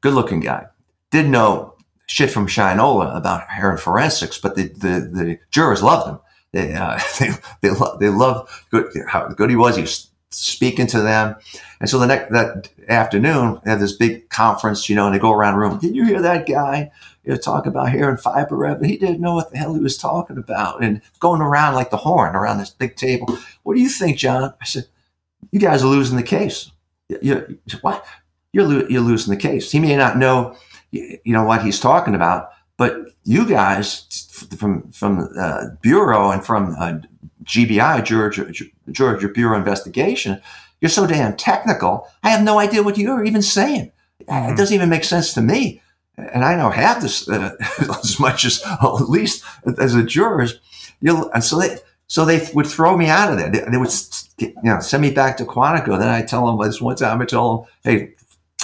Good 0.00 0.14
looking 0.14 0.40
guy. 0.40 0.66
Didn't 1.10 1.30
know 1.30 1.75
shit 2.06 2.30
from 2.30 2.46
Shinola 2.46 3.16
about 3.16 3.48
hair 3.48 3.70
and 3.70 3.80
forensics, 3.80 4.38
but 4.38 4.56
the 4.56 4.64
the, 4.68 5.10
the 5.12 5.38
jurors 5.50 5.82
loved 5.82 6.08
him. 6.10 6.18
They 6.52 6.74
uh, 6.74 6.98
they 7.18 7.30
they, 7.62 7.70
lo- 7.70 7.96
they 7.98 8.08
love 8.08 8.64
good, 8.70 8.86
how 9.08 9.28
good 9.28 9.50
he 9.50 9.56
was. 9.56 9.76
He 9.76 9.82
was 9.82 10.10
speaking 10.30 10.86
to 10.88 11.00
them. 11.00 11.36
And 11.80 11.88
so 11.88 11.98
the 11.98 12.06
next 12.06 12.32
that 12.32 12.68
afternoon, 12.88 13.60
they 13.64 13.70
have 13.70 13.80
this 13.80 13.96
big 13.96 14.28
conference, 14.28 14.88
you 14.88 14.96
know, 14.96 15.06
and 15.06 15.14
they 15.14 15.18
go 15.18 15.32
around 15.32 15.54
the 15.54 15.60
room. 15.60 15.78
Did 15.78 15.94
you 15.94 16.04
hear 16.04 16.20
that 16.22 16.46
guy 16.46 16.90
you 17.24 17.32
know, 17.32 17.38
talk 17.38 17.66
about 17.66 17.90
hair 17.90 18.08
and 18.08 18.20
fiber 18.20 18.56
revenue? 18.56 18.88
He 18.88 18.96
didn't 18.98 19.20
know 19.20 19.34
what 19.34 19.50
the 19.50 19.58
hell 19.58 19.74
he 19.74 19.80
was 19.80 19.96
talking 19.96 20.38
about, 20.38 20.82
and 20.82 21.00
going 21.20 21.40
around 21.40 21.74
like 21.74 21.90
the 21.90 21.96
horn 21.96 22.34
around 22.34 22.58
this 22.58 22.70
big 22.70 22.96
table. 22.96 23.38
What 23.62 23.74
do 23.74 23.80
you 23.80 23.88
think, 23.88 24.18
John? 24.18 24.54
I 24.60 24.64
said, 24.64 24.86
you 25.52 25.60
guys 25.60 25.82
are 25.82 25.88
losing 25.88 26.16
the 26.16 26.22
case. 26.22 26.70
You, 27.08 27.58
you 27.66 27.78
what? 27.82 28.04
You're 28.52 28.64
lo- 28.64 28.86
you're 28.88 29.00
losing 29.00 29.34
the 29.34 29.40
case. 29.40 29.70
He 29.70 29.80
may 29.80 29.96
not 29.96 30.18
know, 30.18 30.56
you 30.90 31.20
know, 31.26 31.44
what 31.44 31.62
he's 31.62 31.80
talking 31.80 32.14
about, 32.14 32.50
but 32.76 32.96
you 33.24 33.48
guys 33.48 34.46
from 34.56 34.90
from 34.92 35.28
uh, 35.38 35.64
bureau 35.80 36.30
and 36.30 36.44
from 36.44 36.74
uh, 36.78 36.98
GBI, 37.44 38.04
Georgia, 38.04 38.52
Georgia 38.90 39.28
Bureau 39.28 39.56
Investigation, 39.56 40.40
you're 40.80 40.88
so 40.88 41.06
damn 41.06 41.36
technical. 41.36 42.08
I 42.22 42.30
have 42.30 42.42
no 42.42 42.58
idea 42.58 42.82
what 42.82 42.98
you're 42.98 43.24
even 43.24 43.42
saying. 43.42 43.92
Mm-hmm. 44.22 44.52
It 44.52 44.56
doesn't 44.56 44.74
even 44.74 44.88
make 44.88 45.04
sense 45.04 45.32
to 45.34 45.42
me. 45.42 45.82
And 46.18 46.44
I 46.44 46.56
know 46.56 46.70
half 46.70 47.02
this 47.02 47.28
uh, 47.28 47.54
as 48.02 48.18
much 48.18 48.44
as 48.44 48.62
well, 48.82 48.98
at 48.98 49.08
least 49.08 49.44
as 49.78 49.94
the 49.94 50.02
jurors. 50.02 50.60
You 51.00 51.30
and 51.30 51.44
so 51.44 51.58
they 51.58 51.78
so 52.08 52.24
they 52.24 52.48
would 52.54 52.66
throw 52.66 52.96
me 52.96 53.08
out 53.08 53.30
of 53.30 53.38
there. 53.38 53.50
They, 53.50 53.60
they, 53.60 53.76
would 53.76 53.92
you 54.38 54.54
know 54.62 54.80
send 54.80 55.02
me 55.02 55.10
back 55.10 55.36
to 55.38 55.44
Quantico. 55.44 55.98
Then 55.98 56.08
I 56.08 56.22
tell 56.22 56.46
them 56.46 56.66
this 56.66 56.80
one 56.80 56.96
time. 56.96 57.20
I 57.20 57.24
told 57.26 57.66
them, 57.66 57.72
hey, 57.84 58.14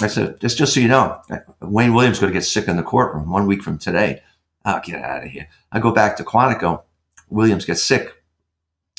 I 0.03 0.07
said 0.07 0.39
just 0.39 0.57
just 0.57 0.73
so 0.73 0.79
you 0.79 0.87
know, 0.87 1.21
Wayne 1.61 1.93
Williams 1.93 2.19
going 2.19 2.31
to 2.31 2.37
get 2.37 2.45
sick 2.45 2.67
in 2.67 2.77
the 2.77 2.83
courtroom 2.83 3.29
one 3.29 3.47
week 3.47 3.63
from 3.63 3.77
today. 3.77 4.21
I'll 4.65 4.81
get 4.81 5.03
out 5.03 5.23
of 5.23 5.29
here. 5.29 5.47
I 5.71 5.79
go 5.79 5.91
back 5.91 6.17
to 6.17 6.23
Quantico. 6.23 6.83
Williams 7.29 7.65
gets 7.65 7.83
sick 7.83 8.23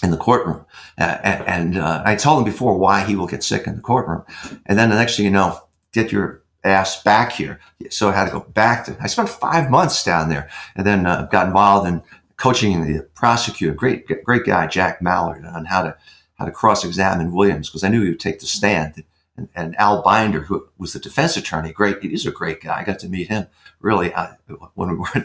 in 0.02 0.10
the 0.10 0.16
courtroom. 0.16 0.66
Uh, 0.98 1.02
and, 1.02 1.78
uh, 1.78 2.02
I 2.04 2.16
told 2.16 2.38
him 2.38 2.44
before 2.44 2.76
why 2.76 3.04
he 3.04 3.16
will 3.16 3.26
get 3.26 3.42
sick 3.42 3.66
in 3.66 3.76
the 3.76 3.82
courtroom. 3.82 4.24
And 4.66 4.78
then 4.78 4.90
the 4.90 4.96
next 4.96 5.16
thing 5.16 5.24
you 5.24 5.30
know, 5.30 5.60
get 5.92 6.12
your 6.12 6.42
ass 6.64 7.02
back 7.02 7.32
here. 7.32 7.60
So 7.90 8.08
I 8.08 8.12
had 8.12 8.26
to 8.26 8.32
go 8.32 8.40
back 8.40 8.86
to, 8.86 8.96
I 9.00 9.06
spent 9.06 9.28
five 9.28 9.70
months 9.70 10.04
down 10.04 10.28
there 10.28 10.50
and 10.74 10.86
then 10.86 11.06
uh, 11.06 11.28
got 11.30 11.46
involved 11.46 11.88
in 11.88 12.02
coaching 12.36 12.84
the 12.86 13.02
prosecutor, 13.14 13.74
great, 13.74 14.06
great 14.24 14.44
guy, 14.44 14.66
Jack 14.66 15.00
Mallard, 15.00 15.44
on 15.46 15.64
how 15.64 15.82
to, 15.82 15.96
how 16.34 16.44
to 16.44 16.50
cross-examine 16.50 17.32
Williams 17.32 17.68
because 17.68 17.84
I 17.84 17.88
knew 17.88 18.02
he 18.02 18.10
would 18.10 18.20
take 18.20 18.40
the 18.40 18.46
stand. 18.46 19.04
And, 19.36 19.48
and, 19.56 19.76
Al 19.76 20.00
Binder, 20.02 20.42
who 20.42 20.68
was 20.78 20.92
the 20.92 21.00
defense 21.00 21.36
attorney, 21.36 21.72
great, 21.72 22.00
he's 22.02 22.24
a 22.24 22.30
great 22.30 22.60
guy. 22.60 22.78
I 22.78 22.84
got 22.84 23.00
to 23.00 23.08
meet 23.08 23.28
him 23.28 23.48
really 23.80 24.14
I, 24.14 24.36
when 24.74 24.90
we 24.90 24.96
were, 24.96 25.24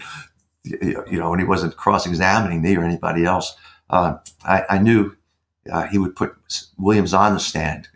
you 0.63 1.19
know, 1.19 1.29
when 1.29 1.39
he 1.39 1.45
wasn't 1.45 1.77
cross-examining 1.77 2.61
me 2.61 2.75
or 2.75 2.83
anybody 2.83 3.23
else 3.23 3.55
uh, 3.89 4.17
I, 4.43 4.63
I, 4.69 4.77
knew 4.77 5.15
uh, 5.71 5.87
he 5.87 5.97
would 5.97 6.15
put 6.15 6.35
Williams 6.77 7.13
on 7.13 7.33
the 7.33 7.39
stand 7.39 7.87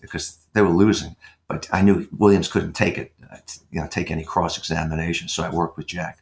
because, 0.00 0.38
they 0.52 0.62
were 0.62 0.68
losing, 0.68 1.16
but 1.48 1.68
I 1.72 1.82
knew 1.82 2.06
Williams 2.16 2.46
couldn't 2.46 2.74
take 2.74 2.96
it, 2.96 3.12
uh, 3.28 3.38
you 3.72 3.80
know, 3.80 3.88
take 3.88 4.12
any 4.12 4.22
cross 4.22 4.56
examination. 4.56 5.26
So 5.26 5.42
I 5.42 5.50
worked 5.50 5.76
with 5.76 5.88
Jack, 5.88 6.20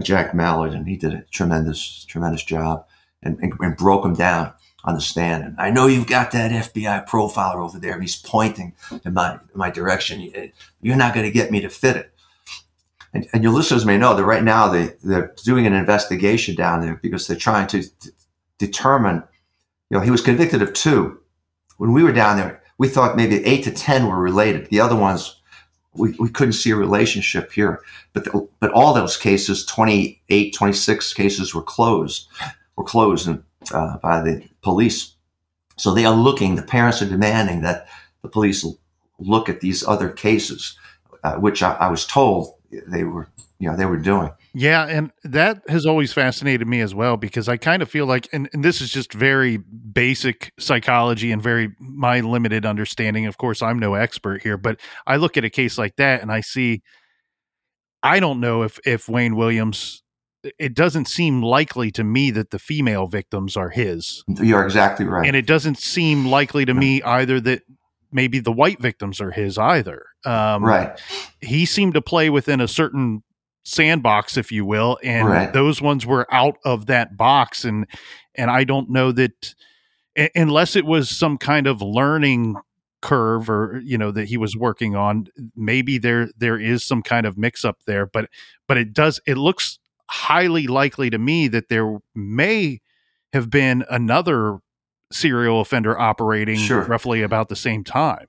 Jack 0.00 0.32
Mallard, 0.32 0.74
and 0.74 0.86
he 0.86 0.96
did 0.96 1.12
a 1.12 1.22
tremendous, 1.32 2.04
tremendous 2.04 2.44
job 2.44 2.86
and, 3.24 3.36
and, 3.40 3.52
and 3.58 3.76
broke 3.76 4.04
him 4.04 4.14
down 4.14 4.52
on 4.84 4.94
the 4.94 5.00
stand. 5.00 5.44
And 5.44 5.56
I 5.58 5.70
know 5.70 5.86
you've 5.86 6.06
got 6.06 6.30
that 6.32 6.50
FBI 6.50 7.08
profiler 7.08 7.56
over 7.56 7.78
there, 7.78 7.94
and 7.94 8.02
he's 8.02 8.16
pointing 8.16 8.74
in 9.04 9.14
my 9.14 9.32
in 9.34 9.38
my 9.54 9.70
direction. 9.70 10.20
You're 10.80 10.96
not 10.96 11.14
going 11.14 11.26
to 11.26 11.32
get 11.32 11.50
me 11.50 11.60
to 11.60 11.68
fit 11.68 11.96
it. 11.96 12.10
And, 13.12 13.26
and, 13.32 13.44
your 13.44 13.52
listeners 13.52 13.86
may 13.86 13.96
know 13.96 14.16
that 14.16 14.24
right 14.24 14.42
now 14.42 14.68
they 14.68 14.92
they're 15.02 15.32
doing 15.44 15.66
an 15.66 15.72
investigation 15.72 16.56
down 16.56 16.80
there 16.80 16.98
because 17.00 17.26
they're 17.26 17.36
trying 17.36 17.66
to 17.68 17.82
t- 17.82 18.10
determine. 18.58 19.22
You 19.90 19.98
know, 19.98 20.00
he 20.00 20.10
was 20.10 20.20
convicted 20.20 20.62
of 20.62 20.72
two. 20.72 21.20
When 21.76 21.92
we 21.92 22.02
were 22.02 22.12
down 22.12 22.36
there, 22.36 22.62
we 22.78 22.88
thought 22.88 23.16
maybe 23.16 23.44
eight 23.44 23.64
to 23.64 23.70
ten 23.70 24.06
were 24.06 24.18
related. 24.18 24.68
The 24.68 24.80
other 24.80 24.96
ones 24.96 25.40
we, 25.94 26.10
we 26.18 26.28
couldn't 26.28 26.54
see 26.54 26.70
a 26.70 26.76
relationship 26.76 27.52
here. 27.52 27.80
But 28.12 28.24
the, 28.24 28.48
but 28.60 28.72
all 28.72 28.94
those 28.94 29.16
cases, 29.16 29.64
28, 29.64 30.52
26 30.52 31.14
cases 31.14 31.54
were 31.54 31.62
closed, 31.62 32.28
were 32.76 32.84
closed 32.84 33.28
uh, 33.72 33.98
by 33.98 34.20
the 34.20 34.46
police. 34.62 35.14
So 35.76 35.92
they 35.92 36.04
are 36.04 36.14
looking, 36.14 36.56
the 36.56 36.62
parents 36.62 37.02
are 37.02 37.08
demanding 37.08 37.62
that 37.62 37.88
the 38.22 38.28
police 38.28 38.64
look 39.18 39.48
at 39.48 39.60
these 39.60 39.86
other 39.86 40.10
cases, 40.10 40.76
uh, 41.22 41.34
which 41.36 41.62
I, 41.62 41.72
I 41.74 41.90
was 41.90 42.06
told 42.06 42.54
they 42.88 43.04
were, 43.04 43.28
you 43.58 43.68
know, 43.68 43.76
they 43.76 43.86
were 43.86 43.98
doing. 43.98 44.30
Yeah, 44.56 44.86
and 44.86 45.10
that 45.24 45.62
has 45.68 45.84
always 45.84 46.12
fascinated 46.12 46.68
me 46.68 46.80
as 46.80 46.94
well 46.94 47.16
because 47.16 47.48
I 47.48 47.56
kind 47.56 47.82
of 47.82 47.90
feel 47.90 48.06
like, 48.06 48.28
and, 48.32 48.48
and, 48.52 48.64
this 48.64 48.80
is 48.80 48.90
just 48.90 49.12
very 49.12 49.56
basic 49.56 50.52
psychology 50.60 51.32
and 51.32 51.42
very 51.42 51.74
my 51.80 52.20
limited 52.20 52.64
understanding. 52.64 53.26
Of 53.26 53.36
course, 53.36 53.62
I'm 53.62 53.80
no 53.80 53.94
expert 53.94 54.42
here, 54.42 54.56
but 54.56 54.78
I 55.08 55.16
look 55.16 55.36
at 55.36 55.44
a 55.44 55.50
case 55.50 55.76
like 55.76 55.96
that 55.96 56.22
and 56.22 56.30
I 56.30 56.40
see, 56.40 56.82
I 58.00 58.20
don't 58.20 58.38
know 58.38 58.62
if 58.62 58.78
if 58.86 59.08
Wayne 59.08 59.34
Williams. 59.34 60.03
It 60.58 60.74
doesn't 60.74 61.08
seem 61.08 61.42
likely 61.42 61.90
to 61.92 62.04
me 62.04 62.30
that 62.32 62.50
the 62.50 62.58
female 62.58 63.06
victims 63.06 63.56
are 63.56 63.70
his. 63.70 64.24
You're 64.28 64.64
exactly 64.64 65.06
right, 65.06 65.26
and 65.26 65.36
it 65.36 65.46
doesn't 65.46 65.78
seem 65.78 66.26
likely 66.26 66.64
to 66.64 66.74
me 66.74 67.02
either 67.02 67.40
that 67.40 67.62
maybe 68.12 68.38
the 68.38 68.52
white 68.52 68.80
victims 68.80 69.20
are 69.20 69.32
his 69.32 69.58
either. 69.58 70.06
Um, 70.24 70.64
right. 70.64 70.98
He 71.40 71.66
seemed 71.66 71.94
to 71.94 72.02
play 72.02 72.30
within 72.30 72.60
a 72.60 72.68
certain 72.68 73.22
sandbox, 73.64 74.36
if 74.36 74.52
you 74.52 74.64
will, 74.64 74.98
and 75.02 75.28
right. 75.28 75.52
those 75.52 75.82
ones 75.82 76.06
were 76.06 76.26
out 76.32 76.56
of 76.64 76.86
that 76.86 77.16
box. 77.16 77.64
And 77.64 77.86
and 78.34 78.50
I 78.50 78.64
don't 78.64 78.90
know 78.90 79.12
that 79.12 79.54
unless 80.34 80.76
it 80.76 80.86
was 80.86 81.10
some 81.10 81.38
kind 81.38 81.66
of 81.66 81.82
learning 81.82 82.56
curve 83.02 83.50
or 83.50 83.82
you 83.84 83.98
know 83.98 84.10
that 84.10 84.28
he 84.28 84.38
was 84.38 84.56
working 84.56 84.96
on 84.96 85.26
maybe 85.54 85.98
there 85.98 86.30
there 86.38 86.58
is 86.58 86.82
some 86.82 87.02
kind 87.02 87.26
of 87.26 87.36
mix 87.36 87.62
up 87.62 87.76
there 87.86 88.06
but 88.06 88.30
but 88.66 88.78
it 88.78 88.94
does 88.94 89.20
it 89.26 89.36
looks 89.36 89.78
highly 90.10 90.66
likely 90.66 91.10
to 91.10 91.18
me 91.18 91.48
that 91.48 91.68
there 91.68 91.98
may 92.14 92.80
have 93.32 93.50
been 93.50 93.84
another 93.90 94.58
serial 95.12 95.60
offender 95.60 95.98
operating 95.98 96.58
sure. 96.58 96.82
roughly 96.84 97.22
about 97.22 97.48
the 97.48 97.56
same 97.56 97.84
time 97.84 98.26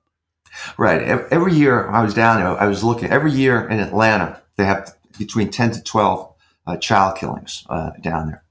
right 0.78 1.01
every 1.01 1.53
year 1.53 1.89
i 1.89 2.03
was 2.03 2.13
down 2.13 2.39
there 2.39 2.49
i 2.61 2.67
was 2.67 2.84
looking 2.84 3.09
every 3.09 3.32
year 3.32 3.67
in 3.67 3.80
atlanta 3.80 4.41
they 4.55 4.65
have 4.65 4.95
between 5.17 5.49
10 5.49 5.71
to 5.71 5.84
12 5.84 6.34
uh, 6.67 6.78
child 6.78 7.17
killings 7.17 7.65
uh, 7.69 7.91
down 8.01 8.28
there. 8.28 8.43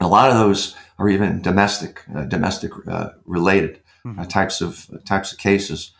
A 0.00 0.08
lot 0.08 0.30
of 0.30 0.36
those 0.36 0.74
are 0.98 1.08
even 1.08 1.40
domestic, 1.40 2.02
uh, 2.14 2.24
domestic 2.24 2.72
uh, 2.88 3.10
related 3.24 3.80
uh, 4.04 4.08
mm-hmm. 4.08 4.22
types 4.24 4.60
of 4.60 4.88
types 5.04 5.32
of 5.32 5.38
cases. 5.38 5.92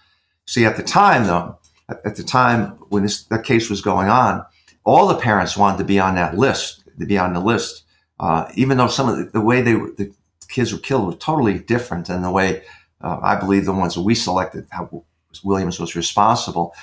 See, 0.47 0.65
at 0.65 0.77
the 0.77 0.83
time, 0.83 1.25
though, 1.25 1.59
at, 1.89 2.05
at 2.05 2.17
the 2.17 2.23
time 2.23 2.73
when 2.89 3.03
this 3.03 3.25
that 3.25 3.45
case 3.45 3.71
was 3.71 3.81
going 3.81 4.09
on, 4.09 4.45
all 4.87 5.07
the 5.07 5.17
parents 5.17 5.57
wanted 5.57 5.79
to 5.79 5.85
be 5.85 6.01
on 6.01 6.15
that 6.15 6.39
list, 6.39 6.85
to 6.99 7.07
be 7.07 7.19
on 7.19 7.35
the 7.35 7.41
list, 7.41 7.85
uh, 8.21 8.51
even 8.55 8.79
though 8.79 8.89
some 8.89 9.09
of 9.09 9.19
the, 9.19 9.25
the 9.25 9.41
way 9.41 9.61
they 9.61 9.75
were, 9.75 9.91
the 9.91 10.11
kids 10.49 10.73
were 10.73 10.79
killed 10.79 11.07
was 11.07 11.17
totally 11.19 11.59
different 11.59 12.07
than 12.07 12.23
the 12.23 12.31
way 12.31 12.63
I 13.03 13.37
believe 13.37 13.67
the 13.67 13.73
ones 13.73 13.95
that 13.95 14.01
we 14.01 14.15
selected, 14.15 14.67
how 14.71 15.05
Williams 15.45 15.79
was 15.79 15.95
responsible 15.95 16.75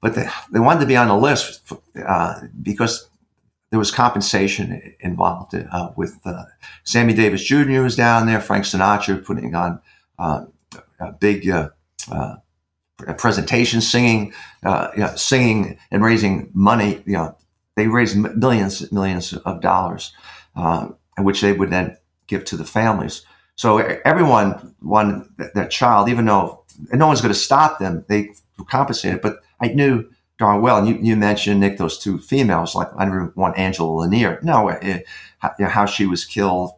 but 0.00 0.14
they, 0.14 0.26
they 0.52 0.60
wanted 0.60 0.80
to 0.80 0.86
be 0.86 0.96
on 0.96 1.08
the 1.08 1.16
list 1.16 1.72
uh, 2.06 2.40
because 2.62 3.08
there 3.70 3.78
was 3.78 3.90
compensation 3.90 4.94
involved 5.00 5.54
uh, 5.54 5.90
with 5.96 6.18
uh, 6.24 6.44
Sammy 6.84 7.14
Davis 7.14 7.44
Jr. 7.44 7.82
was 7.82 7.96
down 7.96 8.26
there, 8.26 8.40
Frank 8.40 8.64
Sinatra 8.64 9.24
putting 9.24 9.54
on 9.54 9.80
uh, 10.18 10.44
a 13.02 13.06
big 13.06 13.08
uh, 13.08 13.12
uh, 13.12 13.14
presentation, 13.14 13.80
singing, 13.80 14.32
you 14.64 14.70
know, 14.96 15.12
singing 15.16 15.78
and 15.90 16.02
raising 16.02 16.50
money. 16.54 17.02
You 17.06 17.14
know, 17.14 17.36
they 17.76 17.86
raised 17.86 18.16
millions, 18.16 18.90
millions 18.92 19.32
of 19.32 19.60
dollars, 19.60 20.12
which 21.18 21.40
they 21.40 21.52
would 21.52 21.70
then 21.70 21.96
give 22.26 22.44
to 22.46 22.56
the 22.56 22.64
families. 22.64 23.22
So 23.56 23.78
everyone 24.04 24.74
wanted 24.80 25.28
that 25.54 25.70
child, 25.70 26.08
even 26.08 26.24
though 26.24 26.64
no 26.92 27.06
one's 27.06 27.20
going 27.20 27.34
to 27.34 27.38
stop 27.38 27.78
them, 27.78 28.04
they 28.08 28.30
compensated, 28.68 29.20
but 29.20 29.40
I 29.60 29.68
knew 29.68 30.08
darn 30.38 30.62
well. 30.62 30.78
And 30.78 30.88
you, 30.88 30.98
you 31.00 31.16
mentioned 31.16 31.60
Nick 31.60 31.76
those 31.76 31.98
two 31.98 32.18
females, 32.18 32.74
like 32.74 32.88
I 32.96 33.04
never 33.04 33.32
want 33.36 33.58
Angela 33.58 34.06
Lenair. 34.06 34.42
No, 34.42 34.68
it, 34.70 34.78
eh, 34.82 35.00
how, 35.38 35.50
you 35.58 35.64
know, 35.66 35.70
how, 35.70 35.86
she 35.86 36.06
was 36.06 36.24
killed, 36.24 36.72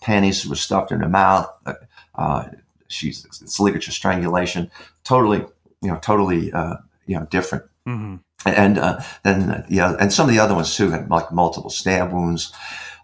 panties 0.00 0.46
were 0.46 0.54
stuffed 0.54 0.92
in 0.92 1.00
her 1.00 1.08
mouth. 1.08 1.50
Uh, 1.66 1.74
uh, 2.14 2.44
she's 2.88 3.24
it's 3.24 3.60
ligature 3.60 3.92
strangulation. 3.92 4.70
Totally, 5.04 5.44
you 5.82 5.88
know, 5.88 5.98
totally, 5.98 6.52
uh, 6.52 6.76
you 7.06 7.18
know, 7.18 7.26
different. 7.26 7.64
Mm-hmm. 7.86 8.16
And 8.46 8.78
uh, 8.78 9.00
then 9.24 9.64
yeah, 9.68 9.96
and 9.98 10.12
some 10.12 10.28
of 10.28 10.34
the 10.34 10.40
other 10.40 10.54
ones 10.54 10.76
too 10.76 10.90
had 10.90 11.10
like 11.10 11.32
multiple 11.32 11.70
stab 11.70 12.12
wounds. 12.12 12.52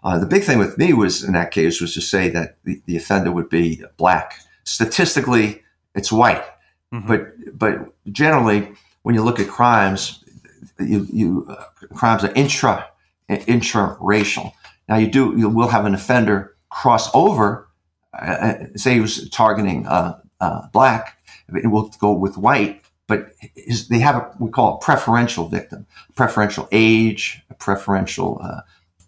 Uh, 0.03 0.19
the 0.19 0.25
big 0.25 0.43
thing 0.43 0.59
with 0.59 0.77
me 0.77 0.93
was 0.93 1.23
in 1.23 1.33
that 1.33 1.51
case 1.51 1.81
was 1.81 1.93
to 1.95 2.01
say 2.01 2.29
that 2.29 2.57
the, 2.63 2.81
the 2.85 2.95
offender 2.95 3.31
would 3.31 3.49
be 3.49 3.83
black. 3.97 4.39
Statistically, 4.63 5.63
it's 5.95 6.11
white, 6.11 6.43
mm-hmm. 6.93 7.07
but 7.07 7.57
but 7.57 7.93
generally 8.11 8.71
when 9.01 9.13
you 9.13 9.23
look 9.23 9.39
at 9.39 9.47
crimes, 9.47 10.23
you, 10.79 11.07
you 11.11 11.45
uh, 11.49 11.65
crimes 11.93 12.23
are 12.23 12.31
intra 12.33 12.87
intra-racial. 13.27 14.53
Now 14.87 14.97
you 14.97 15.07
do 15.07 15.33
you 15.37 15.49
will 15.49 15.67
have 15.67 15.85
an 15.85 15.93
offender 15.93 16.55
cross 16.69 17.09
over. 17.13 17.67
Uh, 18.13 18.25
uh 18.25 18.65
say 18.75 18.93
he 18.93 18.99
was 18.99 19.29
targeting 19.29 19.85
uh, 19.87 20.19
uh, 20.39 20.67
black, 20.71 21.17
it 21.49 21.67
will 21.67 21.89
go 21.99 22.11
with 22.13 22.37
white, 22.37 22.81
but 23.07 23.31
they 23.89 23.99
have 23.99 24.15
a, 24.15 24.31
we 24.39 24.49
call 24.49 24.75
it 24.75 24.81
preferential 24.81 25.47
victim, 25.47 25.85
preferential 26.15 26.67
age, 26.71 27.41
preferential 27.59 28.39
uh, 28.41 28.61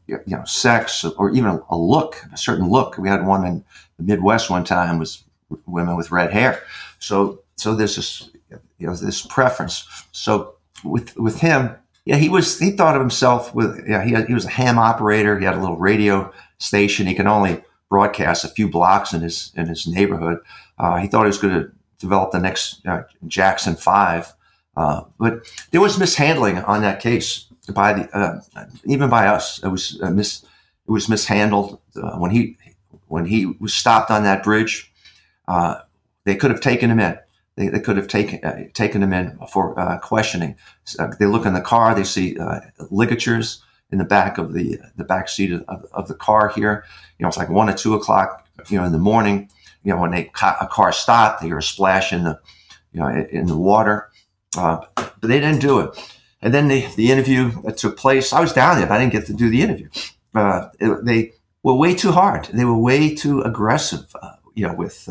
you 0.08 0.20
know 0.28 0.44
sex, 0.46 1.04
or 1.04 1.32
even 1.32 1.50
a, 1.50 1.60
a, 1.70 1.78
look, 1.78 2.24
a 2.32 2.38
certain 2.38 2.70
look. 2.70 2.98
We 2.98 3.10
had 3.10 3.26
one 3.26 3.46
in 3.46 3.64
the 3.98 4.04
Midwest 4.04 4.50
one 4.50 4.64
time 4.64 5.00
was 5.00 5.24
women 5.66 5.96
with 5.96 6.12
red 6.12 6.32
hair. 6.32 6.62
So 7.00 7.42
so 7.56 7.76
there's 7.76 7.96
this 7.96 8.30
you 8.78 8.88
know 8.88 8.96
this 8.96 9.26
preference. 9.26 9.88
So 10.12 10.56
with 10.84 11.18
with 11.18 11.40
him, 11.40 11.76
yeah, 12.06 12.18
he 12.18 12.30
was 12.30 12.60
he 12.60 12.72
thought 12.72 12.96
of 12.96 13.02
himself 13.02 13.54
with 13.54 13.84
yeah 13.88 14.04
he 14.04 14.12
had, 14.12 14.28
he 14.28 14.34
was 14.34 14.46
a 14.46 14.50
ham 14.50 14.78
operator. 14.78 15.40
He 15.40 15.46
had 15.46 15.56
a 15.56 15.62
little 15.62 15.78
radio 15.78 16.32
station. 16.60 17.08
He 17.08 17.16
could 17.16 17.28
only 17.28 17.64
broadcast 17.90 18.44
a 18.44 18.50
few 18.50 18.70
blocks 18.70 19.14
in 19.14 19.22
his 19.22 19.52
in 19.56 19.68
his 19.68 19.88
neighborhood. 19.88 20.40
Uh, 20.78 20.98
he 20.98 21.08
thought 21.08 21.24
he 21.24 21.28
was 21.28 21.40
going 21.40 21.54
to 21.54 21.72
develop 22.00 22.32
the 22.32 22.40
next 22.40 22.86
uh, 22.86 23.04
Jackson 23.28 23.76
Five, 23.76 24.34
uh, 24.76 25.04
but 25.20 25.48
there 25.72 25.82
was 25.82 25.98
mishandling 25.98 26.60
on 26.60 26.82
that 26.82 27.00
case 27.00 27.48
by 27.74 27.94
the 27.94 28.18
uh, 28.18 28.40
even 28.86 29.10
by 29.10 29.28
us. 29.28 29.62
It 29.64 29.70
was 29.70 30.00
uh, 30.02 30.12
mis 30.12 30.44
it 30.44 30.92
was 30.92 31.10
mishandled 31.10 31.80
uh, 32.02 32.18
when 32.18 32.32
he 32.32 32.58
when 33.08 33.26
he 33.26 33.46
was 33.60 33.74
stopped 33.74 34.12
on 34.12 34.24
that 34.24 34.44
bridge. 34.44 34.92
they 36.26 36.36
could 36.36 36.52
have 36.52 36.62
taken 36.62 36.92
him 36.92 37.00
in. 37.00 37.18
They, 37.56 37.70
they 37.70 37.80
could 37.80 37.98
have 37.98 38.08
taken 38.08 38.72
taken 38.74 39.02
him 39.02 39.14
in 39.14 39.38
for 39.52 39.74
questioning. 40.02 40.56
Uh, 41.00 41.08
they 41.20 41.26
look 41.26 41.46
in 41.46 41.54
the 41.54 41.62
car. 41.62 41.96
They 41.96 42.04
see 42.04 42.38
ligatures 42.92 43.64
in 43.92 43.98
the 43.98 44.06
back 44.06 44.38
of 44.38 44.54
the 44.54 44.80
the 44.96 45.04
back 45.04 45.30
seat 45.30 45.52
of, 45.54 45.86
of, 45.92 46.08
the 46.08 46.14
car. 46.14 46.50
Here, 46.50 46.84
you 47.18 47.24
know, 47.24 47.30
it's 47.30 47.38
like 47.38 47.50
one 47.50 47.70
or 47.70 47.74
two 47.74 47.96
o'clock. 47.96 48.48
You 48.70 48.78
know, 48.78 48.86
in 48.86 48.92
the 48.92 49.00
morning. 49.00 49.50
You 49.84 49.94
know, 49.94 50.02
when 50.02 50.12
they 50.12 50.32
a 50.42 50.68
car 50.68 50.92
stopped, 50.92 51.42
they 51.42 51.48
hear 51.48 51.58
a 51.58 51.64
splash 51.64 52.12
in 52.12 52.24
the 52.24 52.40
you 52.92 53.00
know 53.00 53.08
in 53.08 53.48
the 53.48 53.58
water. 53.58 54.10
Uh, 54.58 54.80
but 54.96 55.22
they 55.22 55.40
didn't 55.40 55.62
do 55.62 55.80
it. 55.80 56.16
And 56.42 56.54
then 56.54 56.68
the 56.68 56.86
the 56.96 57.12
interview 57.12 57.52
that 57.64 57.78
took 57.78 57.98
place. 57.98 58.34
I 58.34 58.40
was 58.40 58.54
down 58.54 58.78
there, 58.78 58.88
but 58.88 58.96
I 58.96 59.00
didn't 59.00 59.14
get 59.14 59.28
to 59.28 59.34
do 59.34 59.50
the 59.50 59.62
interview. 59.62 59.90
Uh, 60.36 60.70
it, 60.80 61.06
they 61.06 61.34
were 61.64 61.74
way 61.74 61.96
too 61.96 62.12
hard. 62.12 62.46
They 62.54 62.66
were 62.66 62.78
way 62.78 63.16
too 63.16 63.42
aggressive. 63.42 64.14
you 64.56 64.68
know, 64.68 64.74
with 64.74 65.08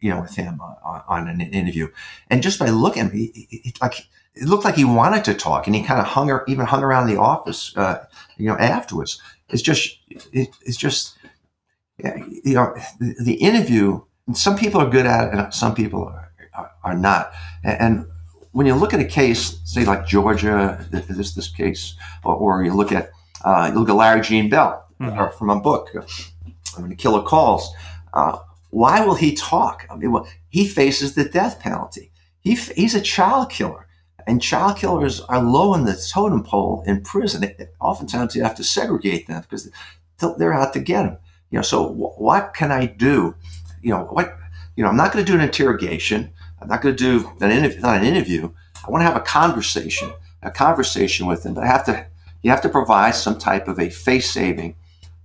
you 0.00 0.10
know, 0.10 0.20
with 0.20 0.34
him 0.34 0.60
on, 0.60 1.02
on 1.08 1.28
an 1.28 1.40
interview. 1.40 1.88
And 2.28 2.42
just 2.42 2.58
by 2.58 2.70
looking, 2.70 3.10
he, 3.10 3.46
he, 3.50 3.74
like 3.80 4.06
it 4.34 4.44
looked 4.48 4.64
like 4.64 4.74
he 4.74 4.84
wanted 4.84 5.24
to 5.24 5.34
talk, 5.34 5.66
and 5.66 5.76
he 5.76 5.82
kind 5.82 6.00
of 6.00 6.06
hung 6.06 6.40
even 6.48 6.66
hung 6.66 6.82
around 6.82 7.06
the 7.06 7.18
office, 7.18 7.76
uh, 7.76 8.04
you 8.36 8.46
know, 8.46 8.56
afterwards. 8.56 9.20
It's 9.50 9.62
just, 9.62 9.98
it, 10.32 10.48
it's 10.62 10.76
just, 10.76 11.16
you 12.44 12.54
know, 12.54 12.74
the, 12.98 13.14
the, 13.22 13.34
interview. 13.34 14.02
Some 14.32 14.56
people 14.56 14.80
are 14.80 14.88
good 14.88 15.06
at 15.06 15.28
it, 15.28 15.34
and 15.34 15.54
some 15.54 15.74
people 15.74 16.04
are, 16.04 16.32
are, 16.54 16.70
are 16.84 16.94
not. 16.94 17.32
And, 17.64 17.80
and, 17.80 18.06
when 18.52 18.66
you 18.66 18.74
look 18.74 18.92
at 18.92 18.98
a 18.98 19.04
case, 19.04 19.60
say 19.64 19.84
like 19.84 20.08
Georgia, 20.08 20.84
this 20.90 21.34
this 21.34 21.48
case, 21.48 21.94
or, 22.24 22.34
or 22.34 22.64
you 22.64 22.74
look 22.74 22.90
at 22.90 23.10
uh, 23.44 23.70
you 23.72 23.78
look 23.78 23.88
at 23.88 23.94
Larry 23.94 24.22
Gene 24.22 24.48
Bell 24.48 24.84
mm-hmm. 25.00 25.38
from 25.38 25.50
a 25.50 25.60
book, 25.60 25.88
uh, 25.94 26.02
"When 26.76 26.90
the 26.90 26.96
Killer 26.96 27.22
Calls." 27.22 27.72
Uh, 28.12 28.38
why 28.70 29.04
will 29.04 29.14
he 29.14 29.34
talk? 29.34 29.86
I 29.90 29.96
mean, 29.96 30.12
well, 30.12 30.28
he 30.48 30.66
faces 30.66 31.14
the 31.14 31.24
death 31.24 31.60
penalty. 31.60 32.10
He, 32.40 32.54
he's 32.54 32.94
a 32.94 33.00
child 33.00 33.50
killer. 33.50 33.86
And 34.26 34.40
child 34.40 34.76
killers 34.76 35.20
are 35.22 35.42
low 35.42 35.74
in 35.74 35.84
the 35.84 36.00
totem 36.12 36.44
pole 36.44 36.84
in 36.86 37.02
prison. 37.02 37.52
Oftentimes 37.80 38.36
you 38.36 38.42
have 38.42 38.54
to 38.56 38.64
segregate 38.64 39.26
them 39.26 39.42
because 39.42 39.70
they're 40.38 40.52
out 40.52 40.72
to 40.74 40.80
get 40.80 41.06
him. 41.06 41.18
You 41.50 41.58
know, 41.58 41.62
so 41.62 41.88
what 41.88 42.54
can 42.54 42.70
I 42.70 42.86
do? 42.86 43.34
You 43.82 43.90
know, 43.90 44.04
what, 44.04 44.36
you 44.76 44.84
know, 44.84 44.90
I'm 44.90 44.96
not 44.96 45.12
going 45.12 45.24
to 45.24 45.30
do 45.30 45.36
an 45.36 45.44
interrogation. 45.44 46.32
I'm 46.60 46.68
not 46.68 46.82
going 46.82 46.96
to 46.96 47.02
do 47.20 47.30
an 47.40 47.50
interview, 47.50 47.80
not 47.80 47.96
an 47.96 48.04
interview. 48.04 48.50
I 48.86 48.90
want 48.90 49.02
to 49.02 49.06
have 49.06 49.16
a 49.16 49.20
conversation, 49.20 50.12
a 50.42 50.50
conversation 50.50 51.26
with 51.26 51.42
them, 51.42 51.54
But 51.54 51.64
I 51.64 51.66
have 51.66 51.84
to, 51.86 52.06
you 52.42 52.50
have 52.50 52.62
to 52.62 52.68
provide 52.68 53.14
some 53.14 53.38
type 53.38 53.68
of 53.68 53.78
a 53.78 53.90
face 53.90 54.30
saving 54.30 54.76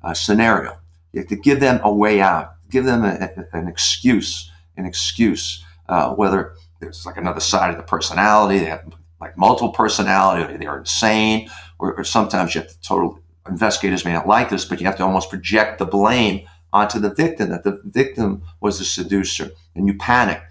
uh, 0.03 0.13
scenario. 0.13 0.77
You 1.13 1.21
have 1.21 1.29
to 1.29 1.35
give 1.35 1.59
them 1.59 1.79
a 1.83 1.93
way 1.93 2.21
out, 2.21 2.55
give 2.69 2.85
them 2.85 3.03
a, 3.03 3.29
a, 3.53 3.57
an 3.57 3.67
excuse, 3.67 4.51
an 4.77 4.85
excuse, 4.85 5.63
uh, 5.87 6.13
whether 6.13 6.55
there's 6.79 7.05
like 7.05 7.17
another 7.17 7.39
side 7.39 7.71
of 7.71 7.77
the 7.77 7.83
personality, 7.83 8.59
they 8.59 8.65
have 8.65 8.83
like 9.21 9.37
multiple 9.37 9.71
personality, 9.71 10.57
they're 10.57 10.77
insane, 10.77 11.49
or, 11.79 11.93
or 11.93 12.03
sometimes 12.03 12.53
you 12.53 12.61
have 12.61 12.69
to 12.69 12.81
totally, 12.81 13.21
investigators 13.49 14.05
may 14.05 14.13
not 14.13 14.27
like 14.27 14.49
this, 14.49 14.65
but 14.65 14.79
you 14.79 14.85
have 14.85 14.97
to 14.97 15.03
almost 15.03 15.29
project 15.29 15.79
the 15.79 15.85
blame 15.85 16.47
onto 16.73 16.99
the 16.99 17.13
victim 17.13 17.49
that 17.49 17.63
the 17.63 17.79
victim 17.85 18.41
was 18.59 18.79
the 18.79 18.85
seducer 18.85 19.49
and 19.75 19.87
you 19.87 19.93
panic, 19.93 20.41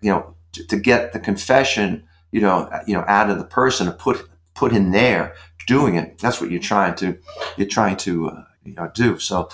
you 0.00 0.10
know, 0.10 0.34
to, 0.52 0.66
to 0.66 0.76
get 0.76 1.12
the 1.12 1.20
confession, 1.20 2.02
you 2.32 2.40
know, 2.40 2.68
you 2.86 2.94
know, 2.94 3.04
out 3.06 3.30
of 3.30 3.38
the 3.38 3.44
person 3.44 3.88
and 3.88 3.98
put, 3.98 4.28
put 4.54 4.72
in 4.72 4.90
there 4.90 5.34
doing 5.66 5.94
it. 5.94 6.18
That's 6.18 6.40
what 6.40 6.50
you're 6.50 6.60
trying 6.60 6.96
to, 6.96 7.18
you're 7.56 7.68
trying 7.68 7.96
to, 7.98 8.28
uh, 8.28 8.44
you 8.64 8.74
know, 8.74 8.90
do. 8.94 9.18
So, 9.18 9.48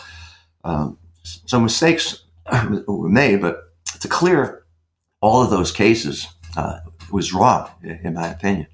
um, 0.65 0.99
so 1.23 1.61
mistakes 1.61 2.25
were 2.89 3.09
made, 3.09 3.41
but 3.41 3.75
to 4.01 4.09
clear 4.09 4.65
all 5.21 5.43
of 5.43 5.51
those 5.51 5.71
cases 5.71 6.29
uh, 6.57 6.81
was 7.13 7.33
wrong, 7.33 7.71
in 7.83 8.15
my 8.15 8.29
opinion. 8.29 8.67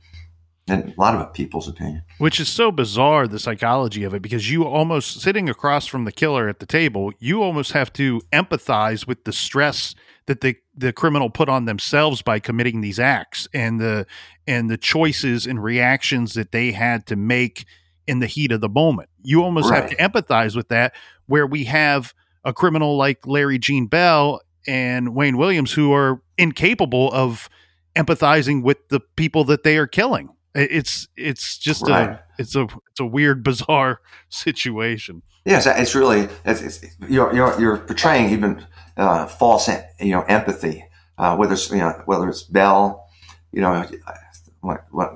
And 0.72 0.94
a 0.96 1.00
lot 1.00 1.14
of 1.14 1.32
people's 1.34 1.68
opinion. 1.68 2.02
Which 2.18 2.40
is 2.40 2.48
so 2.48 2.72
bizarre, 2.72 3.28
the 3.28 3.38
psychology 3.38 4.04
of 4.04 4.14
it, 4.14 4.22
because 4.22 4.50
you 4.50 4.64
almost 4.64 5.20
sitting 5.20 5.48
across 5.48 5.86
from 5.86 6.04
the 6.04 6.12
killer 6.12 6.48
at 6.48 6.60
the 6.60 6.66
table, 6.66 7.12
you 7.18 7.42
almost 7.42 7.72
have 7.72 7.92
to 7.94 8.22
empathize 8.32 9.06
with 9.06 9.24
the 9.24 9.32
stress 9.32 9.94
that 10.26 10.40
the 10.40 10.56
the 10.74 10.92
criminal 10.92 11.28
put 11.28 11.48
on 11.48 11.66
themselves 11.66 12.22
by 12.22 12.38
committing 12.38 12.80
these 12.80 12.98
acts 12.98 13.48
and 13.52 13.80
the 13.80 14.06
and 14.46 14.70
the 14.70 14.78
choices 14.78 15.46
and 15.46 15.62
reactions 15.62 16.34
that 16.34 16.52
they 16.52 16.72
had 16.72 17.06
to 17.06 17.16
make 17.16 17.66
in 18.06 18.20
the 18.20 18.26
heat 18.26 18.50
of 18.52 18.60
the 18.60 18.68
moment. 18.68 19.08
You 19.22 19.42
almost 19.42 19.70
right. 19.70 19.82
have 19.82 19.90
to 19.90 19.96
empathize 19.96 20.56
with 20.56 20.68
that 20.68 20.94
where 21.26 21.46
we 21.46 21.64
have 21.64 22.14
a 22.44 22.52
criminal 22.52 22.96
like 22.96 23.26
Larry 23.26 23.58
Gene 23.58 23.86
Bell 23.86 24.40
and 24.66 25.14
Wayne 25.14 25.36
Williams 25.36 25.72
who 25.72 25.92
are 25.92 26.22
incapable 26.38 27.12
of 27.12 27.48
empathizing 27.94 28.62
with 28.62 28.88
the 28.88 29.00
people 29.00 29.44
that 29.44 29.64
they 29.64 29.76
are 29.76 29.86
killing. 29.86 30.30
It's 30.54 31.08
it's 31.16 31.56
just 31.56 31.88
right. 31.88 32.10
a 32.10 32.24
it's 32.38 32.54
a 32.54 32.66
it's 32.90 33.00
a 33.00 33.06
weird 33.06 33.42
bizarre 33.44 34.00
situation. 34.28 35.22
Yes, 35.44 35.66
it's 35.66 35.94
really 35.94 36.28
it's, 36.44 36.62
it's, 36.62 36.84
you're, 37.08 37.34
you're 37.34 37.60
you're 37.60 37.78
portraying 37.78 38.30
even 38.30 38.64
uh, 38.96 39.26
false 39.26 39.68
you 40.00 40.12
know 40.12 40.22
empathy. 40.22 40.84
Uh, 41.18 41.36
whether 41.36 41.54
it's 41.54 41.70
you 41.70 41.78
know 41.78 42.02
whether 42.04 42.28
it's 42.28 42.42
Bell, 42.42 43.08
you 43.52 43.60
know, 43.60 43.86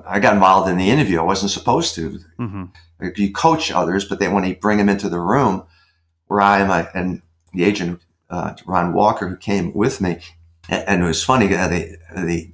I 0.07 0.19
got 0.19 0.33
involved 0.33 0.69
in 0.69 0.77
the 0.77 0.89
interview. 0.89 1.19
I 1.19 1.23
wasn't 1.23 1.51
supposed 1.51 1.95
to. 1.95 2.19
Mm-hmm. 2.39 2.65
You 3.15 3.31
coach 3.31 3.71
others, 3.71 4.05
but 4.05 4.19
then 4.19 4.33
when 4.33 4.43
you 4.43 4.55
bring 4.55 4.77
them 4.77 4.89
into 4.89 5.09
the 5.09 5.19
room, 5.19 5.63
where 6.27 6.41
I 6.41 6.59
am, 6.59 6.71
I, 6.71 6.87
and 6.93 7.21
the 7.53 7.63
agent 7.63 8.01
uh, 8.29 8.55
Ron 8.65 8.93
Walker, 8.93 9.27
who 9.27 9.37
came 9.37 9.73
with 9.73 10.01
me, 10.01 10.19
and, 10.69 10.83
and 10.87 11.03
it 11.03 11.05
was 11.05 11.23
funny. 11.23 11.53
Uh, 11.53 11.67
the 11.67 11.97
the 12.15 12.51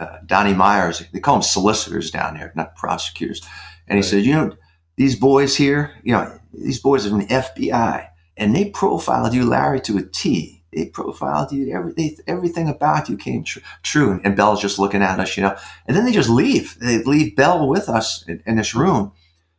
uh, 0.00 0.18
Donnie 0.26 0.54
Myers, 0.54 1.02
they 1.12 1.20
call 1.20 1.36
them 1.36 1.42
solicitors 1.42 2.10
down 2.10 2.34
there, 2.34 2.52
not 2.56 2.76
prosecutors, 2.76 3.42
and 3.86 3.96
he 3.96 4.02
right. 4.02 4.04
said, 4.04 4.24
you 4.24 4.32
know, 4.32 4.56
these 4.96 5.16
boys 5.16 5.56
here, 5.56 5.92
you 6.02 6.12
know, 6.12 6.38
these 6.52 6.80
boys 6.80 7.06
are 7.06 7.10
from 7.10 7.20
the 7.20 7.26
FBI, 7.26 8.08
and 8.36 8.54
they 8.54 8.70
profiled 8.70 9.34
you, 9.34 9.44
Larry, 9.44 9.80
to 9.82 9.98
a 9.98 10.02
T. 10.02 10.64
They 10.72 10.86
profiled 10.86 11.52
you. 11.52 11.74
Every, 11.74 12.16
everything 12.26 12.68
about 12.68 13.08
you 13.08 13.16
came 13.16 13.44
tr- 13.44 13.58
true. 13.82 14.12
And, 14.12 14.20
and 14.24 14.36
Bell's 14.36 14.60
just 14.60 14.78
looking 14.78 15.02
at 15.02 15.18
us, 15.18 15.36
you 15.36 15.42
know. 15.42 15.56
And 15.86 15.96
then 15.96 16.04
they 16.04 16.12
just 16.12 16.30
leave. 16.30 16.78
They 16.78 17.02
leave 17.02 17.34
Bell 17.34 17.66
with 17.66 17.88
us 17.88 18.24
in, 18.28 18.42
in 18.46 18.56
this 18.56 18.74
room, 18.74 19.12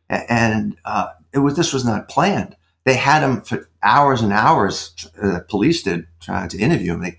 and 0.08 0.76
uh, 0.84 1.08
it 1.32 1.38
was 1.38 1.56
this 1.56 1.72
was 1.72 1.84
not 1.84 2.08
planned 2.08 2.56
they 2.84 2.94
had 2.94 3.22
him 3.22 3.42
for 3.42 3.68
hours 3.82 4.22
and 4.22 4.32
hours. 4.32 4.94
Uh, 5.20 5.34
the 5.34 5.40
police 5.48 5.82
did 5.82 6.06
trying 6.20 6.48
to 6.48 6.58
interview 6.58 6.94
him. 6.94 7.02
They, 7.02 7.18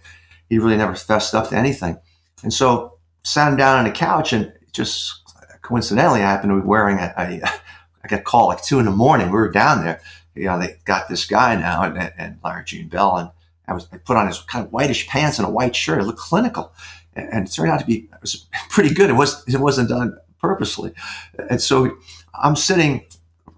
he 0.49 0.59
really 0.59 0.77
never 0.77 0.95
fessed 0.95 1.33
up 1.33 1.49
to 1.49 1.57
anything. 1.57 1.97
And 2.43 2.53
so 2.53 2.92
sat 3.23 3.51
him 3.51 3.57
down 3.57 3.79
on 3.79 3.85
a 3.85 3.91
couch 3.91 4.33
and 4.33 4.51
just 4.71 5.21
coincidentally 5.61 6.21
I 6.21 6.31
happened 6.31 6.51
to 6.51 6.61
be 6.61 6.67
wearing 6.67 6.97
a, 6.99 7.13
a 7.17 7.41
I 8.03 8.07
got 8.07 8.23
called 8.23 8.49
like 8.49 8.63
two 8.63 8.79
in 8.79 8.85
the 8.85 8.91
morning. 8.91 9.27
We 9.27 9.33
were 9.33 9.51
down 9.51 9.83
there. 9.83 10.01
You 10.35 10.45
know, 10.45 10.59
they 10.59 10.77
got 10.85 11.07
this 11.07 11.25
guy 11.25 11.55
now 11.55 11.83
and, 11.83 12.11
and 12.17 12.39
Larry 12.43 12.65
Gene 12.65 12.89
Bell 12.89 13.17
and 13.17 13.29
I 13.67 13.73
was 13.73 13.87
I 13.91 13.97
put 13.97 14.17
on 14.17 14.27
his 14.27 14.39
kind 14.41 14.65
of 14.65 14.71
whitish 14.71 15.07
pants 15.07 15.39
and 15.39 15.47
a 15.47 15.51
white 15.51 15.75
shirt. 15.75 16.01
It 16.01 16.05
looked 16.05 16.19
clinical. 16.19 16.73
And, 17.15 17.47
it 17.47 17.51
turned 17.51 17.71
out 17.71 17.79
to 17.79 17.85
be 17.85 18.09
was 18.21 18.47
pretty 18.69 18.93
good. 18.93 19.09
It 19.09 19.13
was 19.13 19.43
it 19.47 19.59
wasn't 19.59 19.89
done 19.89 20.17
purposely. 20.39 20.93
And 21.49 21.61
so 21.61 21.97
I'm 22.41 22.55
sitting 22.55 23.05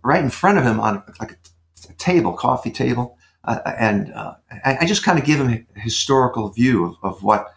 right 0.04 0.24
in 0.24 0.30
front 0.30 0.58
of 0.58 0.64
him 0.64 0.80
on 0.80 1.02
like 1.20 1.32
a 1.32 1.94
table, 1.94 2.34
coffee 2.34 2.70
table, 2.70 3.18
uh, 3.46 3.60
and 3.80 4.14
uh, 4.14 4.36
I, 4.64 4.78
I, 4.82 4.86
just 4.86 5.04
kind 5.04 5.20
of 5.20 5.26
give 5.26 5.40
him 5.40 5.66
a 5.76 5.80
historical 5.80 6.50
view 6.50 6.86
of, 6.86 6.98
of, 7.04 7.24
what 7.24 7.54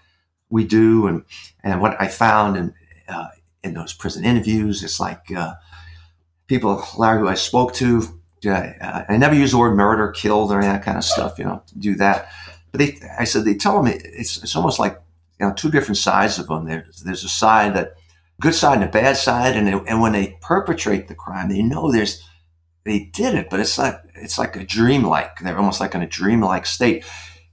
we 0.50 0.64
do 0.64 1.06
and 1.06 1.24
and 1.62 1.80
what 1.80 2.00
I 2.00 2.08
found 2.08 2.56
in 2.56 2.74
uh, 3.08 3.28
in 3.62 3.74
those 3.74 3.92
prison 3.92 4.24
interviews. 4.24 4.82
It's 4.82 5.00
like 5.00 5.30
uh, 5.34 5.54
people, 6.46 6.84
Larry, 6.96 7.20
who 7.20 7.28
I 7.28 7.34
spoke 7.34 7.74
to. 7.74 8.02
Uh, 8.46 9.02
I 9.08 9.16
never 9.16 9.34
use 9.34 9.50
the 9.50 9.58
word 9.58 9.74
murder, 9.74 10.10
killed, 10.12 10.52
or 10.52 10.58
any 10.58 10.68
that 10.68 10.84
kind 10.84 10.96
of 10.96 11.04
stuff. 11.04 11.38
You 11.38 11.44
know, 11.44 11.62
do 11.78 11.94
that. 11.96 12.30
But 12.70 12.78
they, 12.78 12.98
I 13.18 13.24
said, 13.24 13.44
they 13.44 13.54
tell 13.54 13.82
me 13.82 13.92
it's 13.92 14.42
it's 14.42 14.56
almost 14.56 14.78
like 14.78 15.00
you 15.40 15.46
know 15.46 15.52
two 15.54 15.70
different 15.70 15.98
sides 15.98 16.38
of 16.38 16.46
them. 16.46 16.66
There's 16.66 17.02
there's 17.02 17.24
a 17.24 17.28
side 17.28 17.74
that 17.74 17.94
good 18.40 18.54
side 18.54 18.74
and 18.74 18.84
a 18.84 18.92
bad 18.92 19.16
side, 19.16 19.56
and 19.56 19.66
they, 19.66 19.72
and 19.72 20.00
when 20.00 20.12
they 20.12 20.38
perpetrate 20.40 21.08
the 21.08 21.14
crime, 21.14 21.48
they 21.48 21.62
know 21.62 21.90
there's 21.90 22.22
they 22.84 23.10
did 23.12 23.34
it, 23.34 23.50
but 23.50 23.60
it's 23.60 23.78
like 23.78 24.00
it's 24.14 24.38
like 24.38 24.56
a 24.56 24.64
dreamlike. 24.64 25.40
They're 25.40 25.58
almost 25.58 25.80
like 25.80 25.94
in 25.94 26.02
a 26.02 26.06
dreamlike 26.06 26.66
state. 26.66 27.04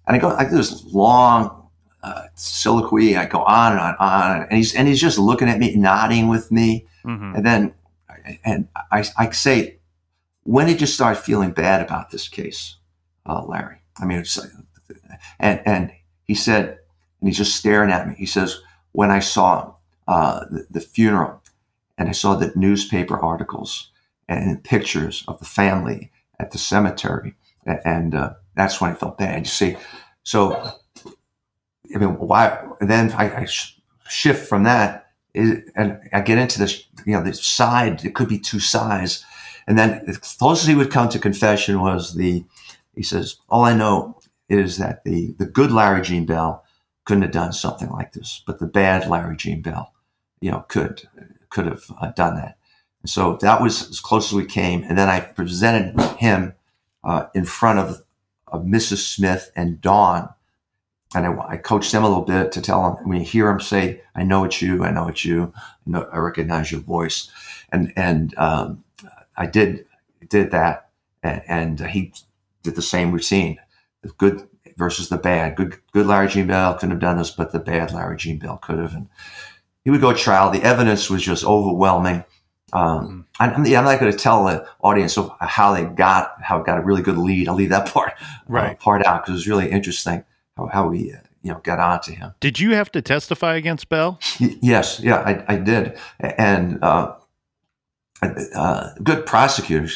And 0.08 0.16
I 0.16 0.20
go, 0.20 0.30
I 0.30 0.44
do 0.44 0.56
this 0.56 0.84
long 0.86 1.65
uh, 2.06 2.28
soliloquy. 2.36 3.18
I 3.18 3.26
go 3.26 3.42
on 3.44 3.72
and 3.74 3.82
on, 3.82 3.96
on, 4.00 4.42
and 4.50 4.58
he's 4.58 4.76
and 4.76 4.88
he's 4.88 5.02
just 5.02 5.18
looking 5.20 5.50
at 5.50 5.60
me, 5.60 5.76
nodding 5.76 6.30
with 6.30 6.52
me, 6.52 6.86
mm-hmm. 7.04 7.36
and 7.36 7.46
then 7.46 7.74
and 8.44 8.68
I, 8.92 9.06
I 9.18 9.32
say, 9.32 9.80
when 10.44 10.68
did 10.68 10.82
you 10.82 10.88
start 10.88 11.18
feeling 11.18 11.52
bad 11.52 11.82
about 11.82 12.12
this 12.12 12.28
case, 12.28 12.78
uh, 13.26 13.44
Larry? 13.46 13.78
I 13.98 14.06
mean, 14.06 14.20
it's, 14.20 14.40
and 15.40 15.62
and 15.66 15.92
he 16.24 16.36
said, 16.36 16.80
and 17.20 17.30
he's 17.30 17.38
just 17.38 17.56
staring 17.56 17.92
at 17.92 18.08
me. 18.08 18.16
He 18.18 18.26
says, 18.26 18.62
when 18.92 19.12
I 19.12 19.20
saw 19.20 19.74
uh, 20.08 20.46
the, 20.52 20.68
the 20.70 20.82
funeral, 20.82 21.42
and 21.98 22.10
I 22.10 22.14
saw 22.14 22.36
the 22.36 22.52
newspaper 22.56 23.18
articles 23.20 23.92
and 24.28 24.64
pictures 24.64 25.24
of 25.28 25.40
the 25.40 25.46
family 25.46 26.12
at 26.40 26.52
the 26.52 26.58
cemetery. 26.58 27.36
And 27.66 28.14
uh, 28.14 28.34
that's 28.56 28.80
when 28.80 28.92
I 28.92 28.96
felt 28.96 29.18
bad. 29.18 29.40
You 29.40 29.46
see, 29.46 29.78
so 30.24 30.72
I 31.94 31.98
mean, 32.00 32.18
why? 32.18 32.66
Then 32.80 33.12
I, 33.14 33.42
I 33.42 33.46
sh- 33.46 33.80
shift 34.08 34.48
from 34.48 34.64
that, 34.64 35.12
and 35.34 36.00
I 36.14 36.22
get 36.22 36.38
into 36.38 36.60
this, 36.60 36.86
you 37.06 37.14
know, 37.14 37.24
this 37.24 37.46
side. 37.46 38.04
It 38.06 38.16
could 38.16 38.30
be 38.30 38.40
two 38.40 38.60
sides, 38.60 39.26
and 39.68 39.78
then 39.78 40.04
the 40.06 40.18
closest 40.18 40.68
he 40.68 40.76
would 40.76 40.92
come 40.92 41.10
to 41.10 41.20
confession 41.20 41.82
was 41.82 42.16
the. 42.16 42.46
He 42.96 43.04
says, 43.04 43.38
"All 43.50 43.66
I 43.66 43.76
know 43.76 44.20
is 44.50 44.78
that 44.78 45.04
the 45.04 45.36
the 45.38 45.46
good 45.46 45.72
Larry 45.72 46.02
Gene 46.02 46.26
Bell 46.26 46.64
couldn't 47.06 47.24
have 47.24 47.32
done 47.32 47.54
something 47.54 47.90
like 47.90 48.14
this, 48.14 48.42
but 48.48 48.60
the 48.60 48.68
bad 48.68 49.10
Larry 49.10 49.36
Gene 49.36 49.62
Bell, 49.62 49.94
you 50.42 50.52
know, 50.52 50.66
could 50.68 51.08
could 51.50 51.66
have 51.66 51.84
uh, 52.02 52.12
done 52.12 52.36
that." 52.36 52.58
So 53.06 53.38
that 53.42 53.62
was 53.62 53.90
as 53.90 54.00
close 54.00 54.28
as 54.32 54.34
we 54.34 54.46
came. 54.46 54.84
And 54.84 54.98
then 54.98 55.10
I 55.10 55.20
presented 55.20 56.00
him 56.18 56.54
uh, 57.04 57.28
in 57.34 57.46
front 57.46 57.80
of, 57.80 58.02
of 58.48 58.64
Mrs. 58.64 58.98
Smith 58.98 59.52
and 59.56 59.80
Dawn. 59.80 60.30
And 61.14 61.26
I, 61.26 61.46
I, 61.50 61.58
coached 61.58 61.92
them 61.92 62.04
a 62.04 62.08
little 62.10 62.24
bit 62.24 62.52
to 62.54 62.62
tell 62.62 62.82
them 62.82 63.08
when 63.08 63.20
you 63.20 63.26
hear 63.26 63.50
him 63.50 63.60
say, 63.60 64.02
I 64.16 64.24
know 64.24 64.44
it's 64.44 64.62
you, 64.62 64.84
I 64.84 64.92
know 64.92 65.08
it's 65.08 65.24
you, 65.24 65.54
I, 65.56 65.90
know, 65.90 66.10
I 66.12 66.18
recognize 66.18 66.72
your 66.72 66.82
voice. 66.82 67.30
And, 67.72 67.94
and 67.96 68.38
um, 68.38 68.84
I 69.38 69.46
did, 69.46 69.86
did 70.30 70.52
that. 70.52 70.90
And, 71.24 71.42
and, 71.48 71.80
he 71.90 72.14
did 72.64 72.76
the 72.76 72.82
same 72.82 73.12
routine 73.12 73.60
the 74.02 74.10
good 74.10 74.48
versus 74.78 75.10
the 75.10 75.18
bad. 75.18 75.56
Good, 75.56 75.78
good 75.92 76.06
Larry 76.06 76.28
Gene 76.28 76.48
Bell 76.48 76.74
couldn't 76.74 76.92
have 76.92 77.00
done 77.00 77.18
this, 77.18 77.32
but 77.32 77.52
the 77.52 77.60
bad 77.60 77.94
Larry 77.94 78.18
Gene 78.18 78.38
Bell 78.38 78.58
could 78.58 78.80
have. 78.80 78.94
And 78.94 79.08
he 79.84 79.92
would 79.92 80.02
go 80.02 80.12
to 80.12 80.18
trial. 80.18 80.52
The 80.52 80.64
evidence 80.64 81.10
was 81.10 81.24
just 81.24 81.46
overwhelming 81.46 82.24
um, 82.74 83.08
mm. 83.08 83.26
I'm, 83.40 83.66
I'm, 83.66 83.86
not 83.86 84.00
going 84.00 84.12
to 84.12 84.18
tell 84.18 84.46
the 84.46 84.68
audience 84.82 85.18
of 85.18 85.32
how 85.40 85.74
they 85.74 85.86
got 85.86 86.42
how 86.42 86.60
it 86.60 86.66
got 86.66 86.78
a 86.78 86.82
really 86.82 87.02
good 87.02 87.18
lead. 87.18 87.48
I'll 87.48 87.56
leave 87.56 87.70
that 87.70 87.88
part 87.94 88.14
uh, 88.22 88.26
right. 88.48 88.72
uh, 88.72 88.76
part 88.76 89.06
out 89.06 89.24
because 89.24 89.32
it 89.32 89.36
was 89.36 89.48
really 89.48 89.72
interesting. 89.72 90.24
How, 90.58 90.68
how 90.68 90.88
we 90.88 91.14
uh, 91.14 91.18
you 91.44 91.52
know 91.52 91.60
got 91.64 91.80
onto 91.80 92.14
him. 92.14 92.34
Did 92.40 92.60
you 92.60 92.72
have 92.72 92.92
to 92.94 93.02
testify 93.02 93.56
against 93.56 93.90
Bell? 93.90 94.20
Yes, 94.40 95.00
yeah, 95.00 95.18
I, 95.18 95.54
I 95.54 95.58
did, 95.58 95.98
and 96.20 96.84
uh, 96.84 97.16
uh, 98.22 98.90
good 99.04 99.26
prosecutor. 99.26 99.88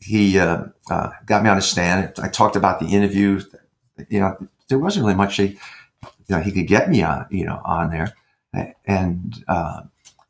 He 0.00 0.38
uh, 0.38 0.64
uh, 0.90 1.10
got 1.26 1.42
me 1.42 1.50
on 1.50 1.56
the 1.56 1.62
stand. 1.62 2.12
I 2.18 2.28
talked 2.28 2.56
about 2.56 2.80
the 2.80 2.86
interview. 2.86 3.42
You 4.08 4.20
know, 4.20 4.36
there 4.68 4.78
wasn't 4.78 5.04
really 5.04 5.16
much 5.16 5.36
he, 5.36 5.58
you 6.02 6.36
know, 6.36 6.40
he 6.40 6.52
could 6.52 6.66
get 6.66 6.88
me 6.88 7.02
on, 7.02 7.26
you 7.30 7.44
know, 7.44 7.60
on 7.64 7.90
there. 7.90 8.14
And 8.86 9.44
uh, 9.46 9.82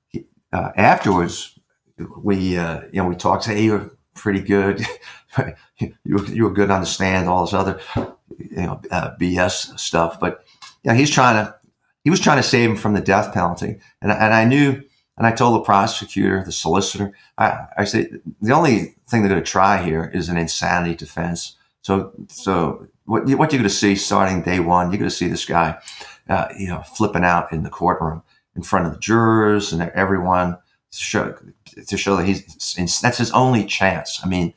he, 0.08 0.26
uh, 0.52 0.70
afterwards, 0.76 1.58
we, 2.18 2.36
you 2.36 2.88
know, 2.92 3.06
we 3.06 3.14
talked. 3.14 3.46
Hey, 3.46 3.62
you're 3.62 3.92
pretty 4.14 4.40
good. 4.40 4.84
you, 5.78 5.94
you 6.04 6.44
were 6.44 6.52
good 6.52 6.70
on 6.70 6.80
the 6.80 6.86
stand. 6.86 7.28
All 7.28 7.44
this 7.44 7.54
other, 7.54 7.80
you 8.50 8.62
know, 8.62 8.80
BS 9.20 9.78
stuff. 9.78 10.18
But 10.20 10.44
yeah, 10.82 10.94
he's 10.94 11.10
trying 11.10 11.44
to. 11.44 11.54
He 12.02 12.08
was 12.08 12.20
trying 12.20 12.38
to 12.38 12.42
save 12.42 12.70
him 12.70 12.76
from 12.76 12.94
the 12.94 13.00
death 13.00 13.34
penalty, 13.34 13.78
and 14.00 14.10
and 14.10 14.32
I 14.34 14.44
knew 14.44 14.82
and 15.20 15.26
I 15.26 15.32
told 15.32 15.54
the 15.54 15.64
prosecutor, 15.64 16.42
the 16.42 16.50
solicitor, 16.50 17.12
I, 17.36 17.66
I 17.76 17.84
said, 17.84 18.22
the 18.40 18.54
only 18.54 18.94
thing 19.06 19.20
they're 19.20 19.28
going 19.28 19.44
to 19.44 19.50
try 19.50 19.82
here 19.82 20.10
is 20.14 20.30
an 20.30 20.38
insanity 20.38 20.94
defense. 20.94 21.56
So, 21.82 22.12
so 22.28 22.86
what, 23.04 23.24
what 23.24 23.52
you're 23.52 23.60
going 23.60 23.64
to 23.64 23.68
see 23.68 23.96
starting 23.96 24.40
day 24.40 24.60
one, 24.60 24.90
you're 24.90 24.98
going 24.98 25.10
to 25.10 25.14
see 25.14 25.28
this 25.28 25.44
guy, 25.44 25.78
uh, 26.30 26.48
you 26.58 26.68
know, 26.68 26.80
flipping 26.96 27.22
out 27.22 27.52
in 27.52 27.64
the 27.64 27.68
courtroom 27.68 28.22
in 28.56 28.62
front 28.62 28.86
of 28.86 28.94
the 28.94 28.98
jurors 28.98 29.74
and 29.74 29.82
everyone 29.90 30.52
to 30.90 30.98
show, 30.98 31.36
to 31.86 31.98
show 31.98 32.16
that 32.16 32.24
he's, 32.24 32.42
that's 33.02 33.18
his 33.18 33.30
only 33.32 33.66
chance. 33.66 34.20
I 34.24 34.26
mean, 34.26 34.54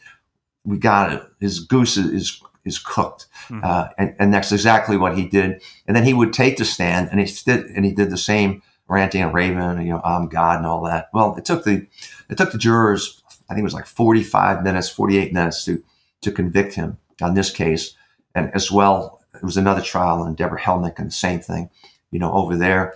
we 0.64 0.78
got 0.78 1.12
it. 1.12 1.24
His 1.42 1.60
goose 1.60 1.98
is, 1.98 2.42
is, 2.66 2.80
cooked. 2.80 3.28
Mm-hmm. 3.48 3.62
Uh, 3.64 3.90
and, 3.98 4.16
and 4.20 4.34
that's 4.34 4.52
exactly 4.52 4.98
what 4.98 5.18
he 5.18 5.28
did. 5.28 5.62
And 5.88 5.96
then 5.96 6.04
he 6.04 6.14
would 6.14 6.34
take 6.34 6.58
the 6.58 6.66
stand 6.66 7.10
and 7.12 7.20
he 7.20 7.26
did, 7.46 7.66
and 7.68 7.86
he 7.86 7.92
did 7.92 8.10
the 8.10 8.18
same 8.18 8.62
ranting 8.88 9.22
and 9.22 9.34
raving, 9.34 9.86
you 9.86 9.94
know, 9.94 10.02
I'm 10.04 10.28
God 10.28 10.58
and 10.58 10.66
all 10.66 10.84
that. 10.84 11.10
Well, 11.14 11.36
it 11.36 11.46
took 11.46 11.64
the 11.64 11.86
it 12.30 12.38
took 12.38 12.52
the 12.52 12.58
jurors, 12.58 13.22
I 13.50 13.54
think 13.54 13.62
it 13.62 13.66
was 13.66 13.74
like 13.74 13.86
45 13.86 14.64
minutes, 14.64 14.90
48 14.90 15.34
minutes 15.34 15.66
to 15.66 15.84
to 16.22 16.32
convict 16.32 16.76
him 16.76 16.98
on 17.22 17.34
this 17.34 17.52
case, 17.52 17.96
and 18.36 18.52
as 18.54 18.72
well, 18.72 19.22
it 19.36 19.44
was 19.44 19.58
another 19.58 19.82
trial 19.82 20.22
on 20.22 20.36
Deborah 20.36 20.60
Helmick 20.60 21.00
and 21.00 21.08
the 21.08 21.14
same 21.14 21.40
thing, 21.40 21.70
you 22.12 22.20
know, 22.20 22.32
over 22.34 22.56
there. 22.56 22.96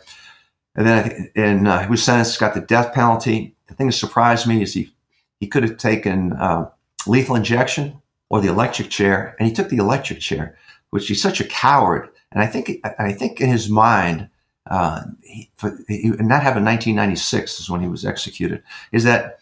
And 0.76 0.86
then 0.88 1.32
and 1.36 1.68
uh, 1.68 1.80
he 1.80 1.89
was 1.89 2.03
sentenced, 2.03 2.39
got 2.39 2.53
the 2.53 2.61
death 2.61 2.93
penalty. 2.93 3.55
The 3.68 3.74
thing 3.74 3.88
that 3.88 3.93
surprised 3.93 4.47
me 4.47 4.61
is 4.61 4.74
he 4.74 4.93
he 5.39 5.47
could 5.47 5.63
have 5.63 5.78
taken 5.78 6.34
uh, 6.34 6.70
lethal 7.05 7.36
injection 7.36 8.01
or 8.30 8.41
the 8.41 8.49
electric 8.49 8.89
chair, 8.89 9.36
and 9.39 9.47
he 9.47 9.53
took 9.53 9.69
the 9.69 9.78
electric 9.78 10.19
chair, 10.19 10.57
which 10.89 11.07
he's 11.07 11.21
such 11.21 11.39
a 11.39 11.45
coward. 11.45 12.09
And 12.32 12.41
I 12.41 12.47
think 12.47 12.86
I 12.99 13.11
think 13.13 13.39
in 13.39 13.49
his 13.49 13.69
mind 13.69 14.30
uh, 14.69 15.03
he, 15.23 15.49
for, 15.55 15.78
he, 15.88 16.07
and 16.07 16.30
that 16.30 16.43
happened 16.43 16.67
in 16.67 16.73
1996 16.73 17.59
is 17.59 17.69
when 17.69 17.82
he 17.82 17.88
was 17.88 18.05
executed, 18.05 18.61
is 18.91 19.03
that 19.05 19.39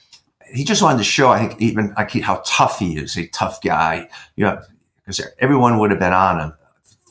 he 0.53 0.63
just 0.63 0.81
wanted 0.81 0.99
to 0.99 1.03
show, 1.03 1.29
I 1.29 1.39
think, 1.47 1.61
even 1.61 1.93
like 1.97 2.11
how 2.21 2.43
tough 2.45 2.79
he 2.79 2.97
is, 2.97 3.17
a 3.17 3.27
tough 3.27 3.61
guy. 3.61 4.07
You 4.35 4.45
know, 4.45 4.61
because 5.03 5.21
everyone 5.39 5.79
would 5.79 5.91
have 5.91 5.99
been 5.99 6.13
on 6.13 6.39
him, 6.39 6.53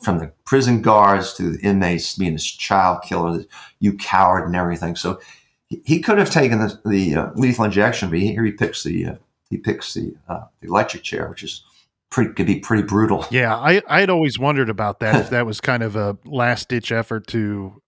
from 0.01 0.19
the 0.19 0.31
prison 0.45 0.81
guards 0.81 1.33
to 1.33 1.51
the 1.51 1.59
inmates 1.61 2.15
being 2.15 2.33
this 2.33 2.45
child 2.45 3.01
killer, 3.03 3.43
you 3.79 3.97
coward, 3.97 4.45
and 4.45 4.55
everything. 4.55 4.95
So 4.95 5.19
he, 5.67 5.81
he 5.85 6.01
could 6.01 6.17
have 6.17 6.29
taken 6.29 6.59
the, 6.59 6.79
the 6.85 7.15
uh, 7.15 7.31
lethal 7.35 7.65
injection, 7.65 8.09
but 8.09 8.19
here 8.19 8.43
he 8.45 8.51
picks 8.51 8.83
the 8.83 9.05
uh, 9.07 9.15
he 9.55 9.61
picks 9.61 9.93
the, 9.93 10.15
uh, 10.27 10.45
the 10.61 10.67
electric 10.67 11.03
chair, 11.03 11.29
which 11.29 11.43
is 11.43 11.63
pretty 12.11 12.33
could 12.33 12.45
be 12.45 12.59
pretty 12.59 12.83
brutal. 12.83 13.25
Yeah, 13.31 13.55
I 13.55 13.81
I'd 13.87 14.09
always 14.09 14.37
wondered 14.37 14.69
about 14.69 14.99
that 14.99 15.15
if 15.15 15.29
that 15.31 15.45
was 15.45 15.61
kind 15.61 15.83
of 15.83 15.95
a 15.95 16.17
last 16.25 16.69
ditch 16.69 16.91
effort 16.91 17.27
to 17.27 17.81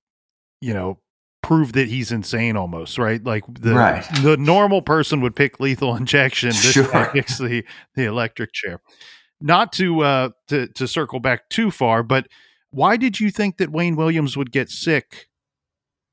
you 0.62 0.74
know, 0.74 1.00
prove 1.44 1.74
that 1.74 1.88
he's 1.88 2.12
insane 2.12 2.58
almost, 2.58 2.98
right? 2.98 3.24
Like 3.24 3.44
the 3.48 3.74
right. 3.74 4.06
the 4.22 4.38
normal 4.38 4.82
person 4.82 5.22
would 5.22 5.36
pick 5.36 5.60
lethal 5.60 5.96
injection. 5.96 6.50
This 6.62 6.72
sure. 6.72 6.92
guy 6.92 7.06
picks 7.06 7.38
the, 7.38 7.64
the 7.96 8.06
electric 8.06 8.54
chair. 8.54 8.82
Not 9.40 9.72
to 9.74 10.02
uh 10.02 10.30
to 10.48 10.68
to 10.68 10.88
circle 10.88 11.20
back 11.20 11.50
too 11.50 11.72
far, 11.72 12.04
but 12.04 12.28
why 12.72 12.98
did 12.98 13.20
you 13.20 13.32
think 13.32 13.58
that 13.58 13.72
Wayne 13.72 13.96
Williams 13.96 14.36
would 14.36 14.52
get 14.52 14.70
sick 14.70 15.28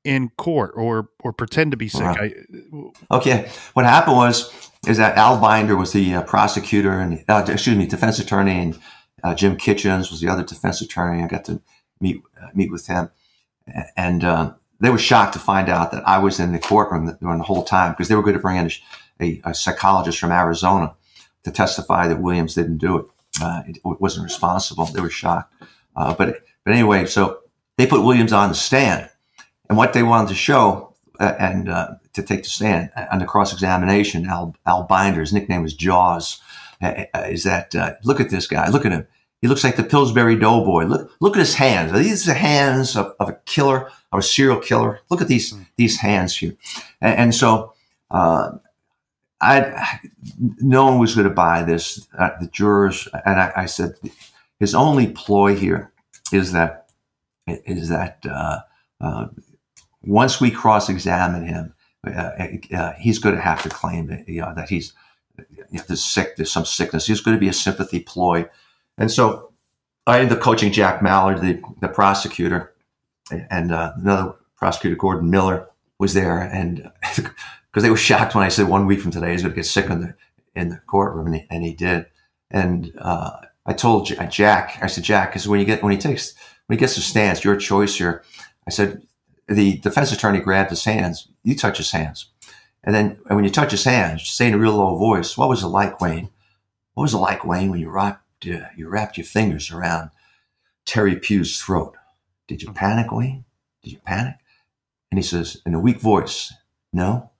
in 0.05 0.29
court 0.37 0.73
or 0.75 1.09
or 1.19 1.33
pretend 1.33 1.71
to 1.71 1.77
be 1.77 1.89
sick? 1.89 2.01
Right. 2.01 2.33
I, 3.11 3.15
okay, 3.15 3.49
what 3.73 3.85
happened 3.85 4.17
was 4.17 4.71
is 4.87 4.97
that 4.97 5.17
Al 5.17 5.39
Binder 5.39 5.75
was 5.75 5.91
the 5.91 6.15
uh, 6.15 6.21
prosecutor 6.23 6.99
and 6.99 7.23
uh, 7.27 7.45
excuse 7.47 7.75
me, 7.75 7.87
defense 7.87 8.19
attorney, 8.19 8.51
and 8.51 8.79
uh, 9.23 9.35
Jim 9.35 9.57
Kitchens 9.57 10.11
was 10.11 10.21
the 10.21 10.29
other 10.29 10.43
defense 10.43 10.81
attorney. 10.81 11.23
I 11.23 11.27
got 11.27 11.45
to 11.45 11.61
meet 11.99 12.21
uh, 12.41 12.47
meet 12.53 12.71
with 12.71 12.87
him 12.87 13.09
and 13.97 14.23
uh, 14.23 14.53
they 14.79 14.89
were 14.89 14.97
shocked 14.97 15.33
to 15.33 15.39
find 15.39 15.69
out 15.69 15.91
that 15.91 16.07
I 16.07 16.19
was 16.19 16.39
in 16.39 16.51
the 16.51 16.59
courtroom 16.59 17.17
during 17.21 17.37
the 17.37 17.43
whole 17.43 17.63
time 17.63 17.91
because 17.91 18.07
they 18.07 18.15
were 18.15 18.21
going 18.21 18.35
to 18.35 18.41
bring 18.41 18.57
in 18.57 18.71
a, 19.21 19.41
a, 19.45 19.53
psychologist 19.53 20.19
from 20.19 20.31
Arizona 20.31 20.93
to 21.43 21.51
testify 21.51 22.07
that 22.07 22.21
Williams 22.21 22.55
didn't 22.55 22.77
do 22.77 22.97
it. 22.97 23.05
Uh, 23.41 23.63
it 23.67 23.79
wasn't 23.83 24.23
responsible. 24.23 24.85
They 24.85 25.01
were 25.01 25.09
shocked. 25.09 25.53
Uh, 25.95 26.13
but 26.13 26.41
but 26.63 26.73
anyway, 26.73 27.05
so 27.05 27.39
they 27.77 27.87
put 27.87 28.03
Williams 28.03 28.33
on 28.33 28.49
the 28.49 28.55
stand, 28.55 29.09
and 29.69 29.77
what 29.77 29.93
they 29.93 30.03
wanted 30.03 30.29
to 30.29 30.35
show 30.35 30.93
uh, 31.19 31.33
and 31.39 31.69
uh, 31.69 31.95
to 32.13 32.21
take 32.21 32.43
the 32.43 32.49
stand 32.49 32.89
on 33.11 33.19
the 33.19 33.25
cross 33.25 33.53
examination, 33.53 34.25
Al, 34.25 34.55
Al 34.65 34.83
Binder's 34.83 35.33
nickname 35.33 35.61
was 35.61 35.73
Jaws, 35.73 36.41
uh, 36.81 37.05
is 37.27 37.43
that 37.43 37.73
look 38.03 38.19
at 38.19 38.29
this 38.29 38.47
guy, 38.47 38.69
look 38.69 38.85
at 38.85 38.91
him. 38.91 39.07
He 39.45 39.47
looks 39.47 39.63
like 39.63 39.75
the 39.75 39.83
Pillsbury 39.83 40.37
Doughboy. 40.37 40.85
Look, 40.85 41.11
look 41.19 41.35
at 41.35 41.39
his 41.39 41.53
hands. 41.53 41.91
Are 41.91 41.99
these 41.99 42.25
the 42.25 42.33
hands 42.33 42.95
of, 42.95 43.13
of 43.19 43.29
a 43.29 43.39
killer, 43.45 43.91
of 44.11 44.19
a 44.19 44.23
serial 44.23 44.59
killer? 44.59 45.01
Look 45.11 45.21
at 45.21 45.27
these 45.27 45.53
mm. 45.53 45.67
these 45.75 45.99
hands 45.99 46.35
here. 46.35 46.55
And, 46.99 47.19
and 47.19 47.35
so, 47.35 47.73
uh, 48.09 48.53
I 49.41 49.99
no 50.39 50.85
one 50.85 50.99
was 50.99 51.13
going 51.13 51.27
to 51.27 51.33
buy 51.33 51.61
this. 51.61 52.07
Uh, 52.17 52.31
the 52.39 52.47
jurors 52.47 53.07
and 53.25 53.39
I, 53.39 53.51
I, 53.55 53.65
said 53.67 53.93
his 54.59 54.73
only 54.73 55.07
ploy 55.11 55.55
here 55.55 55.91
is 56.31 56.51
that 56.53 56.89
is 57.45 57.89
that 57.89 58.25
uh, 58.27 58.61
uh 58.99 59.27
once 60.05 60.39
we 60.39 60.51
cross 60.51 60.89
examine 60.89 61.47
him, 61.47 61.73
uh, 62.07 62.31
uh, 62.75 62.93
he's 62.93 63.19
going 63.19 63.35
to 63.35 63.41
have 63.41 63.63
to 63.63 63.69
claim 63.69 64.07
that 64.07 64.27
you 64.27 64.41
know, 64.41 64.53
that 64.55 64.69
he's 64.69 64.93
you 65.71 65.79
know, 65.89 65.95
sick, 65.95 66.35
there's 66.35 66.51
some 66.51 66.65
sickness. 66.65 67.07
He's 67.07 67.21
going 67.21 67.35
to 67.35 67.41
be 67.41 67.49
a 67.49 67.53
sympathy 67.53 67.99
ploy 67.99 68.47
and 68.97 69.11
so 69.11 69.51
I 70.07 70.19
ended 70.19 70.37
up 70.37 70.43
coaching 70.43 70.71
Jack 70.71 71.01
Mallard, 71.01 71.41
the, 71.41 71.61
the 71.81 71.87
prosecutor, 71.87 72.73
and 73.31 73.71
uh, 73.71 73.93
another 73.97 74.35
prosecutor, 74.55 74.95
Gordon 74.95 75.29
Miller, 75.29 75.67
was 75.99 76.13
there. 76.13 76.39
And 76.39 76.91
because 77.15 77.83
they 77.83 77.89
were 77.89 77.97
shocked 77.97 78.35
when 78.35 78.43
I 78.43 78.49
said 78.49 78.67
one 78.67 78.85
week 78.85 79.01
from 79.01 79.11
today 79.11 79.31
he's 79.31 79.41
going 79.41 79.53
to 79.53 79.55
get 79.55 79.65
sick 79.65 79.89
in 79.89 80.01
the, 80.01 80.15
in 80.55 80.69
the 80.69 80.81
courtroom, 80.87 81.27
and 81.27 81.35
he, 81.35 81.47
and 81.49 81.63
he 81.63 81.73
did. 81.73 82.05
And 82.51 82.93
uh, 82.99 83.31
I 83.65 83.73
told 83.73 84.05
Jack, 84.29 84.77
I 84.81 84.87
said, 84.87 85.03
Jack, 85.03 85.31
because 85.31 85.47
when 85.47 85.59
you 85.59 85.65
get 85.65 85.83
when 85.83 85.91
he 85.91 85.97
takes 85.97 86.33
when 86.67 86.77
he 86.77 86.79
gets 86.79 86.95
to 86.95 87.01
stance, 87.01 87.43
your 87.43 87.57
choice 87.57 87.97
here. 87.97 88.23
I 88.67 88.71
said, 88.71 89.03
the 89.47 89.77
defense 89.77 90.11
attorney 90.11 90.39
grabbed 90.39 90.69
his 90.69 90.83
hands. 90.83 91.27
You 91.43 91.55
touch 91.55 91.77
his 91.77 91.91
hands, 91.91 92.29
and 92.83 92.95
then 92.95 93.19
and 93.27 93.35
when 93.35 93.45
you 93.45 93.51
touch 93.51 93.71
his 93.71 93.83
hands, 93.83 94.27
say 94.27 94.47
in 94.47 94.53
a 94.53 94.57
real 94.57 94.73
low 94.73 94.97
voice, 94.97 95.37
"What 95.37 95.49
was 95.49 95.63
it 95.63 95.67
like, 95.67 96.01
Wayne? 96.01 96.29
What 96.95 97.03
was 97.03 97.13
it 97.13 97.17
like, 97.17 97.45
Wayne, 97.45 97.69
when 97.69 97.81
you 97.81 97.89
rocked 97.89 98.23
you, 98.45 98.55
uh, 98.55 98.69
you 98.75 98.87
wrapped 98.87 99.17
your 99.17 99.25
fingers 99.25 99.69
around 99.69 100.11
Terry 100.85 101.17
Pue's 101.17 101.61
throat. 101.61 101.95
Did 102.47 102.61
you 102.61 102.71
panic, 102.71 103.11
Wayne? 103.11 103.45
Did 103.83 103.93
you 103.93 103.99
panic? 103.99 104.35
And 105.11 105.19
he 105.19 105.23
says, 105.23 105.61
in 105.65 105.73
a 105.73 105.79
weak 105.79 105.99
voice, 105.99 106.53
no. 106.93 107.31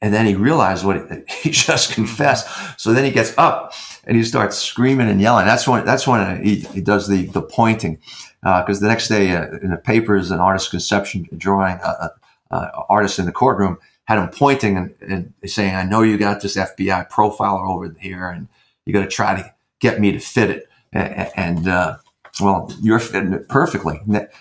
And 0.00 0.12
then 0.12 0.26
he 0.26 0.34
realized 0.34 0.84
what 0.84 1.28
he 1.28 1.50
just 1.52 1.94
confessed. 1.94 2.80
So 2.80 2.92
then 2.92 3.04
he 3.04 3.10
gets 3.10 3.36
up 3.38 3.72
and 4.04 4.16
he 4.16 4.24
starts 4.24 4.56
screaming 4.56 5.08
and 5.08 5.20
yelling. 5.20 5.46
That's 5.46 5.66
when 5.66 5.84
that's 5.84 6.06
when 6.06 6.44
he, 6.44 6.60
he 6.60 6.80
does 6.80 7.08
the 7.08 7.26
the 7.26 7.42
pointing, 7.42 7.98
because 8.40 8.78
uh, 8.78 8.80
the 8.80 8.88
next 8.88 9.08
day 9.08 9.36
uh, 9.36 9.58
in 9.62 9.70
the 9.70 9.76
papers, 9.76 10.30
an 10.30 10.40
artist 10.40 10.70
conception 10.70 11.28
drawing 11.36 11.78
uh, 11.82 12.08
uh, 12.50 12.54
uh, 12.54 12.82
artist 12.88 13.18
in 13.18 13.26
the 13.26 13.32
courtroom 13.32 13.78
had 14.04 14.18
him 14.18 14.28
pointing 14.28 14.76
and, 14.76 14.94
and 15.00 15.32
saying, 15.46 15.74
"I 15.74 15.84
know 15.84 16.02
you 16.02 16.18
got 16.18 16.40
this 16.40 16.56
FBI 16.56 17.10
profiler 17.10 17.68
over 17.68 17.94
here, 18.00 18.28
and 18.28 18.48
you 18.84 18.92
got 18.92 19.02
to 19.02 19.08
try 19.08 19.40
to 19.40 19.54
get 19.82 20.00
me 20.00 20.12
to 20.12 20.20
fit 20.20 20.48
it. 20.48 20.68
And, 20.92 21.68
uh, 21.68 21.98
well, 22.40 22.72
you're 22.80 22.98
fitting 22.98 23.34
it 23.34 23.48
perfectly. 23.48 24.00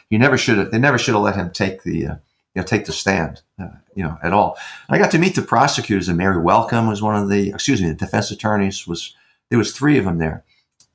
You 0.10 0.20
never 0.20 0.38
should 0.38 0.58
have, 0.58 0.72
they 0.72 0.80
never 0.80 0.98
should 0.98 1.16
have 1.16 1.24
let 1.24 1.36
him 1.36 1.50
take 1.52 1.84
the, 1.84 1.98
you 1.98 2.20
know, 2.56 2.64
take 2.64 2.86
the 2.86 2.94
stand, 2.94 3.42
uh, 3.60 3.68
you 3.96 4.04
know, 4.04 4.18
at 4.24 4.34
all. 4.34 4.58
I 4.90 4.98
got 4.98 5.12
to 5.12 5.18
meet 5.18 5.36
the 5.36 5.42
prosecutors 5.42 6.08
and 6.08 6.18
Mary 6.18 6.42
Welcome 6.42 6.88
was 6.88 7.02
one 7.02 7.16
of 7.16 7.30
the, 7.30 7.50
excuse 7.50 7.82
me, 7.82 7.90
the 7.90 7.96
defense 7.96 8.32
attorneys 8.32 8.88
was, 8.88 9.16
there 9.52 9.60
was 9.60 9.74
three 9.74 10.00
of 10.00 10.06
them 10.06 10.18
there. 10.18 10.44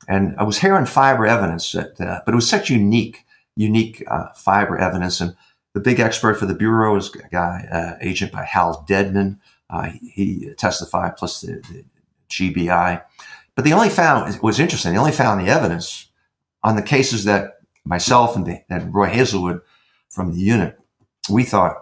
And 0.09 0.35
I 0.37 0.43
was 0.43 0.57
hearing 0.57 0.85
fiber 0.85 1.25
evidence, 1.25 1.71
that, 1.71 2.01
uh, 2.01 2.21
but 2.25 2.33
it 2.33 2.35
was 2.35 2.49
such 2.49 2.69
unique, 2.69 3.23
unique 3.55 4.03
uh, 4.07 4.29
fiber 4.35 4.77
evidence. 4.77 5.21
And 5.21 5.35
the 5.73 5.79
big 5.79 5.99
expert 5.99 6.39
for 6.39 6.47
the 6.47 6.55
bureau 6.55 6.95
is 6.95 7.13
a 7.13 7.29
guy, 7.29 7.65
uh, 7.71 7.97
agent 8.01 8.31
by 8.31 8.43
Hal 8.43 8.83
Deadman. 8.87 9.39
Uh, 9.69 9.83
he, 9.83 10.09
he, 10.13 10.53
testified 10.55 11.17
plus 11.17 11.41
the, 11.41 11.61
the 11.69 11.85
GBI. 12.29 13.01
But 13.55 13.63
they 13.63 13.73
only 13.73 13.89
found, 13.89 14.33
it 14.33 14.41
was 14.41 14.59
interesting, 14.59 14.93
they 14.93 14.99
only 14.99 15.11
found 15.11 15.39
the 15.39 15.51
evidence 15.51 16.07
on 16.63 16.75
the 16.75 16.81
cases 16.81 17.25
that 17.25 17.59
myself 17.85 18.35
and, 18.35 18.45
the, 18.45 18.63
and 18.69 18.93
Roy 18.93 19.07
Hazelwood 19.07 19.61
from 20.09 20.33
the 20.33 20.39
unit, 20.39 20.79
we 21.29 21.43
thought 21.43 21.75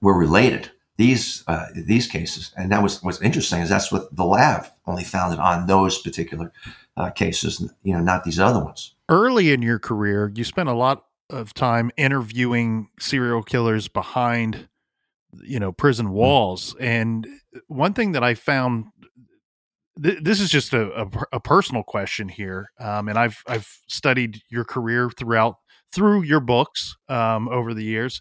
were 0.00 0.18
related. 0.18 0.72
These 0.96 1.42
uh, 1.48 1.66
these 1.74 2.06
cases, 2.06 2.52
and 2.56 2.70
that 2.70 2.82
was 2.82 3.02
what's 3.02 3.20
interesting 3.20 3.60
is 3.60 3.68
that's 3.68 3.90
what 3.90 4.14
the 4.14 4.24
lab 4.24 4.66
only 4.86 5.02
found 5.02 5.32
it 5.32 5.40
on 5.40 5.66
those 5.66 6.00
particular 6.00 6.52
uh, 6.96 7.10
cases, 7.10 7.68
you 7.82 7.92
know, 7.92 8.00
not 8.00 8.22
these 8.22 8.38
other 8.38 8.62
ones. 8.62 8.94
Early 9.08 9.52
in 9.52 9.60
your 9.60 9.80
career, 9.80 10.30
you 10.34 10.44
spent 10.44 10.68
a 10.68 10.74
lot 10.74 11.04
of 11.30 11.52
time 11.52 11.90
interviewing 11.96 12.88
serial 13.00 13.42
killers 13.42 13.88
behind, 13.88 14.68
you 15.42 15.58
know, 15.58 15.72
prison 15.72 16.06
hmm. 16.06 16.12
walls, 16.12 16.76
and 16.78 17.26
one 17.66 17.92
thing 17.92 18.12
that 18.12 18.22
I 18.22 18.34
found 18.34 18.86
this 19.96 20.40
is 20.40 20.50
just 20.50 20.72
a, 20.72 21.02
a, 21.02 21.08
a, 21.34 21.40
personal 21.40 21.82
question 21.84 22.28
here, 22.28 22.70
um, 22.80 23.08
and 23.08 23.18
I've 23.18 23.42
I've 23.46 23.68
studied 23.88 24.42
your 24.48 24.64
career 24.64 25.10
throughout 25.10 25.56
through 25.92 26.22
your 26.22 26.40
books 26.40 26.96
um, 27.08 27.48
over 27.48 27.74
the 27.74 27.84
years, 27.84 28.20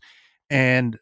and 0.50 1.00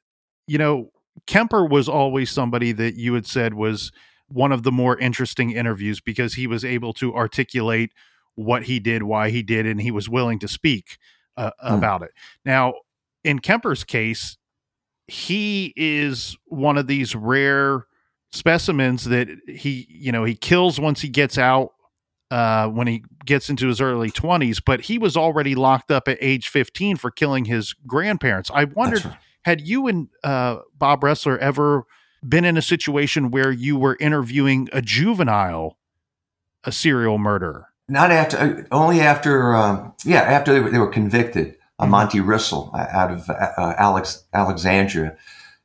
you 0.48 0.58
know 0.58 0.92
Kemper 1.28 1.66
was 1.66 1.88
always 1.90 2.32
somebody 2.32 2.72
that 2.74 2.96
you 2.96 3.14
had 3.14 3.26
said 3.26 3.54
was 3.54 3.92
one 4.28 4.52
of 4.52 4.64
the 4.64 4.72
more 4.72 4.98
interesting 4.98 5.52
interviews 5.52 6.00
because 6.00 6.36
he 6.36 6.48
was 6.48 6.64
able 6.64 6.94
to 6.94 7.14
articulate 7.14 7.92
what 8.36 8.64
he 8.64 8.80
did, 8.80 9.04
why 9.04 9.30
he 9.30 9.44
did, 9.44 9.66
and 9.66 9.82
he 9.82 9.92
was 9.92 10.08
willing 10.08 10.40
to 10.40 10.48
speak 10.48 10.98
uh, 11.38 11.52
mm. 11.64 11.78
about 11.78 12.02
it. 12.02 12.12
Now, 12.46 12.76
in 13.24 13.40
Kemper's 13.40 13.84
case, 13.84 14.38
he 15.08 15.74
is 15.76 16.38
one 16.46 16.78
of 16.78 16.88
these 16.88 17.16
rare 17.16 17.86
specimens 18.32 19.06
that 19.06 19.28
he 19.48 19.86
you 19.90 20.12
know 20.12 20.24
he 20.24 20.36
kills 20.36 20.80
once 20.80 21.02
he 21.02 21.10
gets 21.10 21.38
out 21.38 21.74
uh, 22.30 22.68
when 22.70 22.88
he 22.88 23.04
gets 23.26 23.50
into 23.50 23.68
his 23.68 23.82
early 23.82 24.10
20s 24.10 24.62
but 24.66 24.82
he 24.82 24.98
was 24.98 25.18
already 25.18 25.54
locked 25.54 25.92
up 25.92 26.08
at 26.08 26.18
age 26.22 26.48
15 26.48 26.96
for 26.96 27.12
killing 27.12 27.44
his 27.44 27.74
grandparents 27.86 28.50
i 28.54 28.64
wondered 28.64 29.04
right. 29.04 29.18
Had 29.44 29.62
you 29.62 29.88
and 29.88 30.08
uh, 30.24 30.58
bob 30.78 31.02
ressler 31.02 31.38
ever 31.40 31.86
been 32.28 32.46
in 32.46 32.58
a 32.58 32.62
situation 32.62 33.32
where 33.32 33.52
you 33.52 33.78
were 33.78 33.98
interviewing 34.00 34.70
a 34.72 34.82
juvenile 34.82 35.78
a 36.64 36.72
serial 36.72 37.18
murderer 37.18 37.70
not 37.90 38.12
after 38.12 38.38
uh, 38.38 38.64
only 38.72 39.02
after 39.02 39.56
um, 39.56 39.94
yeah 40.06 40.22
after 40.22 40.54
they 40.54 40.60
were, 40.60 40.70
they 40.70 40.78
were 40.78 40.88
convicted 40.88 41.58
uh, 41.80 41.84
mm-hmm. 41.84 41.92
monte 41.92 42.20
rissell 42.20 42.72
uh, 42.76 42.86
out 42.92 43.12
of 43.12 43.28
uh, 43.28 43.74
alex 43.80 44.26
alexandria 44.34 45.18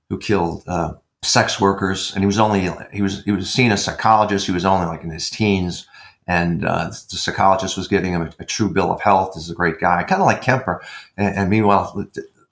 who 0.09 0.19
killed 0.19 0.63
uh, 0.67 0.95
sex 1.27 1.61
workers, 1.61 2.13
and 2.15 2.23
he 2.23 2.27
was 2.27 2.39
only 2.39 2.71
he 2.93 3.03
was 3.03 3.23
he 3.25 3.33
was 3.33 3.51
seen 3.51 3.73
a 3.73 3.77
psychologist. 3.77 4.47
He 4.47 4.53
was 4.53 4.65
only 4.65 4.87
like 4.87 5.03
in 5.03 5.11
his 5.11 5.29
teens, 5.29 5.87
and 6.27 6.65
uh, 6.65 6.89
the 6.89 7.17
psychologist 7.17 7.77
was 7.77 7.89
giving 7.89 8.13
him 8.13 8.23
a, 8.23 8.31
a, 8.39 8.45
true 8.45 8.73
bill 8.73 8.93
of 8.93 9.01
health. 9.01 9.35
This 9.35 9.45
is 9.45 9.51
a 9.51 9.55
great 9.55 9.81
guy, 9.81 10.03
kind 10.05 10.23
of 10.23 10.27
like 10.27 10.43
Kemper. 10.43 10.83
And, 11.17 11.37
and 11.37 11.51
meanwhile, 11.51 11.93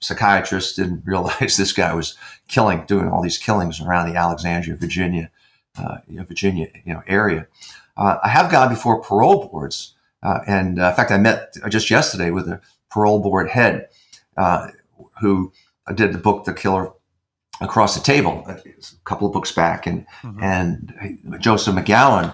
psychiatrist 0.05 0.75
didn't 0.75 1.03
realize 1.05 1.57
this 1.57 1.73
guy 1.73 1.93
was 1.93 2.17
killing, 2.47 2.85
doing 2.85 3.09
all 3.09 3.21
these 3.21 3.37
killings 3.37 3.81
around 3.81 4.09
the 4.09 4.17
Alexandria, 4.17 4.75
Virginia, 4.75 5.31
uh, 5.77 5.97
Virginia, 6.07 6.67
you 6.85 6.93
know, 6.93 7.03
area. 7.07 7.47
Uh, 7.97 8.17
I 8.23 8.29
have 8.29 8.51
gone 8.51 8.69
before 8.69 9.01
parole 9.01 9.47
boards, 9.47 9.95
uh, 10.21 10.39
and 10.47 10.79
uh, 10.79 10.89
in 10.89 10.95
fact, 10.95 11.11
I 11.11 11.17
met 11.17 11.55
just 11.69 11.89
yesterday 11.89 12.31
with 12.31 12.47
a 12.47 12.61
parole 12.89 13.19
board 13.19 13.49
head 13.49 13.87
uh, 14.37 14.67
who 15.21 15.51
did 15.93 16.13
the 16.13 16.17
book, 16.17 16.45
The 16.45 16.53
Killer 16.53 16.91
across 17.61 17.95
the 17.95 18.01
table 18.03 18.43
a 18.47 18.59
couple 19.05 19.27
of 19.27 19.33
books 19.33 19.51
back, 19.51 19.87
and 19.87 20.05
mm-hmm. 20.21 20.43
and 20.43 21.39
Joseph 21.39 21.75
McGowan 21.75 22.33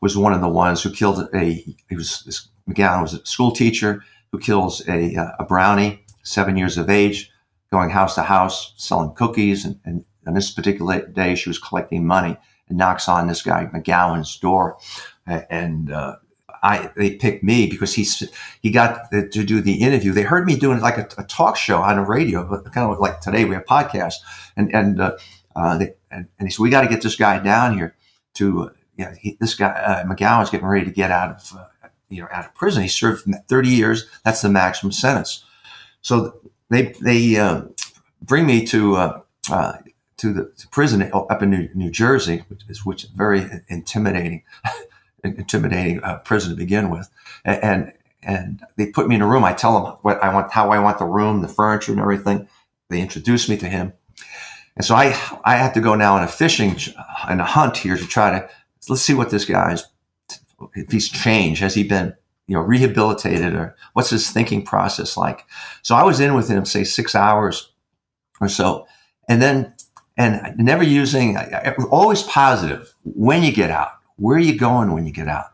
was 0.00 0.16
one 0.16 0.32
of 0.32 0.40
the 0.40 0.48
ones 0.48 0.82
who 0.82 0.90
killed 0.90 1.28
a. 1.34 1.64
He 1.88 1.96
was 1.96 2.22
this, 2.24 2.48
McGowan 2.68 3.02
was 3.02 3.14
a 3.14 3.26
school 3.26 3.50
teacher 3.50 4.04
who 4.30 4.38
kills 4.38 4.86
a 4.88 5.14
a 5.38 5.44
brownie, 5.44 6.04
seven 6.22 6.56
years 6.56 6.78
of 6.78 6.90
age, 6.90 7.30
going 7.70 7.90
house 7.90 8.14
to 8.14 8.22
house 8.22 8.74
selling 8.76 9.14
cookies, 9.14 9.64
and, 9.64 9.78
and 9.84 10.04
on 10.26 10.34
this 10.34 10.50
particular 10.50 11.06
day 11.06 11.34
she 11.34 11.48
was 11.48 11.58
collecting 11.58 12.06
money 12.06 12.36
and 12.68 12.78
knocks 12.78 13.08
on 13.08 13.26
this 13.26 13.42
guy 13.42 13.66
McGowan's 13.66 14.36
door, 14.38 14.78
and 15.26 15.92
uh, 15.92 16.16
I 16.62 16.90
they 16.96 17.12
picked 17.16 17.42
me 17.42 17.68
because 17.68 17.94
he's 17.94 18.28
he 18.60 18.70
got 18.70 19.10
to 19.10 19.28
do 19.28 19.60
the 19.60 19.82
interview. 19.82 20.12
They 20.12 20.22
heard 20.22 20.46
me 20.46 20.56
doing 20.56 20.80
like 20.80 20.98
a, 20.98 21.08
a, 21.18 21.24
talk 21.24 21.56
show 21.56 21.78
on 21.78 21.98
a 21.98 22.04
radio, 22.04 22.46
kind 22.70 22.90
of 22.90 22.98
like 22.98 23.20
today 23.20 23.44
we 23.44 23.54
have 23.54 23.64
podcasts, 23.64 24.16
and 24.56 24.74
and 24.74 25.00
uh, 25.00 25.16
uh, 25.56 25.78
they, 25.78 25.94
and, 26.10 26.28
and, 26.38 26.48
he 26.48 26.52
said 26.52 26.62
we 26.62 26.70
got 26.70 26.82
to 26.82 26.88
get 26.88 27.02
this 27.02 27.16
guy 27.16 27.38
down 27.38 27.76
here 27.76 27.96
to 28.34 28.64
uh, 28.64 28.68
yeah 28.96 29.14
he, 29.18 29.36
this 29.40 29.54
guy 29.54 29.70
uh, 29.70 30.04
McGowan's 30.04 30.50
getting 30.50 30.66
ready 30.66 30.84
to 30.84 30.90
get 30.90 31.10
out 31.10 31.30
of 31.30 31.56
uh, 31.58 31.88
you 32.08 32.20
know 32.20 32.28
out 32.30 32.44
of 32.44 32.54
prison. 32.54 32.82
He 32.82 32.88
served 32.88 33.26
thirty 33.48 33.70
years. 33.70 34.06
That's 34.24 34.42
the 34.42 34.50
maximum 34.50 34.92
sentence. 34.92 35.44
So 36.02 36.40
they 36.70 36.94
they 37.00 37.36
uh, 37.36 37.62
bring 38.22 38.46
me 38.46 38.66
to. 38.66 38.96
Uh, 38.96 39.20
to 40.16 40.34
the 40.34 40.52
to 40.58 40.68
prison 40.68 41.10
up 41.14 41.42
in 41.42 41.48
New, 41.48 41.70
New 41.74 41.90
Jersey, 41.90 42.44
which 42.48 42.60
is 42.68 42.84
which 42.84 43.04
is 43.04 43.10
very 43.10 43.46
intimidating. 43.68 44.42
intimidating 45.24 46.02
uh, 46.02 46.18
prison 46.18 46.50
to 46.50 46.56
begin 46.56 46.90
with. 46.90 47.08
And, 47.44 47.92
and 48.22 48.62
they 48.76 48.86
put 48.86 49.08
me 49.08 49.16
in 49.16 49.22
a 49.22 49.26
room. 49.26 49.44
I 49.44 49.52
tell 49.52 49.82
them 49.82 49.92
what 50.02 50.22
I 50.22 50.32
want, 50.32 50.52
how 50.52 50.70
I 50.70 50.78
want 50.78 50.98
the 50.98 51.06
room, 51.06 51.40
the 51.40 51.48
furniture 51.48 51.92
and 51.92 52.00
everything. 52.00 52.48
They 52.88 53.00
introduce 53.00 53.48
me 53.48 53.56
to 53.58 53.68
him. 53.68 53.92
And 54.76 54.84
so 54.84 54.94
I, 54.94 55.08
I 55.44 55.56
have 55.56 55.74
to 55.74 55.80
go 55.80 55.94
now 55.94 56.16
on 56.16 56.22
a 56.22 56.28
fishing 56.28 56.76
and 57.28 57.40
a 57.40 57.44
hunt 57.44 57.76
here 57.76 57.96
to 57.96 58.06
try 58.06 58.30
to, 58.30 58.48
let's 58.88 59.02
see 59.02 59.14
what 59.14 59.30
this 59.30 59.44
guy's, 59.44 59.84
if 60.74 60.90
he's 60.90 61.08
changed. 61.08 61.60
Has 61.60 61.74
he 61.74 61.84
been, 61.84 62.14
you 62.50 62.56
know, 62.56 62.62
rehabilitated 62.62 63.54
or 63.54 63.76
what's 63.94 64.10
his 64.10 64.30
thinking 64.30 64.64
process 64.64 65.16
like? 65.16 65.46
So 65.82 65.94
I 65.94 66.02
was 66.02 66.20
in 66.20 66.34
with 66.34 66.48
him, 66.48 66.64
say 66.64 66.84
six 66.84 67.14
hours 67.14 67.72
or 68.40 68.48
so. 68.48 68.86
And 69.28 69.40
then, 69.40 69.74
and 70.16 70.58
never 70.58 70.82
using, 70.82 71.38
always 71.90 72.22
positive 72.24 72.92
when 73.04 73.42
you 73.42 73.52
get 73.52 73.70
out 73.70 73.92
where 74.20 74.36
are 74.36 74.40
you 74.40 74.56
going 74.56 74.92
when 74.92 75.06
you 75.06 75.12
get 75.12 75.28
out? 75.28 75.46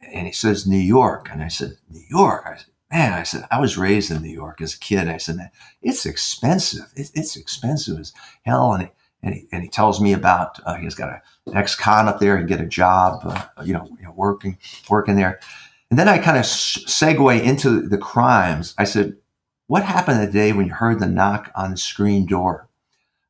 And 0.00 0.26
he 0.26 0.32
says, 0.32 0.66
New 0.66 0.78
York. 0.78 1.28
And 1.32 1.42
I 1.42 1.48
said, 1.48 1.76
New 1.90 2.04
York? 2.08 2.44
I 2.46 2.56
said, 2.56 2.66
man, 2.92 3.12
I 3.12 3.24
said, 3.24 3.44
I 3.50 3.60
was 3.60 3.76
raised 3.76 4.12
in 4.12 4.22
New 4.22 4.32
York 4.32 4.60
as 4.60 4.74
a 4.74 4.78
kid. 4.78 5.08
I 5.08 5.16
said, 5.16 5.50
it's 5.82 6.06
expensive. 6.06 6.92
it's 6.94 7.36
expensive 7.36 7.98
as 7.98 8.12
hell. 8.44 8.72
And 8.72 8.84
he, 8.84 8.88
and 9.24 9.34
he, 9.34 9.48
and 9.50 9.62
he 9.62 9.68
tells 9.68 10.00
me 10.00 10.12
about, 10.12 10.60
uh, 10.64 10.76
he's 10.76 10.94
got 10.94 11.08
an 11.46 11.56
ex-con 11.56 12.06
up 12.06 12.20
there 12.20 12.36
and 12.36 12.46
get 12.46 12.60
a 12.60 12.66
job, 12.66 13.22
uh, 13.24 13.46
you, 13.64 13.72
know, 13.72 13.84
you 13.98 14.04
know, 14.04 14.12
working, 14.14 14.58
working 14.88 15.16
there. 15.16 15.40
And 15.94 15.98
then 16.00 16.08
I 16.08 16.18
kind 16.18 16.36
of 16.36 16.42
segue 16.42 17.40
into 17.40 17.80
the 17.80 17.96
crimes. 17.96 18.74
I 18.76 18.82
said, 18.82 19.16
what 19.68 19.84
happened 19.84 20.20
the 20.20 20.26
day 20.26 20.52
when 20.52 20.66
you 20.66 20.74
heard 20.74 20.98
the 20.98 21.06
knock 21.06 21.52
on 21.54 21.70
the 21.70 21.76
screen 21.76 22.26
door? 22.26 22.68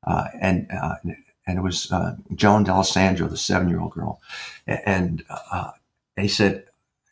Uh, 0.07 0.29
and, 0.41 0.67
uh, 0.73 0.95
and 1.47 1.59
it 1.59 1.61
was 1.61 1.93
uh, 1.93 2.17
Joan 2.35 2.65
D'Alessandro, 2.65 3.29
the 3.29 3.37
seven-year-old 3.37 3.93
girl, 3.93 4.19
and, 4.67 5.23
uh, 5.29 5.73
he 6.17 6.27
said, 6.27 6.65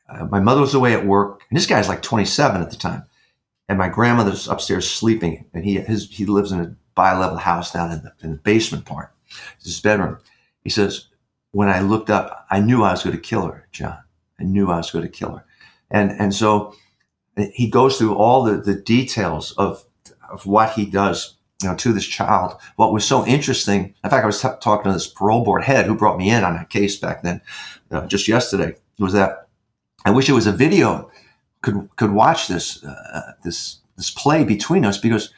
uh, 0.09 0.25
"My 0.25 0.41
mother 0.41 0.63
was 0.63 0.73
away 0.73 0.95
at 0.95 1.05
work, 1.05 1.43
and 1.51 1.59
this 1.59 1.67
guy's 1.67 1.87
like 1.87 2.01
27 2.01 2.63
at 2.63 2.71
the 2.71 2.77
time, 2.77 3.05
and 3.69 3.77
my 3.77 3.91
grandmother's 3.91 4.49
upstairs 4.49 4.89
sleeping, 4.89 5.45
and 5.53 5.67
he 5.67 5.75
his, 5.81 6.09
he 6.09 6.25
lives 6.25 6.51
in 6.51 6.61
a 6.61 6.75
bi-level 6.95 7.37
house 7.37 7.71
down 7.71 7.93
in 7.93 8.03
the, 8.05 8.13
in 8.23 8.31
the 8.31 8.39
basement 8.39 8.87
part, 8.87 9.13
his 9.63 9.81
bedroom." 9.81 10.17
He 10.65 10.71
says, 10.71 11.09
"When 11.51 11.69
I 11.69 11.81
looked 11.81 12.09
up, 12.09 12.47
I 12.51 12.61
knew 12.61 12.85
I 12.85 12.93
was 12.93 13.05
going 13.05 13.17
to 13.17 13.21
kill 13.21 13.47
her, 13.49 13.69
John. 13.71 13.99
I 14.41 14.45
knew 14.45 14.71
I 14.71 14.79
was 14.79 14.91
going 14.91 15.05
to 15.05 15.11
kill 15.11 15.37
her," 15.37 15.45
and 15.93 16.11
and 16.19 16.35
so 16.35 16.75
he 17.53 17.69
goes 17.69 17.99
through 17.99 18.15
all 18.17 18.43
the 18.43 18.57
the 18.57 18.75
details 18.75 19.53
of 19.53 19.85
of 20.31 20.47
what 20.47 20.73
he 20.73 20.85
does 20.87 21.37
you 21.63 21.69
know, 21.69 21.77
to 21.77 21.93
this 21.93 22.07
child. 22.07 22.55
What 22.77 22.93
was 22.93 23.05
so 23.05 23.25
interesting, 23.25 23.95
in 24.03 24.11
fact, 24.11 24.25
I 24.25 24.27
was 24.27 24.43
t- 24.43 24.49
talking 24.61 24.91
to 24.91 24.93
this 24.93 25.07
parole 25.07 25.45
board 25.45 25.63
head 25.63 25.87
who 25.87 25.95
brought 25.95 26.19
me 26.19 26.29
in 26.31 26.45
on 26.45 26.57
a 26.57 26.65
case 26.65 26.97
back 26.97 27.23
then, 27.23 27.41
uh, 27.91 28.07
just 28.07 28.27
yesterday, 28.27 28.75
was 28.99 29.13
that 29.13 29.49
I 30.05 30.11
wish 30.11 30.29
it 30.29 30.33
was 30.33 30.47
a 30.47 30.53
video 30.53 31.11
could 31.63 31.89
could 31.97 32.11
watch 32.11 32.49
this 32.49 32.85
uh, 32.85 33.33
this 33.45 33.79
this 33.97 34.11
play 34.11 34.45
between 34.45 34.85
us 34.85 34.99
because 34.99 35.33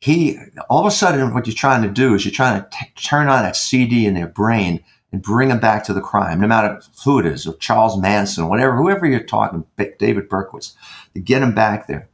he 0.00 0.38
all 0.70 0.80
of 0.80 0.86
a 0.86 0.90
sudden 0.90 1.34
what 1.34 1.46
you're 1.46 1.54
trying 1.54 1.82
to 1.82 1.90
do 1.90 2.14
is 2.14 2.24
you're 2.24 2.32
trying 2.32 2.62
to 2.62 2.68
t- 2.70 2.92
turn 2.94 3.28
on 3.28 3.42
that 3.42 3.56
CD 3.56 4.06
in 4.06 4.14
their 4.14 4.28
brain 4.28 4.82
and 5.12 5.22
bring 5.22 5.48
them 5.48 5.60
back 5.60 5.84
to 5.84 5.92
the 5.92 6.00
crime, 6.00 6.40
no 6.40 6.46
matter 6.46 6.80
who 7.04 7.18
it 7.18 7.26
is, 7.26 7.46
or 7.46 7.54
Charles 7.56 7.98
Manson, 7.98 8.48
whatever, 8.48 8.76
whoever 8.76 9.06
you're 9.06 9.20
talking, 9.20 9.64
David 9.98 10.28
Berkowitz, 10.28 10.74
to 11.14 11.20
get 11.20 11.40
them 11.40 11.54
back 11.54 11.86
there, 11.86 12.08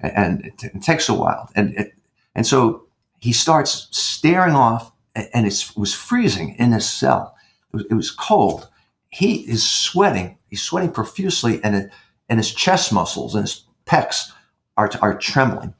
and, 0.00 0.44
it, 0.44 0.64
it, 0.64 0.82
takes 0.82 1.08
a 1.08 1.14
while, 1.14 1.48
and 1.54 1.74
it, 1.74 1.92
and 2.34 2.46
so 2.46 2.86
he 3.20 3.32
starts 3.32 3.88
staring 3.90 4.54
off, 4.54 4.92
and 5.14 5.46
it 5.46 5.72
was 5.76 5.94
freezing 5.94 6.56
in 6.58 6.72
his 6.72 6.88
cell. 6.88 7.36
It 7.72 7.76
was, 7.76 7.86
it 7.90 7.94
was 7.94 8.10
cold. 8.10 8.68
He 9.10 9.48
is 9.48 9.68
sweating. 9.68 10.38
He's 10.48 10.62
sweating 10.62 10.90
profusely, 10.90 11.62
and 11.62 11.76
it, 11.76 11.90
and 12.28 12.38
his 12.38 12.52
chest 12.52 12.92
muscles 12.92 13.34
and 13.34 13.44
his 13.44 13.64
pecs 13.86 14.30
are, 14.76 14.90
are 15.02 15.18
trembling 15.18 15.74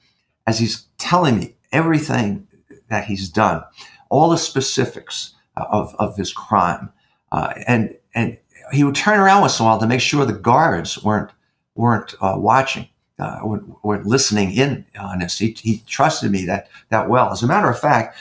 as 0.46 0.58
he's 0.58 0.86
telling 0.98 1.38
me 1.38 1.54
everything 1.72 2.46
that 2.88 3.04
he's 3.04 3.28
done, 3.28 3.62
all 4.08 4.30
the 4.30 4.36
specifics 4.36 5.34
of, 5.56 5.94
of 5.98 6.16
his 6.16 6.32
crime. 6.32 6.90
Uh, 7.32 7.54
and, 7.66 7.96
and 8.14 8.38
he 8.72 8.84
would 8.84 8.94
turn 8.94 9.20
around 9.20 9.40
once 9.40 9.58
in 9.58 9.64
a 9.64 9.68
while 9.68 9.80
to 9.80 9.86
make 9.86 10.00
sure 10.00 10.24
the 10.24 10.32
guards 10.32 11.02
weren't, 11.02 11.30
weren't 11.74 12.14
uh, 12.20 12.34
watching 12.36 12.88
uh, 13.20 13.40
were, 13.44 13.62
were, 13.82 14.02
listening 14.04 14.52
in 14.52 14.84
on 14.98 15.18
this. 15.18 15.38
He, 15.38 15.56
he, 15.60 15.82
trusted 15.86 16.30
me 16.30 16.44
that 16.46 16.68
that 16.88 17.08
well. 17.08 17.30
As 17.30 17.42
a 17.42 17.46
matter 17.46 17.68
of 17.68 17.78
fact, 17.78 18.16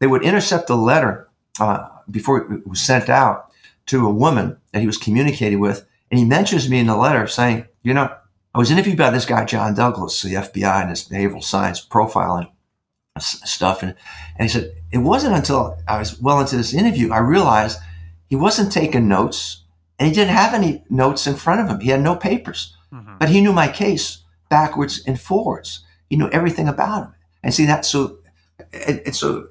they 0.00 0.06
would 0.06 0.22
intercept 0.22 0.66
the 0.66 0.76
letter 0.76 1.28
uh, 1.60 1.88
before 2.10 2.52
it 2.52 2.66
was 2.66 2.80
sent 2.80 3.08
out 3.08 3.52
to 3.86 4.06
a 4.06 4.12
woman 4.12 4.56
that 4.72 4.80
he 4.80 4.86
was 4.86 4.98
communicating 4.98 5.60
with, 5.60 5.86
and 6.10 6.18
he 6.18 6.24
mentions 6.24 6.68
me 6.68 6.78
in 6.78 6.86
the 6.86 6.96
letter 6.96 7.26
saying, 7.26 7.66
"You 7.82 7.94
know, 7.94 8.12
I 8.54 8.58
was 8.58 8.70
interviewed 8.70 8.98
by 8.98 9.10
this 9.10 9.26
guy 9.26 9.44
John 9.44 9.74
Douglas, 9.74 10.22
the 10.22 10.34
FBI, 10.34 10.82
and 10.82 10.90
his 10.90 11.08
behavioral 11.08 11.44
science 11.44 11.84
profiling 11.84 12.50
stuff, 13.18 13.82
and, 13.82 13.94
and 14.36 14.48
he 14.48 14.52
said 14.52 14.72
it 14.92 14.98
wasn't 14.98 15.34
until 15.34 15.78
I 15.88 15.98
was 15.98 16.20
well 16.20 16.40
into 16.40 16.56
this 16.56 16.72
interview 16.72 17.12
I 17.12 17.18
realized 17.18 17.78
he 18.28 18.36
wasn't 18.36 18.72
taking 18.72 19.08
notes, 19.08 19.64
and 19.98 20.08
he 20.08 20.14
didn't 20.14 20.34
have 20.34 20.54
any 20.54 20.84
notes 20.88 21.26
in 21.26 21.34
front 21.34 21.60
of 21.60 21.68
him. 21.68 21.80
He 21.80 21.90
had 21.90 22.00
no 22.00 22.16
papers, 22.16 22.76
mm-hmm. 22.92 23.18
but 23.18 23.28
he 23.28 23.40
knew 23.40 23.52
my 23.52 23.68
case." 23.68 24.20
backwards 24.50 25.02
and 25.06 25.18
forwards. 25.18 25.84
He 26.10 26.16
knew 26.16 26.28
everything 26.28 26.68
about 26.68 27.04
him. 27.04 27.14
And 27.42 27.54
see 27.54 27.64
that 27.64 27.86
so 27.86 28.18
and, 28.74 29.16
so 29.16 29.48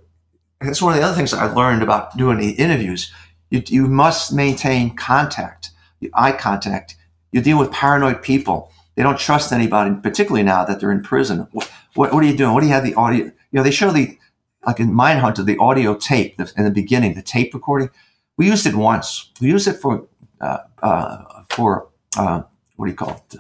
that's 0.62 0.82
one 0.82 0.94
of 0.94 1.00
the 1.00 1.06
other 1.06 1.16
things 1.16 1.34
I 1.34 1.52
learned 1.52 1.82
about 1.82 2.16
doing 2.16 2.38
the 2.38 2.52
interviews. 2.52 3.12
You, 3.50 3.64
you 3.66 3.88
must 3.88 4.32
maintain 4.32 4.96
contact, 4.96 5.72
eye 6.14 6.34
contact. 6.34 6.96
You 7.32 7.42
deal 7.42 7.58
with 7.58 7.72
paranoid 7.72 8.22
people. 8.22 8.72
They 8.96 9.02
don't 9.02 9.18
trust 9.18 9.52
anybody, 9.52 9.96
particularly 10.04 10.44
now 10.44 10.66
that 10.66 10.80
they're 10.80 10.92
in 10.92 11.02
prison. 11.02 11.48
What, 11.52 11.72
what, 11.96 12.14
what 12.14 12.24
are 12.24 12.28
you 12.28 12.38
doing? 12.38 12.54
What 12.54 12.62
do 12.62 12.68
you 12.68 12.74
have 12.74 12.84
the 12.84 12.94
audio? 12.94 13.32
You 13.52 13.58
know, 13.58 13.64
they 13.64 13.72
show 13.72 13.92
the, 13.92 14.18
like 14.66 14.80
in 14.80 14.92
Mindhunter, 14.92 15.46
the 15.46 15.58
audio 15.58 15.96
tape 15.96 16.38
the, 16.38 16.52
in 16.58 16.66
the 16.66 16.72
beginning, 16.72 17.14
the 17.14 17.22
tape 17.22 17.54
recording. 17.54 17.90
We 18.38 18.48
used 18.48 18.66
it 18.66 18.76
once. 18.76 19.32
We 19.42 19.50
used 19.50 19.68
it 19.68 19.74
for, 19.74 20.08
uh, 20.42 20.60
uh, 20.82 21.44
for, 21.50 21.90
uh, 22.18 22.44
what 22.76 22.86
do 22.86 22.92
you 22.92 22.98
call 22.98 23.24
it? 23.32 23.40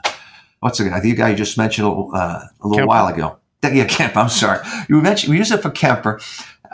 what's 0.59 0.77
the 0.77 0.89
guy? 0.89 0.99
The 0.99 1.13
guy 1.13 1.29
you 1.29 1.35
just 1.35 1.57
mentioned 1.57 1.85
a 1.85 1.89
little, 1.89 2.11
uh, 2.13 2.43
a 2.61 2.67
little 2.67 2.87
while 2.87 3.07
ago. 3.07 3.37
Yeah, 3.63 3.85
Kemp. 3.85 4.15
I'm 4.15 4.29
sorry. 4.29 4.65
You 4.87 5.01
mentioned 5.01 5.31
we 5.31 5.37
use 5.37 5.51
it 5.51 5.61
for 5.61 5.69
Kemper, 5.69 6.21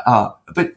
uh, 0.06 0.32
but 0.54 0.74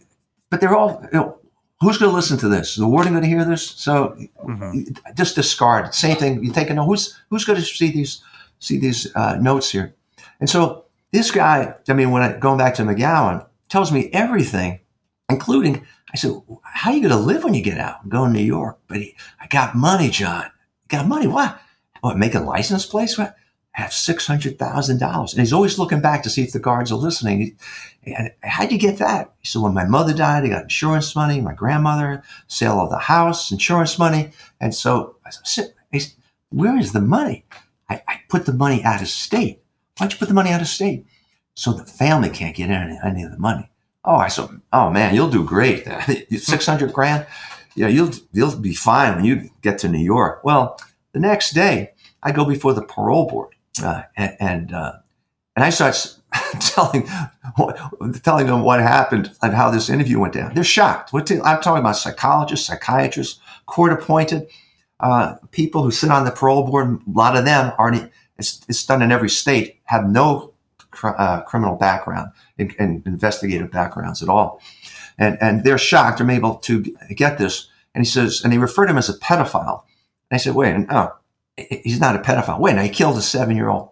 but 0.49 0.61
they're 0.61 0.75
all. 0.75 1.03
You 1.13 1.19
know, 1.19 1.39
who's 1.81 1.99
going 1.99 2.11
to 2.11 2.17
listen 2.17 2.39
to 2.39 2.49
this? 2.49 2.71
Is 2.71 2.77
the 2.77 2.89
warden 2.89 3.13
going 3.13 3.25
to 3.25 3.29
hear 3.29 3.45
this? 3.45 3.71
So 3.73 4.17
mm-hmm. 4.43 4.85
just 5.15 5.35
discard. 5.35 5.95
Same 5.95 6.17
thing. 6.17 6.43
You 6.43 6.51
take 6.51 6.71
a 6.71 6.75
note. 6.75 6.87
Who's 6.87 7.21
who's 7.29 7.45
going 7.45 7.59
to 7.59 7.65
see 7.65 7.91
these 7.91 8.23
see 8.59 8.79
these 8.79 9.15
uh, 9.15 9.37
notes 9.37 9.71
here? 9.71 9.95
And 10.41 10.49
so 10.49 10.87
this 11.13 11.31
guy. 11.31 11.75
I 11.89 11.93
mean, 11.93 12.11
when 12.11 12.23
I 12.23 12.37
going 12.37 12.59
back 12.59 12.75
to 12.75 12.83
McGowan, 12.83 13.47
tells 13.69 13.93
me 13.93 14.11
everything, 14.13 14.81
including. 15.29 15.87
I 16.13 16.17
said, 16.17 16.33
"How 16.63 16.91
are 16.91 16.95
you 16.95 17.03
going 17.07 17.11
to 17.11 17.19
live 17.19 17.45
when 17.45 17.55
you 17.55 17.63
get 17.63 17.79
out? 17.79 18.03
and 18.03 18.11
go 18.11 18.27
to 18.27 18.33
New 18.33 18.41
York." 18.41 18.79
But 18.89 18.99
he, 18.99 19.17
I 19.41 19.47
got 19.47 19.75
money, 19.75 20.09
John. 20.09 20.51
Got 20.89 21.07
money. 21.07 21.27
What? 21.27 21.61
Oh, 22.03 22.15
make 22.15 22.35
a 22.35 22.41
license 22.41 22.87
plate? 22.87 23.17
What? 23.17 23.37
I 23.77 23.83
have 23.83 23.93
six 23.93 24.27
hundred 24.27 24.59
thousand 24.59 24.99
dollars, 24.99 25.33
and 25.33 25.41
he's 25.41 25.53
always 25.53 25.79
looking 25.79 26.01
back 26.01 26.23
to 26.23 26.31
see 26.31 26.43
if 26.43 26.53
the 26.53 26.59
guards 26.59 26.91
are 26.91 26.97
listening. 26.97 27.57
And 28.05 28.33
how'd 28.43 28.73
you 28.73 28.79
get 28.79 28.99
that? 28.99 29.35
He 29.39 29.47
said, 29.47 29.63
when 29.63 29.75
my 29.75 29.85
mother 29.85 30.15
died, 30.15 30.45
I 30.45 30.49
got 30.49 30.63
insurance 30.63 31.15
money. 31.15 31.41
My 31.41 31.55
grandmother, 31.55 32.23
sale 32.49 32.81
of 32.81 32.91
the 32.91 32.99
house, 32.99 33.53
insurance 33.53 33.99
money, 33.99 34.33
and 34.61 34.75
so 34.75 35.17
I 35.25 35.31
said, 35.31 35.75
said 35.93 36.13
where 36.51 36.77
is 36.79 36.93
the 36.93 37.01
money? 37.01 37.45
I, 37.89 38.03
I, 38.09 38.21
put 38.29 38.47
the 38.47 38.53
money 38.53 38.83
out 38.83 39.03
of 39.03 39.09
state. 39.09 39.63
Why'd 39.99 40.13
you 40.13 40.19
put 40.19 40.29
the 40.29 40.35
money 40.35 40.51
out 40.51 40.61
of 40.61 40.69
state? 40.69 41.07
So 41.55 41.73
the 41.73 41.85
family 41.85 42.31
can't 42.31 42.55
get 42.55 42.71
any, 42.71 42.99
any 43.05 43.25
of 43.25 43.33
the 43.33 43.39
money. 43.39 43.71
Oh, 44.05 44.17
I 44.17 44.29
said, 44.29 44.49
oh 44.73 44.91
man, 44.91 45.15
you'll 45.15 45.31
do 45.31 45.45
great. 45.45 45.87
Six 46.31 46.67
hundred 46.67 46.93
grand. 46.93 47.27
Yeah, 47.75 47.89
you'll 47.89 48.13
you'll 48.33 48.57
be 48.57 48.75
fine 48.75 49.17
when 49.17 49.25
you 49.25 49.51
get 49.61 49.79
to 49.81 49.89
New 49.89 50.03
York. 50.03 50.43
Well, 50.45 50.81
the 51.13 51.21
next 51.21 51.53
day, 51.53 51.93
I 52.23 52.33
go 52.33 52.45
before 52.45 52.75
the 52.75 52.83
parole 52.83 53.27
board 53.29 53.55
uh, 53.83 54.03
and 54.17 54.37
and, 54.41 54.73
uh, 54.73 54.93
and 55.57 55.65
I 55.65 55.71
start 55.71 56.19
telling 56.61 57.09
telling 58.23 58.47
them 58.47 58.63
what 58.63 58.81
happened 58.81 59.33
and 59.43 59.53
how 59.53 59.71
this 59.71 59.91
interview 59.91 60.19
went 60.19 60.35
down. 60.35 60.55
They're 60.55 60.65
shocked. 60.65 61.11
I'm 61.13 61.61
talking 61.61 61.79
about 61.79 61.97
psychologists, 61.97 62.67
psychiatrists, 62.67 63.41
court 63.67 63.93
appointed 63.93 64.49
uh, 65.01 65.37
people 65.51 65.83
who 65.83 65.91
sit 65.91 66.11
on 66.11 66.25
the 66.25 66.31
parole 66.31 66.65
board. 66.67 66.89
A 66.89 67.11
lot 67.11 67.37
of 67.37 67.45
them 67.45 67.73
aren't. 67.79 68.11
It's, 68.39 68.61
it's 68.69 68.85
done 68.87 69.03
in 69.03 69.13
every 69.13 69.31
state. 69.31 69.81
Have 69.85 70.09
no 70.09 70.53
cr- 70.91 71.17
uh, 71.19 71.43
criminal 71.43 71.77
background 71.77 72.31
and, 72.59 72.75
and 72.79 73.07
investigative 73.07 73.71
backgrounds 73.71 74.23
at 74.23 74.29
all, 74.29 74.61
and 75.19 75.39
and 75.41 75.65
they're 75.65 75.79
shocked. 75.79 76.21
I'm 76.21 76.31
able 76.31 76.57
to 76.57 76.83
get 77.15 77.39
this. 77.39 77.69
And 77.95 78.05
he 78.05 78.11
says, 78.11 78.43
and 78.45 78.53
they 78.53 78.59
refer 78.59 78.87
to 78.87 78.93
him 78.93 78.99
as 78.99 79.09
a 79.09 79.19
pedophile. 79.19 79.83
And 80.31 80.37
I 80.37 80.37
said, 80.37 80.55
wait, 80.55 80.77
no, 80.89 81.13
he's 81.57 82.01
not 82.01 82.15
a 82.15 82.21
pedophile. 82.21 82.61
Wait, 82.61 82.77
no, 82.77 82.83
he 82.83 82.91
killed 82.91 83.17
a 83.17 83.23
seven 83.23 83.57
year 83.57 83.69
old. 83.69 83.91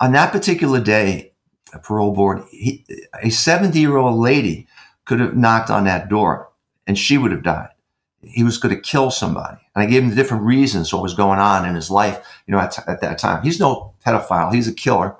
On 0.00 0.12
that 0.12 0.32
particular 0.32 0.80
day, 0.80 1.32
a 1.72 1.78
parole 1.78 2.12
board, 2.12 2.42
he, 2.50 2.84
a 3.22 3.30
70 3.30 3.78
year 3.78 3.96
old 3.96 4.18
lady 4.18 4.66
could 5.04 5.20
have 5.20 5.36
knocked 5.36 5.70
on 5.70 5.84
that 5.84 6.08
door 6.08 6.50
and 6.86 6.98
she 6.98 7.18
would 7.18 7.32
have 7.32 7.42
died. 7.42 7.68
He 8.26 8.44
was 8.44 8.58
going 8.58 8.74
to 8.74 8.80
kill 8.80 9.10
somebody. 9.10 9.58
And 9.74 9.82
I 9.82 9.86
gave 9.86 10.02
him 10.02 10.10
the 10.10 10.16
different 10.16 10.44
reasons 10.44 10.92
what 10.92 11.02
was 11.02 11.14
going 11.14 11.38
on 11.38 11.66
in 11.66 11.74
his 11.74 11.90
life, 11.90 12.18
you 12.46 12.52
know, 12.52 12.58
at, 12.58 12.76
at 12.88 13.00
that 13.00 13.18
time. 13.18 13.42
He's 13.42 13.60
no 13.60 13.94
pedophile. 14.04 14.52
He's 14.54 14.68
a 14.68 14.74
killer. 14.74 15.16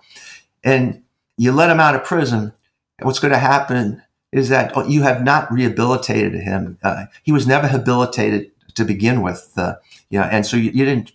And 0.64 1.02
you 1.36 1.52
let 1.52 1.70
him 1.70 1.80
out 1.80 1.94
of 1.94 2.04
prison. 2.04 2.52
What's 3.00 3.18
going 3.18 3.32
to 3.32 3.38
happen 3.38 4.02
is 4.32 4.48
that 4.48 4.76
oh, 4.76 4.86
you 4.86 5.02
have 5.02 5.22
not 5.22 5.50
rehabilitated 5.52 6.34
him. 6.34 6.78
Uh, 6.82 7.06
he 7.22 7.32
was 7.32 7.46
never 7.46 7.66
rehabilitated 7.66 8.50
to 8.74 8.84
begin 8.84 9.22
with. 9.22 9.52
Uh, 9.56 9.76
you 10.10 10.18
know, 10.18 10.26
and 10.26 10.46
so 10.46 10.56
you, 10.56 10.70
you 10.72 10.84
didn't 10.84 11.12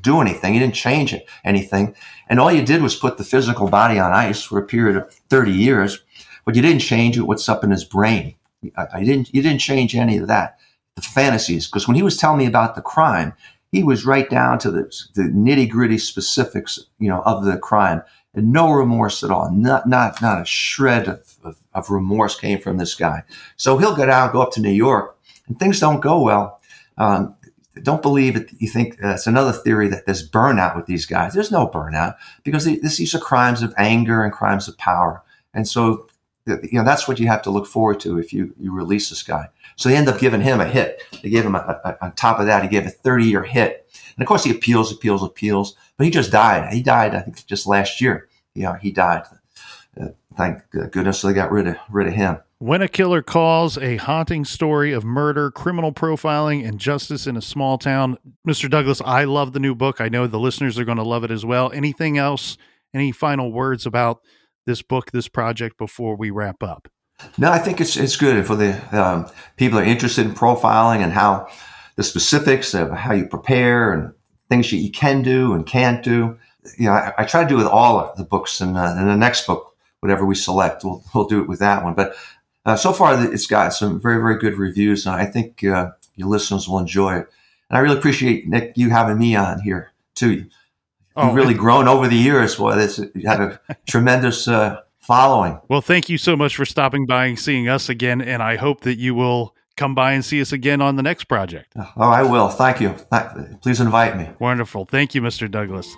do 0.00 0.20
anything. 0.20 0.54
You 0.54 0.60
didn't 0.60 0.74
change 0.74 1.12
it, 1.12 1.28
anything. 1.44 1.94
And 2.28 2.40
all 2.40 2.52
you 2.52 2.64
did 2.64 2.82
was 2.82 2.96
put 2.96 3.18
the 3.18 3.24
physical 3.24 3.68
body 3.68 3.98
on 3.98 4.12
ice 4.12 4.42
for 4.42 4.58
a 4.58 4.66
period 4.66 4.96
of 4.96 5.12
30 5.30 5.52
years, 5.52 6.02
but 6.44 6.54
you 6.54 6.62
didn't 6.62 6.80
change 6.80 7.16
it, 7.16 7.22
what's 7.22 7.48
up 7.48 7.64
in 7.64 7.70
his 7.70 7.84
brain. 7.84 8.34
I, 8.76 8.86
I 8.94 9.04
didn't, 9.04 9.32
you 9.34 9.42
didn't 9.42 9.60
change 9.60 9.94
any 9.94 10.16
of 10.16 10.28
that. 10.28 10.58
The 10.96 11.02
fantasies, 11.02 11.66
because 11.66 11.88
when 11.88 11.96
he 11.96 12.02
was 12.02 12.16
telling 12.16 12.38
me 12.38 12.46
about 12.46 12.74
the 12.74 12.82
crime, 12.82 13.34
he 13.72 13.82
was 13.82 14.06
right 14.06 14.30
down 14.30 14.60
to 14.60 14.70
the, 14.70 14.82
the 15.14 15.22
nitty 15.22 15.68
gritty 15.68 15.98
specifics, 15.98 16.78
you 17.00 17.08
know, 17.08 17.22
of 17.22 17.44
the 17.44 17.58
crime 17.58 18.02
and 18.34 18.52
no 18.52 18.72
remorse 18.72 19.24
at 19.24 19.30
all. 19.30 19.50
Not, 19.50 19.88
not, 19.88 20.22
not 20.22 20.42
a 20.42 20.44
shred 20.44 21.08
of, 21.08 21.36
of, 21.42 21.56
of 21.72 21.90
remorse 21.90 22.38
came 22.38 22.60
from 22.60 22.76
this 22.76 22.94
guy. 22.94 23.24
So 23.56 23.78
he'll 23.78 23.96
get 23.96 24.08
out, 24.08 24.32
go 24.32 24.42
up 24.42 24.52
to 24.52 24.60
New 24.60 24.70
York 24.70 25.18
and 25.48 25.58
things 25.58 25.80
don't 25.80 26.00
go 26.00 26.20
well. 26.20 26.60
Um, 26.98 27.34
don't 27.82 28.02
believe 28.02 28.36
it. 28.36 28.50
You 28.58 28.68
think 28.68 29.02
uh, 29.02 29.14
it's 29.14 29.26
another 29.26 29.52
theory 29.52 29.88
that 29.88 30.06
there's 30.06 30.28
burnout 30.28 30.76
with 30.76 30.86
these 30.86 31.06
guys. 31.06 31.34
There's 31.34 31.50
no 31.50 31.66
burnout 31.66 32.14
because 32.44 32.64
they, 32.64 32.76
these 32.76 33.14
are 33.14 33.18
crimes 33.18 33.62
of 33.62 33.74
anger 33.76 34.22
and 34.22 34.32
crimes 34.32 34.68
of 34.68 34.78
power. 34.78 35.22
And 35.52 35.66
so, 35.66 36.06
you 36.46 36.68
know, 36.72 36.84
that's 36.84 37.08
what 37.08 37.18
you 37.18 37.26
have 37.26 37.42
to 37.42 37.50
look 37.50 37.66
forward 37.66 37.98
to 38.00 38.18
if 38.18 38.32
you, 38.32 38.54
you 38.60 38.72
release 38.72 39.10
this 39.10 39.24
guy. 39.24 39.48
So 39.76 39.88
they 39.88 39.96
end 39.96 40.08
up 40.08 40.20
giving 40.20 40.40
him 40.40 40.60
a 40.60 40.66
hit. 40.66 41.02
They 41.22 41.30
gave 41.30 41.44
him 41.44 41.54
a, 41.54 41.80
a, 41.84 42.04
on 42.04 42.12
top 42.12 42.38
of 42.38 42.46
that, 42.46 42.62
he 42.62 42.68
gave 42.68 42.86
a 42.86 42.90
30 42.90 43.24
year 43.24 43.42
hit. 43.42 43.88
And 44.16 44.22
of 44.22 44.28
course 44.28 44.44
he 44.44 44.50
appeals, 44.50 44.92
appeals, 44.92 45.22
appeals, 45.22 45.76
but 45.96 46.04
he 46.04 46.10
just 46.10 46.30
died. 46.30 46.72
He 46.72 46.82
died, 46.82 47.14
I 47.14 47.20
think 47.20 47.44
just 47.46 47.66
last 47.66 48.00
year. 48.00 48.28
Yeah, 48.54 48.78
he 48.78 48.92
died. 48.92 49.24
Uh, 50.00 50.08
thank 50.36 50.58
goodness 50.70 51.22
they 51.22 51.32
got 51.32 51.50
rid 51.50 51.66
of, 51.66 51.76
rid 51.90 52.06
of 52.06 52.14
him. 52.14 52.38
When 52.58 52.82
a 52.82 52.88
Killer 52.88 53.22
Calls, 53.22 53.76
a 53.76 53.96
haunting 53.96 54.44
story 54.44 54.92
of 54.92 55.04
murder, 55.04 55.50
criminal 55.50 55.92
profiling, 55.92 56.66
and 56.66 56.78
justice 56.78 57.26
in 57.26 57.36
a 57.36 57.42
small 57.42 57.78
town. 57.78 58.16
Mr. 58.46 58.70
Douglas, 58.70 59.02
I 59.04 59.24
love 59.24 59.52
the 59.52 59.60
new 59.60 59.74
book. 59.74 60.00
I 60.00 60.08
know 60.08 60.26
the 60.26 60.38
listeners 60.38 60.78
are 60.78 60.84
going 60.84 60.96
to 60.96 61.02
love 61.02 61.24
it 61.24 61.30
as 61.30 61.44
well. 61.44 61.70
Anything 61.72 62.16
else? 62.16 62.56
Any 62.94 63.12
final 63.12 63.52
words 63.52 63.86
about 63.86 64.20
this 64.66 64.82
book, 64.82 65.10
this 65.10 65.28
project 65.28 65.76
before 65.76 66.16
we 66.16 66.30
wrap 66.30 66.62
up? 66.62 66.88
No, 67.38 67.50
I 67.50 67.58
think 67.58 67.80
it's 67.80 67.96
it's 67.96 68.16
good 68.16 68.46
for 68.46 68.56
the 68.56 68.80
um, 68.96 69.30
people 69.56 69.78
are 69.78 69.84
interested 69.84 70.26
in 70.26 70.34
profiling 70.34 71.02
and 71.02 71.12
how 71.12 71.48
the 71.96 72.02
specifics 72.02 72.74
of 72.74 72.90
how 72.90 73.12
you 73.12 73.26
prepare 73.26 73.92
and 73.92 74.12
things 74.48 74.72
you, 74.72 74.78
you 74.78 74.90
can 74.90 75.22
do 75.22 75.52
and 75.52 75.66
can't 75.66 76.02
do. 76.02 76.38
You 76.78 76.86
know, 76.86 76.92
I, 76.92 77.12
I, 77.18 77.24
try 77.24 77.42
to 77.42 77.48
do 77.48 77.56
with 77.56 77.66
all 77.66 77.98
of 77.98 78.16
the 78.16 78.24
books, 78.24 78.60
and 78.60 78.76
uh, 78.76 78.96
in 78.98 79.06
the 79.06 79.16
next 79.16 79.46
book, 79.46 79.76
whatever 80.00 80.24
we 80.24 80.34
select, 80.34 80.84
we'll 80.84 81.04
we'll 81.14 81.26
do 81.26 81.40
it 81.40 81.48
with 81.48 81.60
that 81.60 81.84
one. 81.84 81.94
But 81.94 82.16
uh, 82.66 82.76
so 82.76 82.92
far, 82.92 83.32
it's 83.32 83.46
got 83.46 83.74
some 83.74 84.00
very, 84.00 84.16
very 84.16 84.38
good 84.38 84.56
reviews, 84.56 85.06
and 85.06 85.14
I 85.14 85.26
think 85.26 85.62
uh, 85.64 85.90
your 86.16 86.28
listeners 86.28 86.68
will 86.68 86.78
enjoy 86.78 87.16
it. 87.16 87.28
And 87.68 87.76
I 87.76 87.80
really 87.80 87.98
appreciate 87.98 88.48
Nick 88.48 88.72
you 88.76 88.90
having 88.90 89.18
me 89.18 89.36
on 89.36 89.60
here 89.60 89.92
too. 90.14 90.32
You've 90.32 90.50
oh, 91.16 91.32
really 91.32 91.54
grown 91.64 91.88
over 91.88 92.08
the 92.08 92.16
years. 92.16 92.56
Boy, 92.56 92.76
this 92.76 92.98
you 93.14 93.28
had 93.28 93.40
a 93.40 93.60
tremendous 93.86 94.48
uh, 94.48 94.80
following. 95.06 95.58
Well, 95.68 95.80
thank 95.80 96.08
you 96.08 96.18
so 96.18 96.36
much 96.36 96.56
for 96.56 96.64
stopping 96.64 97.06
by 97.06 97.26
and 97.26 97.38
seeing 97.38 97.68
us 97.68 97.88
again, 97.88 98.20
and 98.20 98.42
I 98.42 98.56
hope 98.56 98.80
that 98.80 98.98
you 98.98 99.14
will 99.14 99.54
come 99.76 99.94
by 99.94 100.12
and 100.12 100.24
see 100.24 100.40
us 100.40 100.52
again 100.52 100.80
on 100.80 100.96
the 100.96 101.02
next 101.02 101.24
project. 101.24 101.72
Oh, 101.76 102.08
I 102.08 102.22
will. 102.22 102.48
Thank 102.48 102.80
you. 102.80 102.94
Please 103.62 103.80
invite 103.80 104.16
me. 104.16 104.28
Wonderful. 104.38 104.86
Thank 104.86 105.14
you, 105.14 105.20
Mr. 105.20 105.50
Douglas. 105.50 105.94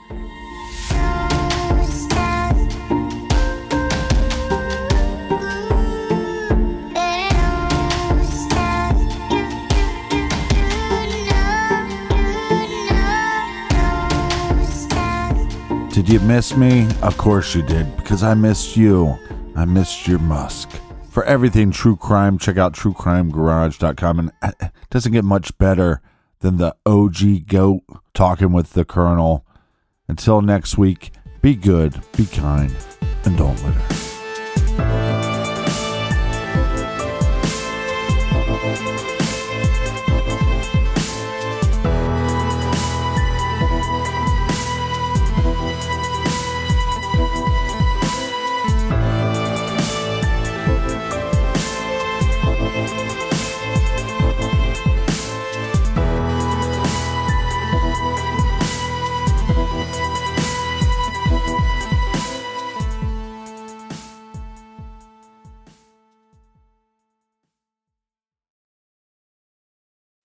Did 15.97 16.11
you 16.11 16.21
miss 16.21 16.55
me? 16.55 16.87
Of 17.01 17.17
course 17.17 17.55
you 17.55 17.63
did, 17.63 17.97
because 17.97 18.23
I 18.23 18.35
missed 18.35 18.77
you. 18.77 19.17
I 19.55 19.65
missed 19.65 20.07
your 20.07 20.19
musk. 20.19 20.69
For 21.09 21.25
everything 21.25 21.71
true 21.71 21.97
crime, 21.97 22.37
check 22.37 22.59
out 22.59 22.75
truecrimegarage.com. 22.75 24.19
And 24.19 24.31
eh, 24.43 24.51
it 24.61 24.73
doesn't 24.91 25.13
get 25.13 25.25
much 25.25 25.57
better 25.57 26.03
than 26.41 26.59
the 26.59 26.77
OG 26.85 27.47
goat 27.47 27.81
talking 28.13 28.53
with 28.53 28.75
the 28.75 28.85
colonel. 28.85 29.47
Until 30.07 30.43
next 30.43 30.77
week, 30.77 31.13
be 31.41 31.55
good, 31.55 31.99
be 32.15 32.27
kind, 32.27 32.77
and 33.25 33.39
don't 33.39 33.57
litter. 33.65 34.06